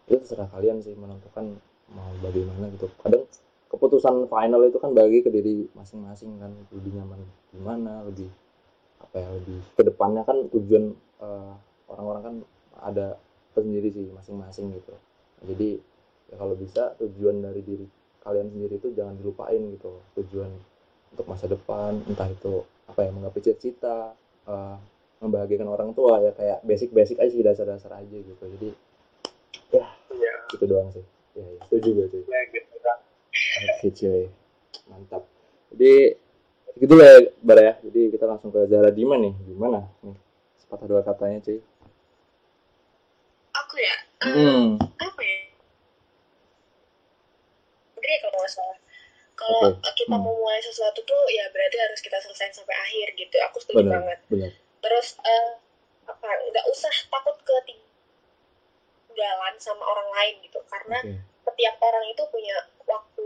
itu 0.06 0.22
terserah 0.22 0.46
kalian 0.54 0.78
sih 0.84 0.94
menentukan 0.94 1.58
mau 1.90 2.12
bagaimana 2.22 2.70
gitu. 2.72 2.86
Kadang 3.02 3.26
keputusan 3.72 4.28
final 4.28 4.60
itu 4.68 4.78
kan 4.78 4.92
bagi 4.92 5.24
ke 5.24 5.32
diri 5.32 5.66
masing-masing 5.72 6.36
kan 6.36 6.52
lebih 6.70 6.92
nyaman 6.92 7.20
gimana 7.56 8.04
lebih 8.04 8.28
apa 9.00 9.16
ya 9.16 9.28
lebih 9.32 9.58
ke 9.72 9.82
depannya 9.88 10.22
kan 10.28 10.44
tujuan 10.52 10.92
eh, 11.24 11.52
orang-orang 11.88 12.22
kan 12.22 12.36
ada 12.84 13.16
sendiri 13.60 13.92
sih 13.92 14.08
masing-masing 14.08 14.72
gitu. 14.72 14.94
Jadi 15.44 15.70
ya 16.32 16.34
kalau 16.40 16.56
bisa 16.56 16.96
tujuan 16.96 17.44
dari 17.44 17.60
diri 17.60 17.86
kalian 18.24 18.48
sendiri 18.48 18.80
itu 18.80 18.88
jangan 18.96 19.18
dilupain 19.20 19.60
gitu. 19.76 20.00
Tujuan 20.16 20.48
untuk 21.12 21.26
masa 21.28 21.44
depan 21.50 22.00
entah 22.08 22.30
itu 22.30 22.64
apa 22.88 23.04
ya 23.04 23.10
menggapai 23.12 23.42
cita-cita 23.44 24.16
eh, 24.48 24.76
membahagiakan 25.20 25.68
orang 25.68 25.90
tua 25.92 26.18
ya 26.24 26.32
kayak 26.34 26.64
basic-basic 26.64 27.20
aja 27.20 27.30
sih 27.30 27.44
dasar-dasar 27.44 27.92
aja 28.00 28.16
gitu. 28.16 28.44
Jadi 28.58 28.68
ya 29.76 29.84
ya 30.16 30.32
itu 30.56 30.64
doang 30.64 30.88
sih. 30.94 31.04
Ya, 31.32 31.44
ya 31.44 31.60
setuju 31.68 31.88
gue 31.92 32.06
cuy 32.08 32.22
ya 32.24 32.40
gitu 32.48 32.76
kan 32.80 32.98
cuy. 33.82 34.24
Mantap. 34.88 35.22
Jadi 35.76 35.92
gitu 36.80 36.94
lah 36.96 37.06
ya 37.20 37.54
ya. 37.60 37.72
Jadi 37.84 38.00
kita 38.16 38.24
langsung 38.24 38.48
ke 38.48 38.64
Zara 38.70 38.88
Dima 38.88 39.20
nih. 39.20 39.36
Gimana? 39.44 39.84
Nih 40.00 40.16
sepatah 40.72 40.88
dua 40.88 41.02
katanya 41.04 41.44
cuy 41.44 41.60
aku 43.72 43.80
ya 43.80 43.96
eh, 44.28 44.36
hmm. 44.36 44.76
apa 45.00 45.20
ya? 45.24 45.48
Gede 47.96 48.14
kalau 48.20 48.36
nggak 48.36 48.52
salah 48.52 48.76
kalau 49.32 49.72
Oke. 49.72 49.96
kita 49.96 50.12
Hmm. 50.12 50.28
mau 50.28 50.36
mulai 50.36 50.60
sesuatu 50.60 51.00
tuh 51.08 51.22
ya 51.32 51.48
berarti 51.56 51.80
harus 51.80 52.04
kita 52.04 52.20
selesai 52.20 52.52
sampai 52.52 52.76
akhir 52.76 53.16
gitu. 53.16 53.32
Aku 53.48 53.64
setuju 53.64 53.80
benar 53.88 54.04
banget. 54.04 54.20
benar. 54.28 54.52
Terus 54.84 55.16
eh, 55.24 55.56
apa 56.04 56.28
nggak 56.52 56.68
usah 56.68 56.92
takut 57.08 57.40
ketinggalan 57.40 57.88
sama 59.56 59.88
orang 59.88 60.04
lain 60.20 60.36
gitu. 60.44 60.60
Karena 60.68 61.00
oke. 61.00 61.16
setiap 61.48 61.80
orang 61.80 62.04
itu 62.12 62.22
punya 62.28 62.56
waktu. 62.84 63.24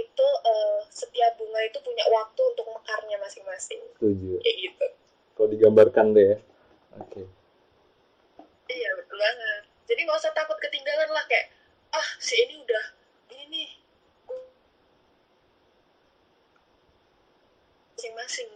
Itu 0.00 0.26
eh, 0.48 0.80
setiap 0.88 1.36
bunga 1.36 1.60
itu 1.68 1.76
punya 1.84 2.08
waktu 2.08 2.40
untuk 2.40 2.66
mekarnya 2.72 3.20
masing-masing. 3.20 3.84
Setuju. 4.00 4.40
Kayak 4.40 4.56
gitu. 4.64 4.86
Kalau 5.36 5.48
digambarkan 5.52 6.16
deh 6.16 6.26
ya. 6.34 6.38
Oke 7.04 7.39
iya 8.70 8.90
betul 8.94 9.18
banget 9.18 9.62
jadi 9.90 10.00
nggak 10.06 10.20
usah 10.22 10.32
takut 10.34 10.58
ketinggalan 10.62 11.10
lah 11.10 11.24
kayak 11.26 11.50
ah 11.90 12.08
si 12.22 12.38
ini 12.38 12.62
udah 12.62 12.86
ini 13.34 13.44
nih 13.50 13.70
masing-masing 18.00 18.48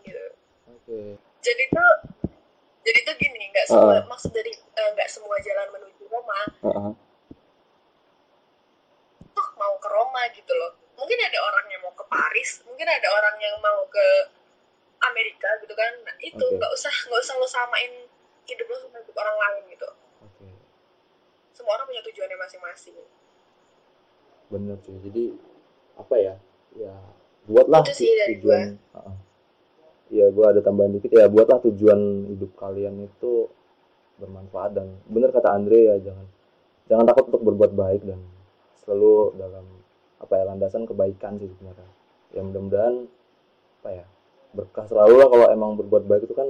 Oke. 0.71 1.21
jadi 1.45 1.65
tuh 1.69 1.93
jadi 2.85 2.99
tuh 3.05 3.15
gini 3.21 3.53
nggak 3.53 3.67
semua 3.69 4.01
Heeh. 4.01 4.09
maksud 4.09 4.31
dari 4.33 4.53
eh, 4.55 4.89
nggak 4.95 5.11
semua 5.11 5.37
jalan 5.43 5.69
menuju 5.75 6.03
Roma 6.09 6.41
Heeh. 6.65 6.93
tuh 9.35 9.49
mau 9.59 9.75
ke 9.83 9.89
Roma 9.91 10.23
gitu 10.33 10.53
loh 10.55 10.73
mungkin 10.95 11.19
ada 11.19 11.39
orang 11.43 11.67
yang 11.69 11.83
mau 11.83 11.93
ke 11.93 12.05
Paris 12.07 12.63
mungkin 12.65 12.87
ada 12.87 13.09
orang 13.11 13.37
yang 13.43 13.57
mau 13.61 13.83
ke 13.91 14.07
Amerika 15.05 15.51
gitu 15.61 15.75
kan 15.77 15.93
nah, 16.07 16.17
itu 16.23 16.41
nggak 16.41 16.71
usah 16.73 16.95
nggak 17.11 17.21
usah 17.21 17.35
lo 17.37 17.49
samain 17.51 17.93
hidup 18.49 18.67
lo 18.69 18.77
sama 18.81 18.97
hidup 19.01 19.17
orang 19.17 19.37
lain 19.37 19.63
gitu. 19.77 19.89
Semua 21.55 21.79
orang 21.79 21.87
punya 21.87 22.03
tujuannya 22.03 22.39
masing-masing 22.39 22.99
Bener 24.53 24.77
cuy. 24.85 24.97
Jadi 25.01 25.25
apa 25.97 26.15
ya? 26.21 26.35
Ya 26.75 26.95
buatlah 27.49 27.83
Itu 27.87 27.95
sih 27.97 28.11
dari 28.13 28.39
tujuan. 28.39 28.77
Iya, 30.13 30.31
gua 30.31 30.53
ada 30.53 30.61
tambahan 30.61 30.95
dikit 30.95 31.11
ya. 31.11 31.27
Buatlah 31.27 31.65
tujuan 31.65 32.29
hidup 32.31 32.53
kalian 32.61 33.09
itu 33.09 33.49
bermanfaat 34.21 34.79
dan 34.79 34.95
bener 35.11 35.35
kata 35.35 35.51
Andre 35.51 35.91
ya 35.91 35.97
jangan 35.99 36.27
jangan 36.87 37.05
takut 37.11 37.35
untuk 37.35 37.43
berbuat 37.51 37.75
baik 37.75 38.07
dan 38.07 38.23
selalu 38.79 39.35
dalam 39.35 39.67
apa 40.23 40.33
ya 40.39 40.45
landasan 40.47 40.87
kebaikan 40.87 41.41
sih 41.41 41.51
sebenarnya. 41.51 41.91
Ya 42.31 42.41
mudah-mudahan 42.47 42.95
apa 43.83 43.89
ya 43.91 44.05
berkah 44.55 44.87
selalu 44.87 45.15
lah 45.19 45.29
kalau 45.29 45.47
emang 45.51 45.71
berbuat 45.75 46.07
baik 46.07 46.31
itu 46.31 46.35
kan 46.37 46.47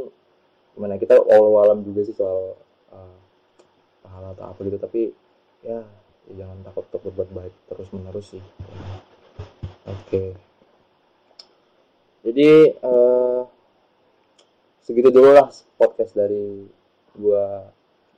gimana 0.76 1.00
kita 1.00 1.16
all 1.16 1.56
alam 1.56 1.80
juga 1.86 2.04
sih 2.04 2.12
soal 2.12 2.58
uh, 2.92 3.16
pahala 4.04 4.36
atau 4.36 4.52
apa 4.52 4.60
gitu 4.68 4.76
tapi 4.76 5.02
ya, 5.64 5.80
ya 6.28 6.32
jangan 6.44 6.60
takut 6.68 6.84
untuk 6.92 7.02
berbuat 7.08 7.30
baik 7.32 7.54
terus 7.72 7.88
menerus 7.96 8.36
sih. 8.36 8.44
Oke. 9.88 10.36
Jadi 12.24 12.48
eh, 12.72 13.40
segitu 14.84 15.08
dulu 15.08 15.32
lah 15.32 15.48
podcast 15.80 16.12
dari 16.12 16.68
gua 17.16 17.72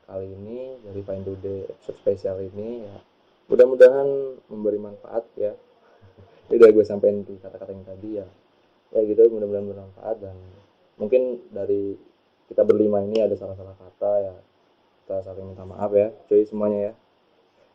kali 0.06 0.26
ini 0.30 0.78
dari 0.82 1.00
Find 1.02 1.26
Today 1.26 1.70
episode 1.70 1.98
spesial 2.02 2.42
ini 2.42 2.86
ya. 2.86 2.96
Mudah-mudahan 3.46 4.06
memberi 4.50 4.78
manfaat 4.82 5.26
ya. 5.38 5.54
Ini 6.50 6.54
udah 6.62 6.70
gue 6.70 6.84
sampein 6.86 7.22
di 7.22 7.38
kata-kata 7.38 7.70
yang 7.70 7.86
tadi 7.86 8.10
ya. 8.18 8.26
Ya 8.94 9.00
gitu 9.02 9.26
mudah-mudahan 9.30 9.66
bermanfaat 9.66 10.16
dan 10.22 10.36
mungkin 10.96 11.42
dari 11.50 11.98
kita 12.46 12.62
berlima 12.62 13.02
ini 13.02 13.26
ada 13.26 13.34
salah-salah 13.34 13.74
kata 13.74 14.12
ya 14.22 14.34
kita 15.06 15.22
saling 15.22 15.54
minta 15.54 15.62
maaf 15.62 15.94
ya 15.94 16.10
cuy 16.26 16.42
semuanya 16.42 16.90
ya. 16.90 16.92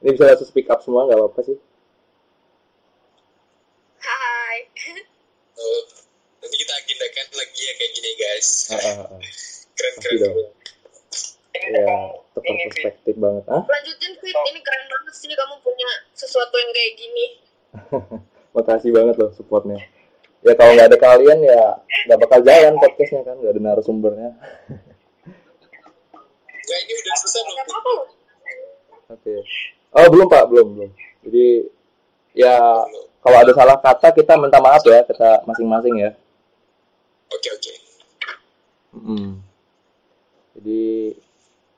Ini 0.04 0.20
bisa 0.20 0.28
langsung 0.28 0.52
speak 0.52 0.68
up 0.68 0.84
semua 0.84 1.08
nggak 1.08 1.16
apa-apa 1.16 1.40
sih. 1.48 1.56
Hai. 4.04 4.68
Oh, 5.56 5.84
nanti 6.44 6.56
kita 6.60 6.74
agendakan 6.76 7.28
lagi 7.32 7.62
ya 7.64 7.74
kayak 7.80 7.92
gini 7.96 8.12
guys. 8.20 8.48
Ah, 8.68 8.76
ah, 8.76 8.96
ah. 9.16 9.22
Keren 9.80 9.94
keren. 10.04 10.20
dong. 10.20 10.38
ya 11.72 11.96
tukar 12.36 12.56
perspektif 12.68 13.16
banget. 13.16 13.44
Ah 13.48 13.64
lanjutin 13.64 14.12
Fit. 14.20 14.36
Ini 14.36 14.60
keren 14.60 14.86
banget 14.92 15.14
sih 15.16 15.32
kamu 15.32 15.56
punya 15.64 15.90
sesuatu 16.12 16.56
yang 16.60 16.72
kayak 16.76 16.94
gini. 17.00 17.26
Makasih 18.60 18.92
banget 18.92 19.16
loh 19.16 19.32
supportnya. 19.32 19.80
Ya 20.44 20.52
kalau 20.60 20.76
nggak 20.76 20.92
ada 20.92 21.00
kalian 21.00 21.40
ya 21.48 21.80
nggak 22.12 22.20
bakal 22.28 22.44
jalan 22.44 22.76
podcastnya 22.76 23.24
kan 23.24 23.40
nggak 23.40 23.56
ada 23.56 23.62
narasumbernya 23.64 24.36
Ini 26.76 26.94
udah 26.96 27.16
selesai 27.20 27.42
belum? 27.44 28.00
oke 29.12 29.34
oh 29.92 30.08
belum 30.08 30.28
pak 30.32 30.44
belum 30.48 30.68
belum 30.78 30.92
jadi 31.28 31.46
ya 32.32 32.56
kalau 33.22 33.38
ada 33.38 33.52
salah 33.52 33.78
kata 33.78 34.16
kita 34.16 34.40
minta 34.40 34.58
maaf 34.64 34.82
ya 34.88 35.04
kita 35.04 35.44
masing-masing 35.46 35.96
ya 36.00 36.12
Oke 37.32 37.48
oke. 37.48 37.74
Mm. 38.92 39.40
Jadi 40.60 41.16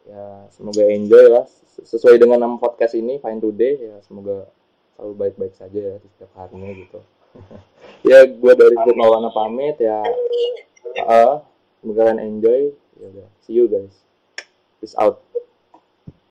ya 0.09 0.49
semoga 0.49 0.81
enjoy 0.89 1.29
lah 1.29 1.45
Ses- 1.45 1.93
sesuai 1.93 2.17
dengan 2.17 2.41
nama 2.41 2.57
podcast 2.57 2.97
ini 2.97 3.21
Fine 3.21 3.37
Today 3.37 3.73
ya 3.77 3.95
semoga 4.01 4.49
selalu 4.97 5.13
baik-baik 5.13 5.53
saja 5.53 5.77
ya 5.77 5.95
di 6.01 6.07
setiap 6.09 6.33
harinya 6.33 6.73
gitu. 6.73 6.99
ya 8.09 8.25
gue 8.25 8.53
dari 8.57 8.75
Fit 8.81 8.97
Maulana 8.97 9.29
pamit 9.29 9.77
ya. 9.77 10.01
Uh, 11.05 11.45
semoga 11.81 12.01
kalian 12.09 12.21
enjoy. 12.21 12.73
Ya 12.97 13.05
udah, 13.13 13.27
see 13.45 13.53
you 13.53 13.69
guys. 13.69 13.93
is 14.83 14.95
out. 14.99 15.21